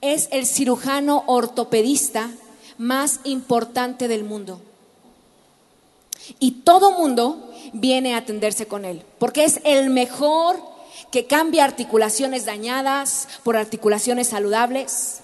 es 0.00 0.28
el 0.30 0.46
cirujano 0.46 1.24
ortopedista 1.26 2.30
más 2.78 3.20
importante 3.24 4.08
del 4.08 4.24
mundo. 4.24 4.60
Y 6.38 6.52
todo 6.62 6.92
mundo 6.92 7.52
viene 7.72 8.14
a 8.14 8.18
atenderse 8.18 8.66
con 8.66 8.84
él, 8.84 9.02
porque 9.18 9.44
es 9.44 9.60
el 9.64 9.90
mejor 9.90 10.73
que 11.14 11.26
cambia 11.26 11.62
articulaciones 11.62 12.44
dañadas 12.44 13.28
por 13.44 13.56
articulaciones 13.56 14.30
saludables, 14.30 15.20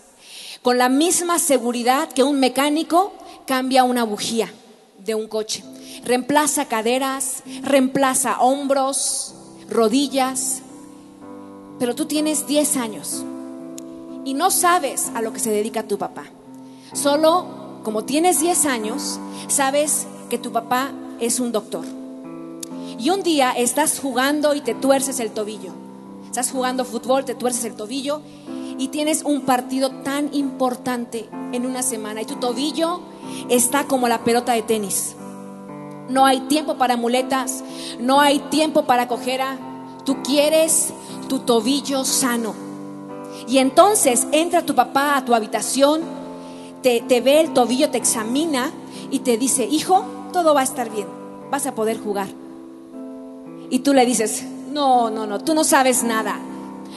con 0.62 0.78
la 0.78 0.88
misma 0.88 1.41
seguridad 1.41 2.09
que 2.12 2.22
un 2.22 2.38
mecánico 2.38 3.12
cambia 3.45 3.82
una 3.82 4.05
bujía 4.05 4.53
de 4.99 5.16
un 5.16 5.26
coche. 5.26 5.64
Reemplaza 6.05 6.66
caderas, 6.66 7.43
reemplaza 7.62 8.38
hombros, 8.38 9.34
rodillas, 9.68 10.62
pero 11.80 11.97
tú 11.97 12.07
tienes 12.07 12.47
10 12.47 12.76
años 12.76 13.24
y 14.24 14.34
no 14.34 14.53
sabes 14.53 15.11
a 15.16 15.22
lo 15.22 15.32
que 15.32 15.41
se 15.41 15.51
dedica 15.51 15.88
tu 15.88 15.99
papá. 15.99 16.26
Solo 16.93 17.80
como 17.82 18.05
tienes 18.05 18.38
10 18.38 18.64
años, 18.66 19.18
sabes 19.49 20.07
que 20.28 20.38
tu 20.38 20.53
papá 20.53 20.93
es 21.18 21.41
un 21.41 21.51
doctor. 21.51 21.99
Y 23.01 23.09
un 23.09 23.22
día 23.22 23.53
estás 23.53 23.98
jugando 23.98 24.55
y 24.55 24.61
te 24.61 24.74
tuerces 24.74 25.20
el 25.20 25.30
tobillo. 25.30 25.72
Estás 26.26 26.51
jugando 26.51 26.84
fútbol, 26.84 27.24
te 27.24 27.34
tuerces 27.34 27.64
el 27.64 27.74
tobillo 27.74 28.20
y 28.76 28.88
tienes 28.88 29.22
un 29.22 29.40
partido 29.40 29.90
tan 30.03 30.34
importante 30.34 31.26
en 31.53 31.64
una 31.64 31.82
semana 31.82 32.20
y 32.20 32.26
tu 32.26 32.34
tobillo 32.34 33.01
está 33.48 33.84
como 33.84 34.07
la 34.07 34.22
pelota 34.22 34.53
de 34.53 34.61
tenis. 34.61 35.16
No 36.11 36.26
hay 36.26 36.40
tiempo 36.40 36.76
para 36.76 36.98
muletas, 36.98 37.64
no 37.98 38.20
hay 38.20 38.38
tiempo 38.51 38.84
para 38.84 39.09
cojera. 39.09 39.57
Tú 40.05 40.22
quieres 40.22 40.92
tu 41.26 41.38
tobillo 41.38 42.05
sano. 42.05 42.55
Y 43.48 43.59
entonces 43.59 44.26
entra 44.30 44.66
tu 44.66 44.74
papá 44.74 45.16
a 45.16 45.24
tu 45.24 45.34
habitación, 45.34 46.03
te, 46.82 47.01
ve 47.22 47.40
el 47.40 47.55
tobillo, 47.55 47.88
te 47.88 47.96
examina 47.96 48.70
y 49.11 49.20
te 49.20 49.38
dice, 49.38 49.64
hijo, 49.64 50.05
todo 50.34 50.53
va 50.53 50.61
a 50.61 50.64
estar 50.64 50.90
bien, 50.90 51.09
vas 51.51 51.64
a 51.64 51.74
poder 51.74 51.98
jugar. 51.98 52.39
Y 53.70 53.78
tú 53.80 53.94
le 53.94 54.04
dices, 54.04 54.44
no, 54.70 55.10
no, 55.10 55.26
no, 55.26 55.38
tú 55.38 55.54
no 55.54 55.64
sabes 55.64 56.02
nada, 56.02 56.38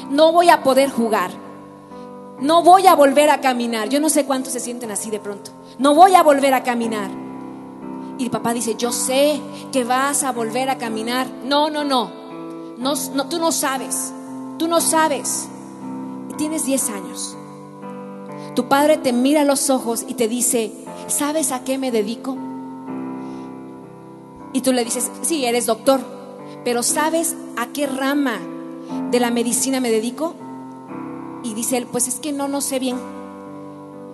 no 0.10 0.32
voy 0.32 0.50
a 0.50 0.64
poder 0.64 0.90
jugar, 0.90 1.32
no 2.40 2.64
voy 2.64 2.88
a 2.88 2.96
volver 2.96 3.30
a 3.30 3.40
caminar. 3.40 3.90
Yo 3.90 4.00
no 4.00 4.10
sé 4.10 4.26
cuántos 4.26 4.54
se 4.54 4.60
sienten 4.60 4.92
así 4.92 5.10
de 5.10 5.20
pronto, 5.20 5.52
no 5.80 5.96
voy 5.96 6.16
a 6.16 6.24
volver 6.24 6.54
a 6.54 6.64
caminar. 6.64 7.10
Y 8.18 8.26
el 8.26 8.32
papá 8.32 8.54
dice, 8.54 8.76
yo 8.76 8.92
sé 8.92 9.40
que 9.72 9.84
vas 9.84 10.24
a 10.24 10.32
volver 10.32 10.70
a 10.70 10.78
caminar. 10.78 11.28
No, 11.46 11.70
no, 11.70 11.84
no, 11.84 12.12
no, 12.78 12.94
no 13.16 13.26
tú 13.28 13.40
no 13.40 13.52
sabes. 13.52 14.14
Tú 14.58 14.68
no 14.68 14.80
sabes. 14.82 15.48
tienes 16.38 16.66
10 16.66 16.90
años. 16.90 17.38
Tu 18.56 18.68
padre 18.68 18.98
te 18.98 19.14
mira 19.14 19.42
a 19.42 19.46
los 19.46 19.70
ojos 19.70 20.06
y 20.08 20.14
te 20.14 20.28
dice, 20.28 20.72
¿sabes 21.08 21.52
a 21.52 21.64
qué 21.64 21.78
me 21.78 21.92
dedico? 21.92 22.38
Y 24.54 24.62
tú 24.62 24.72
le 24.72 24.86
dices, 24.86 25.12
sí, 25.24 25.46
eres 25.46 25.66
doctor, 25.66 26.02
pero 26.64 26.84
¿sabes 26.84 27.36
a 27.58 27.68
qué 27.68 27.88
rama 27.88 28.40
de 29.12 29.20
la 29.20 29.32
medicina 29.32 29.80
me 29.80 29.92
dedico? 29.92 30.36
Y 31.44 31.54
dice 31.54 31.78
él, 31.78 31.88
pues 31.92 32.08
es 32.08 32.16
que 32.16 32.32
no, 32.32 32.48
no 32.48 32.62
sé 32.62 32.80
bien. 32.80 32.98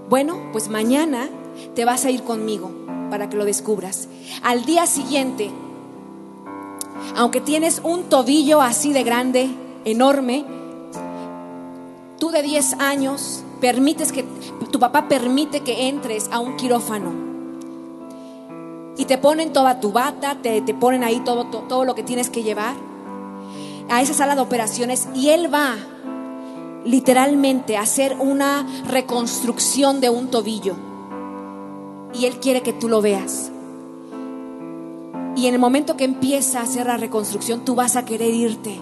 Bueno, 0.09 0.39
pues 0.51 0.69
mañana 0.69 1.29
te 1.75 1.85
vas 1.85 2.05
a 2.05 2.11
ir 2.11 2.23
conmigo 2.23 2.71
para 3.11 3.29
que 3.29 3.37
lo 3.37 3.45
descubras. 3.45 4.07
Al 4.41 4.65
día 4.65 4.87
siguiente, 4.87 5.51
aunque 7.15 7.41
tienes 7.41 7.81
un 7.83 8.03
tobillo 8.03 8.61
así 8.61 8.93
de 8.93 9.03
grande, 9.03 9.49
enorme, 9.85 10.45
tú 12.17 12.31
de 12.31 12.41
10 12.41 12.73
años 12.79 13.43
permites 13.61 14.11
que 14.11 14.25
tu 14.71 14.79
papá 14.79 15.07
permite 15.07 15.61
que 15.61 15.87
entres 15.87 16.29
a 16.31 16.39
un 16.39 16.57
quirófano 16.57 17.28
y 18.97 19.05
te 19.05 19.17
ponen 19.17 19.53
toda 19.53 19.79
tu 19.79 19.91
bata, 19.91 20.37
te, 20.41 20.61
te 20.61 20.73
ponen 20.73 21.03
ahí 21.03 21.21
todo, 21.21 21.45
todo, 21.45 21.85
lo 21.85 21.95
que 21.95 22.03
tienes 22.03 22.29
que 22.29 22.43
llevar 22.43 22.75
a 23.89 24.01
esa 24.01 24.13
sala 24.13 24.35
de 24.35 24.41
operaciones 24.41 25.07
y 25.15 25.29
él 25.29 25.53
va 25.53 25.75
literalmente 26.85 27.77
a 27.77 27.81
hacer 27.81 28.17
una 28.19 28.65
reconstrucción 28.87 30.01
de 30.01 30.09
un 30.09 30.29
tobillo 30.29 30.75
y 32.13 32.25
él 32.25 32.39
quiere 32.39 32.61
que 32.61 32.73
tú 32.73 32.89
lo 32.89 33.01
veas. 33.01 33.51
Y 35.35 35.47
en 35.47 35.53
el 35.53 35.59
momento 35.59 35.95
que 35.95 36.03
empieza 36.03 36.59
a 36.59 36.63
hacer 36.63 36.87
la 36.87 36.97
reconstrucción, 36.97 37.63
tú 37.63 37.75
vas 37.75 37.95
a 37.95 38.03
querer 38.03 38.33
irte. 38.33 38.77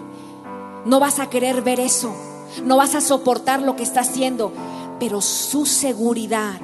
No 0.85 0.99
vas 0.99 1.19
a 1.19 1.29
querer 1.29 1.61
ver 1.61 1.79
eso. 1.79 2.11
No 2.65 2.77
vas 2.77 2.95
a 2.95 3.01
soportar 3.01 3.61
lo 3.61 3.75
que 3.75 3.83
está 3.83 3.99
haciendo. 3.99 4.51
Pero 4.99 5.21
su 5.21 5.67
seguridad 5.67 6.59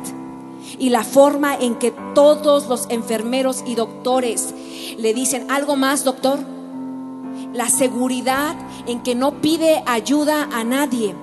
y 0.79 0.89
la 0.89 1.03
forma 1.03 1.55
en 1.55 1.75
que 1.75 1.93
todos 2.13 2.67
los 2.67 2.85
enfermeros 2.89 3.63
y 3.65 3.75
doctores 3.75 4.53
le 4.97 5.13
dicen, 5.13 5.49
¿algo 5.49 5.75
más, 5.75 6.03
doctor? 6.03 6.39
La 7.53 7.69
seguridad 7.69 8.55
en 8.87 9.01
que 9.01 9.15
no 9.15 9.41
pide 9.41 9.83
ayuda 9.85 10.49
a 10.51 10.63
nadie 10.63 11.15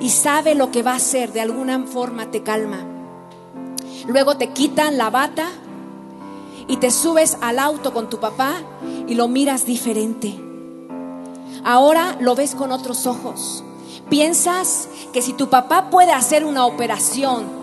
y 0.00 0.10
sabe 0.10 0.54
lo 0.54 0.70
que 0.70 0.82
va 0.82 0.92
a 0.92 0.96
hacer, 0.96 1.32
de 1.32 1.40
alguna 1.40 1.84
forma 1.86 2.30
te 2.30 2.42
calma. 2.42 2.78
Luego 4.06 4.36
te 4.36 4.50
quitan 4.50 4.98
la 4.98 5.10
bata 5.10 5.48
y 6.66 6.76
te 6.76 6.90
subes 6.90 7.36
al 7.40 7.58
auto 7.58 7.92
con 7.92 8.08
tu 8.08 8.18
papá 8.18 8.54
y 9.06 9.14
lo 9.14 9.28
miras 9.28 9.66
diferente. 9.66 10.38
Ahora 11.64 12.16
lo 12.20 12.34
ves 12.34 12.54
con 12.54 12.72
otros 12.72 13.06
ojos. 13.06 13.64
Piensas 14.08 14.88
que 15.12 15.22
si 15.22 15.32
tu 15.32 15.48
papá 15.48 15.90
puede 15.90 16.12
hacer 16.12 16.44
una 16.44 16.66
operación 16.66 17.59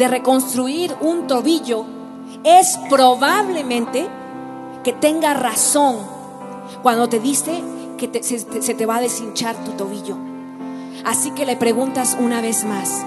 de 0.00 0.08
reconstruir 0.08 0.96
un 1.02 1.26
tobillo, 1.26 1.84
es 2.42 2.78
probablemente 2.88 4.08
que 4.82 4.94
tenga 4.94 5.34
razón 5.34 5.98
cuando 6.82 7.06
te 7.06 7.20
dice 7.20 7.62
que 7.98 8.22
se, 8.22 8.74
te 8.74 8.86
va 8.86 8.96
a 8.96 9.00
deshinchar 9.02 9.56
tu 9.62 9.72
tobillo. 9.72 10.16
Así 11.04 11.32
que 11.32 11.44
le 11.44 11.54
preguntas 11.54 12.16
una 12.18 12.40
vez 12.40 12.64
más, 12.64 13.04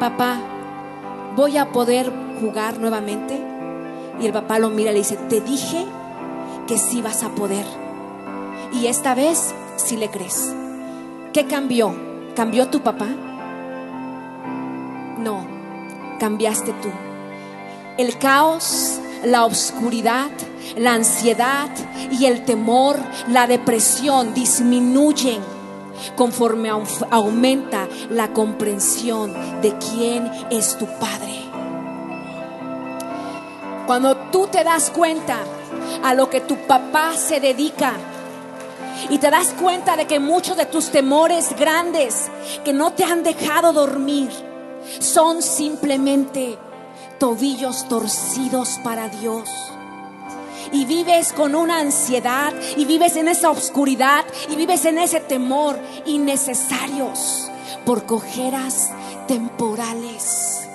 papá, 0.00 0.38
¿voy 1.36 1.58
a 1.58 1.72
poder 1.72 2.10
jugar 2.40 2.78
nuevamente? 2.78 3.38
Y 4.18 4.24
el 4.24 4.32
papá 4.32 4.58
lo 4.58 4.70
mira 4.70 4.92
y 4.92 4.94
le 4.94 5.00
dice, 5.00 5.18
te 5.28 5.42
dije 5.42 5.84
que 6.66 6.78
sí 6.78 7.02
vas 7.02 7.22
a 7.22 7.34
poder. 7.34 7.66
Y 8.72 8.86
esta 8.86 9.14
vez 9.14 9.54
sí 9.76 9.98
le 9.98 10.08
crees. 10.08 10.54
¿Qué 11.34 11.44
cambió? 11.44 11.94
¿Cambió 12.34 12.68
tu 12.68 12.80
papá? 12.80 13.08
Cambiaste 16.18 16.72
tú. 16.82 16.90
El 17.96 18.18
caos, 18.18 18.98
la 19.24 19.44
oscuridad, 19.44 20.30
la 20.76 20.94
ansiedad 20.94 21.68
y 22.10 22.26
el 22.26 22.44
temor, 22.44 22.96
la 23.28 23.46
depresión 23.46 24.34
disminuyen 24.34 25.40
conforme 26.16 26.70
aumenta 27.10 27.88
la 28.10 28.32
comprensión 28.32 29.32
de 29.60 29.74
quién 29.78 30.30
es 30.50 30.76
tu 30.76 30.86
Padre. 30.86 31.42
Cuando 33.86 34.16
tú 34.32 34.46
te 34.46 34.64
das 34.64 34.90
cuenta 34.90 35.38
a 36.02 36.14
lo 36.14 36.30
que 36.30 36.40
tu 36.40 36.56
papá 36.66 37.14
se 37.16 37.38
dedica 37.38 37.92
y 39.10 39.18
te 39.18 39.30
das 39.30 39.54
cuenta 39.60 39.96
de 39.96 40.06
que 40.06 40.18
muchos 40.18 40.56
de 40.56 40.66
tus 40.66 40.90
temores 40.90 41.54
grandes 41.58 42.30
que 42.64 42.72
no 42.72 42.92
te 42.92 43.04
han 43.04 43.22
dejado 43.22 43.72
dormir 43.72 44.30
son 44.98 45.42
simplemente 45.42 46.58
tobillos 47.18 47.88
torcidos 47.88 48.80
para 48.82 49.08
Dios 49.08 49.48
y 50.72 50.84
vives 50.86 51.32
con 51.32 51.54
una 51.54 51.78
ansiedad 51.78 52.52
y 52.76 52.84
vives 52.84 53.16
en 53.16 53.28
esa 53.28 53.50
oscuridad 53.50 54.24
y 54.50 54.56
vives 54.56 54.84
en 54.84 54.98
ese 54.98 55.20
temor 55.20 55.78
innecesarios 56.06 57.50
por 57.84 58.06
cojeras 58.06 58.90
temporales. 59.28 60.68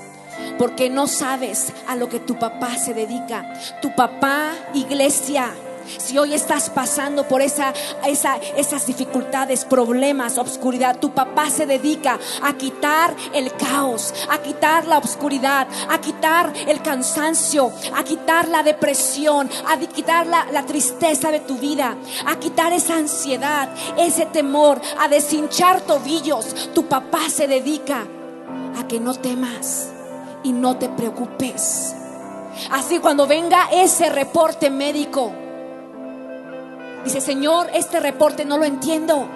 Porque 0.57 0.89
no 0.89 1.07
sabes 1.07 1.73
a 1.87 1.95
lo 1.95 2.09
que 2.09 2.19
tu 2.19 2.37
papá 2.37 2.77
se 2.77 2.93
dedica. 2.93 3.53
Tu 3.81 3.93
papá, 3.95 4.51
iglesia, 4.73 5.53
si 5.97 6.17
hoy 6.17 6.33
estás 6.33 6.69
pasando 6.69 7.27
por 7.27 7.41
esa, 7.41 7.73
esas 8.05 8.85
dificultades, 8.85 9.65
problemas, 9.65 10.37
obscuridad, 10.37 10.99
tu 10.99 11.11
papá 11.11 11.49
se 11.49 11.65
dedica 11.65 12.19
a 12.41 12.53
quitar 12.53 13.15
el 13.33 13.53
caos, 13.53 14.13
a 14.29 14.39
quitar 14.39 14.85
la 14.85 14.97
obscuridad, 14.97 15.67
a 15.89 15.99
quitar 15.99 16.53
el 16.67 16.81
cansancio, 16.81 17.71
a 17.95 18.03
quitar 18.03 18.47
la 18.47 18.63
depresión, 18.63 19.49
a 19.67 19.77
quitar 19.77 20.27
la, 20.27 20.45
la 20.51 20.65
tristeza 20.65 21.31
de 21.31 21.39
tu 21.39 21.57
vida, 21.57 21.95
a 22.25 22.37
quitar 22.37 22.73
esa 22.73 22.95
ansiedad, 22.95 23.69
ese 23.97 24.25
temor, 24.25 24.81
a 24.99 25.07
deshinchar 25.07 25.81
tobillos. 25.81 26.71
Tu 26.73 26.85
papá 26.87 27.29
se 27.29 27.47
dedica 27.47 28.05
a 28.77 28.87
que 28.87 28.99
no 28.99 29.13
temas 29.15 29.89
y 30.43 30.51
no 30.51 30.77
te 30.77 30.89
preocupes. 30.89 31.95
Así 32.71 32.99
cuando 32.99 33.27
venga 33.27 33.69
ese 33.71 34.09
reporte 34.09 34.69
médico, 34.69 35.31
Dice, 37.03 37.21
Señor, 37.21 37.69
este 37.73 37.99
reporte 37.99 38.45
no 38.45 38.57
lo 38.57 38.65
entiendo, 38.65 39.27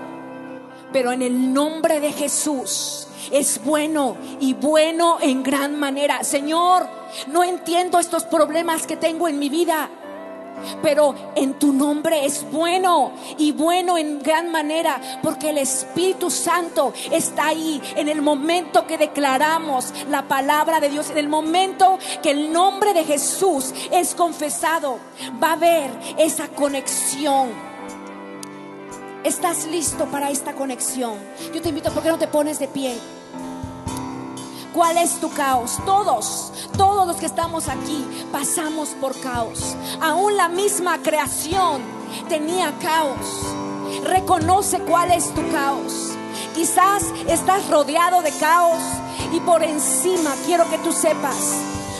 pero 0.92 1.12
en 1.12 1.22
el 1.22 1.54
nombre 1.54 2.00
de 2.00 2.12
Jesús 2.12 3.08
es 3.32 3.64
bueno 3.64 4.18
y 4.40 4.54
bueno 4.54 5.18
en 5.22 5.44
gran 5.44 5.80
manera. 5.80 6.24
Señor, 6.24 6.88
no 7.28 7.44
entiendo 7.44 8.00
estos 8.00 8.24
problemas 8.26 8.86
que 8.86 8.98
tengo 8.98 9.28
en 9.28 9.40
mi 9.40 9.50
vida. 9.50 9.90
Pero 10.82 11.16
en 11.36 11.56
tu 11.56 11.74
nombre 11.74 12.26
es 12.26 12.50
bueno 12.52 13.12
y 13.38 13.52
bueno 13.52 13.98
en 13.98 14.20
gran 14.20 14.52
manera, 14.52 15.00
porque 15.22 15.50
el 15.50 15.58
Espíritu 15.58 16.30
Santo 16.30 16.94
está 17.12 17.48
ahí 17.48 17.82
en 17.96 18.10
el 18.10 18.22
momento 18.22 18.88
que 18.88 18.98
declaramos 18.98 19.94
la 20.10 20.28
palabra 20.28 20.80
de 20.80 20.90
Dios, 20.90 21.10
en 21.10 21.18
el 21.18 21.30
momento 21.30 21.98
que 22.22 22.32
el 22.32 22.52
nombre 22.52 22.94
de 22.94 23.04
Jesús 23.04 23.74
es 23.92 24.16
confesado, 24.16 25.00
va 25.42 25.50
a 25.50 25.54
haber 25.54 25.92
esa 26.18 26.48
conexión. 26.50 27.50
¿Estás 29.24 29.66
listo 29.68 30.06
para 30.08 30.30
esta 30.30 30.54
conexión? 30.54 31.14
Yo 31.54 31.62
te 31.62 31.70
invito, 31.70 31.92
¿por 31.92 32.04
qué 32.04 32.10
no 32.10 32.18
te 32.18 32.28
pones 32.28 32.60
de 32.60 32.68
pie? 32.68 32.98
¿Cuál 34.74 34.98
es 34.98 35.20
tu 35.20 35.30
caos? 35.30 35.78
Todos, 35.86 36.52
todos 36.78 37.06
los 37.06 37.18
que 37.18 37.28
estamos 37.28 37.70
aquí 37.70 38.06
pasamos 38.32 38.90
por 39.00 39.20
caos. 39.22 39.76
Aún 40.02 40.36
la 40.36 40.50
misma 40.50 40.98
creación 40.98 41.82
tenía 42.28 42.74
caos. 42.82 43.18
Reconoce 44.06 44.80
cuál 44.80 45.12
es 45.12 45.32
tu 45.34 45.48
caos. 45.52 46.12
Quizás 46.56 47.04
estás 47.28 47.70
rodeado 47.70 48.22
de 48.22 48.32
caos 48.32 48.82
y 49.32 49.40
por 49.42 49.64
encima, 49.64 50.34
quiero 50.46 50.70
que 50.70 50.78
tú 50.80 50.92
sepas, 50.92 51.56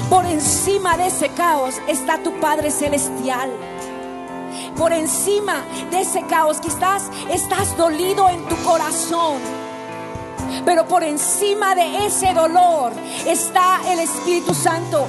por 0.10 0.26
encima 0.26 0.98
de 0.98 1.08
ese 1.08 1.30
caos 1.30 1.76
está 1.88 2.22
tu 2.24 2.40
Padre 2.40 2.72
Celestial 2.72 3.52
por 4.78 4.92
encima 4.92 5.64
de 5.92 6.02
ese 6.02 6.24
caos. 6.24 6.60
Quizás 6.60 7.10
estás 7.30 7.76
dolido 7.78 8.30
en 8.30 8.44
tu 8.48 8.56
corazón. 8.64 9.63
Pero 10.66 10.88
por 10.88 11.04
encima 11.04 11.76
de 11.76 12.06
ese 12.06 12.34
dolor 12.34 12.94
está 13.26 13.82
el 13.92 14.00
Espíritu 14.00 14.54
Santo. 14.54 15.08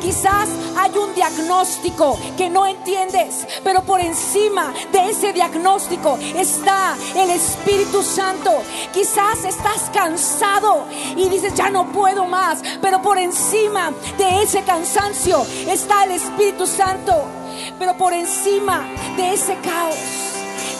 Quizás 0.00 0.48
hay 0.76 0.96
un 0.96 1.14
diagnóstico 1.14 2.18
que 2.36 2.48
no 2.48 2.66
entiendes, 2.66 3.46
pero 3.64 3.82
por 3.82 4.00
encima 4.00 4.72
de 4.92 5.10
ese 5.10 5.32
diagnóstico 5.32 6.18
está 6.36 6.96
el 7.16 7.30
Espíritu 7.30 8.02
Santo. 8.02 8.50
Quizás 8.92 9.44
estás 9.44 9.90
cansado 9.92 10.84
y 11.16 11.28
dices, 11.28 11.54
ya 11.54 11.70
no 11.70 11.90
puedo 11.92 12.26
más, 12.26 12.62
pero 12.80 13.02
por 13.02 13.18
encima 13.18 13.92
de 14.18 14.42
ese 14.42 14.62
cansancio 14.62 15.44
está 15.66 16.04
el 16.04 16.12
Espíritu 16.12 16.66
Santo. 16.66 17.24
Pero 17.78 17.96
por 17.96 18.12
encima 18.12 18.86
de 19.16 19.34
ese 19.34 19.56
caos, 19.56 19.96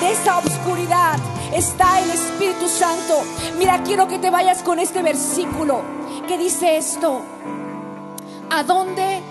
de 0.00 0.12
esa 0.12 0.38
oscuridad, 0.38 1.18
está 1.56 2.00
el 2.00 2.10
Espíritu 2.10 2.68
Santo. 2.68 3.22
Mira, 3.58 3.82
quiero 3.82 4.06
que 4.06 4.18
te 4.18 4.30
vayas 4.30 4.62
con 4.62 4.78
este 4.78 5.02
versículo 5.02 5.82
que 6.28 6.36
dice 6.36 6.76
esto. 6.76 7.22
¿A 8.50 8.62
dónde 8.62 9.22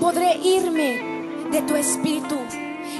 podré 0.00 0.36
irme 0.36 1.48
de 1.50 1.62
tu 1.62 1.74
espíritu? 1.74 2.36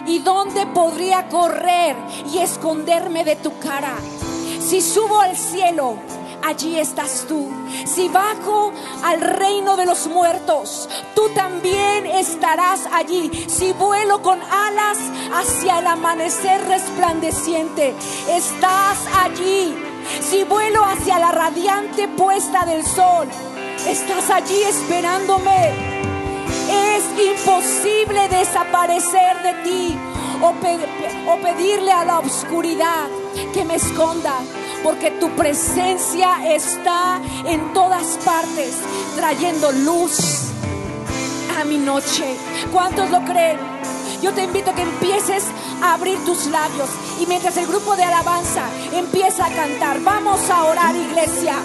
¿Y 0.07 0.21
dónde 0.21 0.67
podría 0.67 1.29
correr 1.29 1.95
y 2.33 2.39
esconderme 2.39 3.25
de 3.25 3.37
tu 3.37 3.59
cara? 3.59 3.95
Si 4.61 4.81
subo 4.81 5.21
al 5.21 5.37
cielo, 5.37 5.97
allí 6.43 6.79
estás 6.79 7.27
tú. 7.29 7.51
Si 7.87 8.09
bajo 8.09 8.73
al 9.03 9.21
reino 9.21 9.77
de 9.77 9.87
los 9.87 10.07
muertos, 10.07 10.89
tú 11.15 11.29
también 11.35 12.07
estarás 12.07 12.87
allí. 12.93 13.31
Si 13.49 13.73
vuelo 13.73 14.23
con 14.23 14.41
alas 14.41 14.99
hacia 15.35 15.79
el 15.79 15.87
amanecer 15.87 16.63
resplandeciente, 16.67 17.95
estás 18.29 18.99
allí. 19.23 19.75
Si 20.21 20.45
vuelo 20.45 20.85
hacia 20.85 21.19
la 21.19 21.31
radiante 21.31 22.09
puesta 22.09 22.65
del 22.65 22.85
sol, 22.85 23.29
estás 23.87 24.31
allí 24.31 24.63
esperándome. 24.63 26.01
Es 26.71 27.05
imposible 27.39 28.29
desaparecer 28.29 29.43
de 29.43 29.55
ti 29.63 29.99
o, 30.43 31.37
pedirle 31.43 31.93
a 31.93 32.05
la 32.05 32.19
oscuridad 32.19 33.09
que 33.53 33.65
me 33.65 33.75
esconda 33.75 34.35
porque 34.83 35.11
tu 35.13 35.31
presencia 35.31 36.55
está 36.55 37.21
en 37.47 37.73
todas 37.73 38.19
partes, 38.25 38.77
trayendo 39.17 39.73
luz 39.73 40.51
a 41.61 41.65
mi 41.65 41.79
noche. 41.79 42.37
¿Cuántos 42.73 43.11
lo 43.11 43.21
creen? 43.25 43.59
Yo 44.23 44.35
te 44.35 44.45
invito 44.45 44.71
a 44.71 44.75
que 44.75 44.83
empieces 44.83 45.45
a 45.83 45.95
abrir 45.95 46.23
tus 46.27 46.47
labios 46.47 46.91
y 47.19 47.27
mientras 47.27 47.57
el 47.57 47.67
grupo 47.67 47.97
de 47.97 48.05
alabanza 48.05 48.69
empieza 48.93 49.47
a 49.47 49.51
cantar, 49.51 50.01
vamos 50.01 50.41
a 50.51 50.65
orar 50.65 50.95
iglesia, 50.95 51.57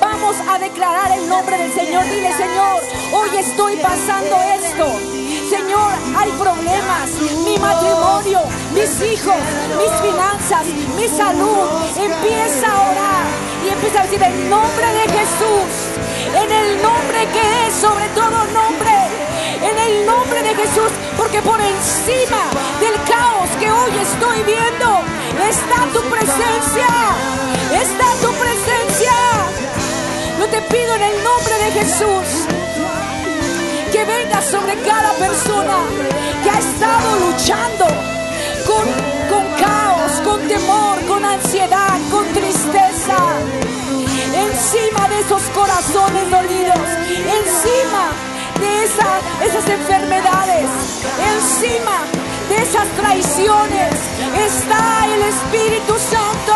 vamos 0.00 0.34
a 0.48 0.58
declarar 0.58 1.12
el 1.12 1.28
nombre 1.28 1.56
del 1.56 1.72
Señor. 1.72 2.02
Dile 2.04 2.32
Señor, 2.32 2.82
hoy 3.12 3.36
estoy 3.38 3.76
pasando 3.76 4.36
esto. 4.58 4.86
Señor, 5.50 5.92
hay 6.16 6.30
problemas, 6.32 7.10
mi 7.44 7.56
matrimonio, 7.58 8.40
mis 8.74 8.90
hijos, 9.02 9.36
mis 9.78 10.10
finanzas, 10.10 10.66
mi 10.96 11.06
salud. 11.06 11.68
Empieza 11.96 12.72
a 12.72 12.90
orar 12.90 13.26
y 13.64 13.68
empieza 13.68 14.00
a 14.00 14.02
decir 14.02 14.22
el 14.22 14.50
nombre 14.50 14.86
de 14.86 15.08
Jesús, 15.14 15.70
en 16.34 16.50
el 16.50 16.82
nombre 16.82 17.18
que 17.32 17.66
es 17.68 17.74
sobre 17.74 18.08
todo 18.14 18.30
nombre, 18.52 19.09
en 19.62 19.78
el 19.78 20.06
nombre 20.06 20.42
de 20.42 20.54
Jesús, 20.54 20.90
porque 21.16 21.42
por 21.42 21.60
encima 21.60 22.50
del 22.80 22.94
caos 23.04 23.50
que 23.58 23.70
hoy 23.70 23.92
estoy 24.00 24.42
viendo 24.44 25.00
está 25.48 25.86
tu 25.92 26.00
presencia, 26.08 26.88
está 27.72 28.08
tu 28.22 28.32
presencia. 28.32 29.12
Yo 30.38 30.46
te 30.46 30.62
pido 30.62 30.94
en 30.94 31.02
el 31.02 31.24
nombre 31.24 31.54
de 31.64 31.70
Jesús 31.72 32.46
que 33.92 34.04
venga 34.04 34.40
sobre 34.40 34.74
cada 34.82 35.12
persona 35.14 35.76
que 36.42 36.50
ha 36.50 36.58
estado 36.58 37.08
luchando 37.20 37.86
con, 38.66 38.86
con 39.28 39.44
caos, 39.60 40.12
con 40.24 40.48
temor, 40.48 40.98
con 41.06 41.24
ansiedad, 41.24 41.98
con 42.10 42.24
tristeza. 42.32 43.18
Encima 44.32 45.08
de 45.08 45.20
esos 45.20 45.42
corazones 45.52 46.30
dolidos, 46.30 46.78
encima 47.08 48.29
de 48.60 48.84
esas 48.84 49.68
enfermedades, 49.68 50.66
encima 51.34 51.98
de 52.48 52.56
esas 52.62 52.88
traiciones 52.96 53.94
está 54.36 55.06
el 55.06 55.22
Espíritu 55.22 55.94
Santo. 55.98 56.54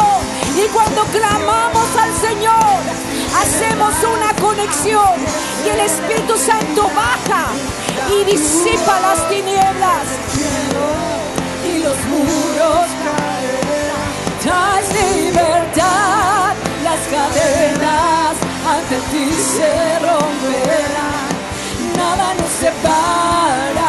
Y 0.57 0.69
cuando 0.69 1.03
clamamos 1.05 1.89
al 1.99 2.13
Señor, 2.15 2.81
hacemos 3.41 3.95
una 4.17 4.33
conexión 4.41 5.17
y 5.65 5.69
el 5.71 5.81
Espíritu 5.81 6.37
Santo 6.37 6.91
baja 6.95 7.47
y 8.11 8.25
disipa 8.25 9.01
las 9.01 9.29
tinieblas. 9.29 10.05
Y 11.65 11.79
los 11.79 11.97
muros 12.13 12.87
caerán, 13.05 14.05
libertad, 15.17 16.55
las 16.85 17.01
cadenas 17.11 18.35
ante 18.67 18.97
ti 19.11 19.31
se 19.57 19.99
romperán, 19.99 21.14
nada 22.65 23.84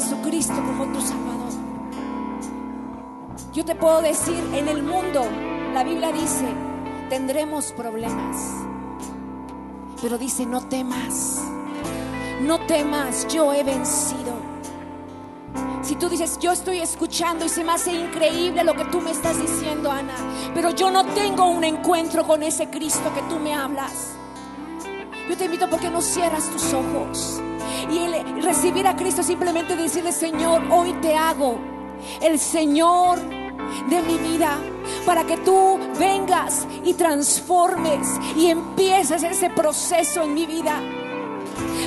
Jesucristo 0.00 0.54
como 0.54 0.86
tu 0.92 1.00
Salvador, 1.00 1.52
yo 3.52 3.64
te 3.64 3.74
puedo 3.74 4.00
decir, 4.00 4.38
en 4.54 4.68
el 4.68 4.84
mundo, 4.84 5.26
la 5.74 5.82
Biblia 5.82 6.12
dice, 6.12 6.46
tendremos 7.08 7.72
problemas. 7.72 8.36
Pero 10.00 10.16
dice, 10.16 10.46
no 10.46 10.68
temas, 10.68 11.42
no 12.42 12.60
temas, 12.60 13.26
yo 13.26 13.52
he 13.52 13.64
vencido. 13.64 14.38
Si 15.82 15.96
tú 15.96 16.08
dices, 16.08 16.38
yo 16.38 16.52
estoy 16.52 16.78
escuchando 16.78 17.44
y 17.44 17.48
se 17.48 17.64
me 17.64 17.72
hace 17.72 17.92
increíble 17.92 18.62
lo 18.62 18.74
que 18.74 18.84
tú 18.84 19.00
me 19.00 19.10
estás 19.10 19.40
diciendo, 19.40 19.90
Ana, 19.90 20.14
pero 20.54 20.70
yo 20.70 20.92
no 20.92 21.04
tengo 21.06 21.46
un 21.46 21.64
encuentro 21.64 22.24
con 22.24 22.44
ese 22.44 22.70
Cristo 22.70 23.12
que 23.12 23.22
tú 23.22 23.40
me 23.40 23.52
hablas. 23.52 24.12
Yo 25.28 25.36
te 25.36 25.46
invito 25.46 25.68
porque 25.68 25.90
no 25.90 26.00
cierras 26.00 26.48
tus 26.50 26.72
ojos. 26.72 27.42
Y 27.90 28.40
recibir 28.42 28.86
a 28.86 28.96
Cristo 28.96 29.22
simplemente 29.22 29.76
decirle, 29.76 30.12
Señor, 30.12 30.62
hoy 30.70 30.92
te 31.00 31.14
hago 31.14 31.58
el 32.20 32.38
Señor 32.38 33.18
de 33.88 34.02
mi 34.02 34.16
vida 34.18 34.58
para 35.04 35.24
que 35.24 35.36
tú 35.38 35.78
vengas 35.98 36.66
y 36.84 36.94
transformes 36.94 38.08
y 38.36 38.46
empieces 38.46 39.22
ese 39.22 39.50
proceso 39.50 40.22
en 40.22 40.34
mi 40.34 40.46
vida. 40.46 40.80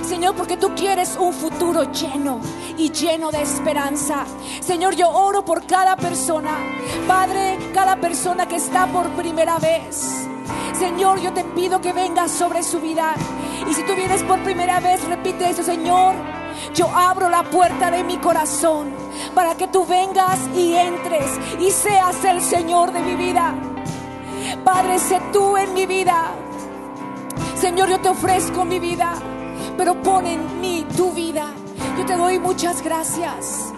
Señor, 0.03 0.35
porque 0.35 0.57
tú 0.57 0.73
quieres 0.75 1.17
un 1.19 1.33
futuro 1.33 1.91
lleno 1.91 2.41
y 2.77 2.91
lleno 2.91 3.31
de 3.31 3.41
esperanza. 3.41 4.25
Señor, 4.59 4.95
yo 4.95 5.09
oro 5.09 5.45
por 5.45 5.65
cada 5.65 5.95
persona. 5.95 6.57
Padre, 7.07 7.57
cada 7.73 7.95
persona 7.95 8.47
que 8.47 8.57
está 8.57 8.87
por 8.87 9.09
primera 9.11 9.57
vez. 9.59 10.27
Señor, 10.77 11.19
yo 11.19 11.33
te 11.33 11.43
pido 11.43 11.81
que 11.81 11.93
vengas 11.93 12.31
sobre 12.31 12.63
su 12.63 12.79
vida. 12.79 13.15
Y 13.69 13.73
si 13.73 13.83
tú 13.83 13.93
vienes 13.95 14.23
por 14.23 14.41
primera 14.43 14.79
vez, 14.79 15.03
repite 15.05 15.49
eso, 15.49 15.63
Señor. 15.63 16.15
Yo 16.73 16.87
abro 16.87 17.29
la 17.29 17.43
puerta 17.43 17.91
de 17.91 18.03
mi 18.03 18.17
corazón 18.17 18.93
para 19.33 19.55
que 19.55 19.67
tú 19.67 19.85
vengas 19.85 20.39
y 20.55 20.73
entres 20.73 21.25
y 21.59 21.71
seas 21.71 22.23
el 22.25 22.41
Señor 22.41 22.91
de 22.91 22.99
mi 23.01 23.15
vida. 23.15 23.55
Padre, 24.63 24.99
sé 24.99 25.19
tú 25.31 25.57
en 25.57 25.73
mi 25.73 25.85
vida. 25.85 26.31
Señor, 27.55 27.89
yo 27.89 27.99
te 27.99 28.09
ofrezco 28.09 28.65
mi 28.65 28.79
vida, 28.79 29.13
pero 29.77 30.01
pon 30.01 30.25
en 30.25 30.61
mí 30.61 30.85
tu 30.95 31.11
vida. 31.11 31.51
Yo 31.97 32.05
te 32.05 32.15
doy 32.15 32.39
muchas 32.39 32.81
gracias. 32.81 33.71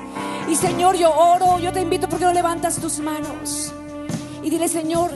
Y 0.49 0.55
Señor, 0.55 0.95
yo 0.95 1.13
oro, 1.13 1.59
yo 1.59 1.71
te 1.71 1.82
invito 1.82 2.07
porque 2.07 2.26
no 2.26 2.34
levantas 2.34 2.78
tus 2.80 2.99
manos. 2.99 3.74
Y 4.41 4.49
dile, 4.49 4.67
Señor, 4.67 5.11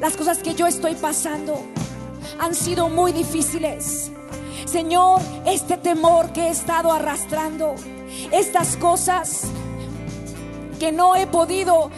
las 0.00 0.16
cosas 0.16 0.38
que 0.38 0.54
yo 0.54 0.66
estoy 0.66 0.94
pasando 0.94 1.60
han 2.38 2.54
sido 2.54 2.88
muy 2.88 3.12
difíciles. 3.12 4.10
Señor, 4.64 5.20
este 5.46 5.76
temor 5.76 6.32
que 6.32 6.42
he 6.42 6.50
estado 6.50 6.92
arrastrando, 6.92 7.74
estas 8.30 8.76
cosas 8.76 9.44
que 10.78 10.92
no 10.92 11.16
he 11.16 11.26
podido, 11.26 11.90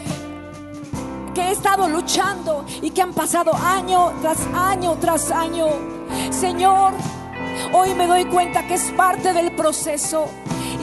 que 1.35 1.41
he 1.41 1.51
estado 1.51 1.87
luchando 1.87 2.65
y 2.81 2.91
que 2.91 3.01
han 3.01 3.13
pasado 3.13 3.53
año 3.53 4.13
tras 4.21 4.39
año 4.53 4.97
tras 4.99 5.31
año. 5.31 5.67
Señor, 6.31 6.93
hoy 7.73 7.93
me 7.93 8.07
doy 8.07 8.25
cuenta 8.25 8.65
que 8.67 8.75
es 8.75 8.91
parte 8.97 9.33
del 9.33 9.55
proceso 9.55 10.27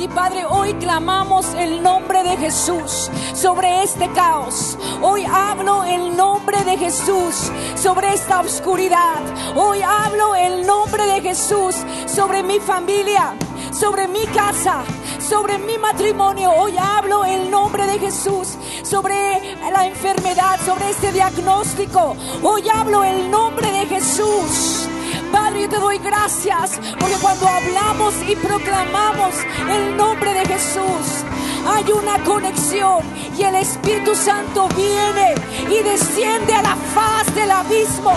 Y 0.00 0.06
Padre, 0.06 0.44
hoy 0.46 0.74
clamamos 0.74 1.54
el 1.54 1.82
nombre 1.82 2.22
de 2.22 2.36
Jesús 2.36 3.10
sobre 3.34 3.82
este 3.82 4.08
caos. 4.12 4.78
Hoy 5.02 5.24
hablo 5.24 5.82
el 5.82 6.16
nombre 6.16 6.62
de 6.64 6.76
Jesús 6.78 7.50
sobre 7.74 8.14
esta 8.14 8.40
oscuridad. 8.40 9.20
Hoy 9.56 9.82
hablo 9.82 10.36
el 10.36 10.64
nombre 10.64 11.04
de 11.04 11.20
Jesús 11.20 11.74
sobre 12.06 12.44
mi 12.44 12.60
familia, 12.60 13.34
sobre 13.72 14.06
mi 14.06 14.24
casa, 14.26 14.84
sobre 15.18 15.58
mi 15.58 15.76
matrimonio. 15.78 16.52
Hoy 16.52 16.74
hablo 16.78 17.24
el 17.24 17.50
nombre 17.50 17.84
de 17.86 17.98
Jesús 17.98 18.56
sobre 18.84 19.56
la 19.72 19.84
enfermedad, 19.84 20.60
sobre 20.64 20.90
este 20.90 21.10
diagnóstico. 21.10 22.16
Hoy 22.44 22.62
hablo 22.72 23.02
el 23.02 23.28
nombre 23.28 23.68
de 23.72 23.86
Jesús. 23.86 24.87
Padre, 25.32 25.62
yo 25.62 25.68
te 25.68 25.76
doy 25.76 25.98
gracias 25.98 26.80
porque 26.98 27.16
cuando 27.20 27.46
hablamos 27.48 28.14
y 28.28 28.36
proclamamos 28.36 29.34
el 29.70 29.96
nombre 29.96 30.32
de 30.34 30.46
Jesús, 30.46 31.24
hay 31.66 31.84
una 31.92 32.22
conexión 32.24 33.02
y 33.36 33.42
el 33.42 33.56
Espíritu 33.56 34.14
Santo 34.14 34.68
viene 34.76 35.34
y 35.70 35.82
desciende 35.82 36.54
a 36.54 36.62
la 36.62 36.76
faz 36.94 37.34
del 37.34 37.50
abismo 37.50 38.14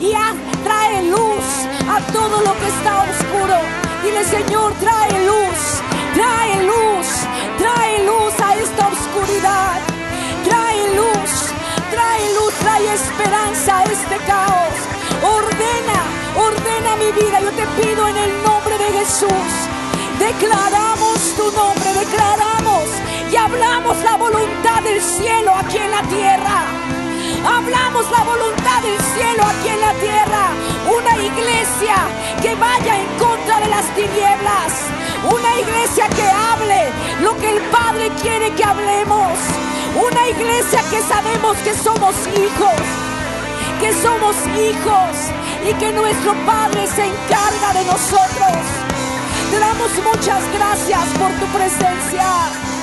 y 0.00 0.12
trae 0.62 1.02
luz 1.04 1.46
a 1.88 2.00
todo 2.12 2.40
lo 2.40 2.52
que 2.58 2.66
está 2.68 3.02
oscuro. 3.02 3.56
Dile, 4.02 4.24
Señor, 4.24 4.72
trae 4.74 5.26
luz, 5.26 5.60
trae 6.14 6.62
luz, 6.62 7.08
trae 7.58 8.04
luz 8.04 8.34
a 8.40 8.54
esta 8.54 8.88
oscuridad. 8.88 9.80
Trae 10.44 10.94
luz, 10.94 11.32
trae 11.90 12.34
luz, 12.34 12.54
trae 12.60 12.94
esperanza 12.94 13.78
a 13.78 13.84
este 13.84 14.16
caos. 14.26 14.76
Ordena, 15.22 16.25
ordena 16.36 16.96
mi 16.96 17.10
vida. 17.12 17.40
Yo 17.40 17.50
te 17.52 17.66
pido 17.80 18.06
en 18.08 18.16
el 18.16 18.42
nombre 18.42 18.78
de 18.78 18.98
Jesús. 18.98 19.52
Declaramos 20.18 21.18
tu 21.36 21.50
nombre, 21.52 21.92
declaramos 21.92 22.84
y 23.30 23.36
hablamos 23.36 23.96
la 24.02 24.16
voluntad 24.16 24.82
del 24.82 25.00
cielo 25.02 25.54
aquí 25.54 25.76
en 25.78 25.90
la 25.90 26.02
tierra. 26.02 26.64
Hablamos 27.44 28.10
la 28.10 28.24
voluntad 28.24 28.82
del 28.82 28.98
cielo 29.14 29.42
aquí 29.44 29.68
en 29.68 29.80
la 29.80 29.92
tierra. 29.94 30.48
Una 30.98 31.16
iglesia 31.16 31.96
que 32.42 32.54
vaya 32.54 32.98
en 32.98 33.06
contra 33.18 33.60
de 33.60 33.68
las 33.68 33.84
tinieblas. 33.94 34.72
Una 35.24 35.60
iglesia 35.60 36.08
que 36.08 36.28
hable 36.28 36.88
lo 37.22 37.36
que 37.38 37.50
el 37.50 37.62
Padre 37.70 38.10
quiere 38.22 38.50
que 38.54 38.64
hablemos. 38.64 39.32
Una 39.94 40.28
iglesia 40.28 40.82
que 40.90 41.00
sabemos 41.02 41.56
que 41.58 41.74
somos 41.74 42.14
hijos. 42.36 43.05
Que 43.80 43.92
somos 43.92 44.36
hijos 44.58 45.16
y 45.68 45.74
que 45.74 45.92
nuestro 45.92 46.34
Padre 46.44 46.86
se 46.86 47.04
encarga 47.04 47.72
de 47.74 47.84
nosotros. 47.84 48.56
Te 49.50 49.58
damos 49.58 49.90
muchas 50.04 50.42
gracias 50.52 51.04
por 51.18 51.30
tu 51.32 51.46
presencia. 51.56 52.75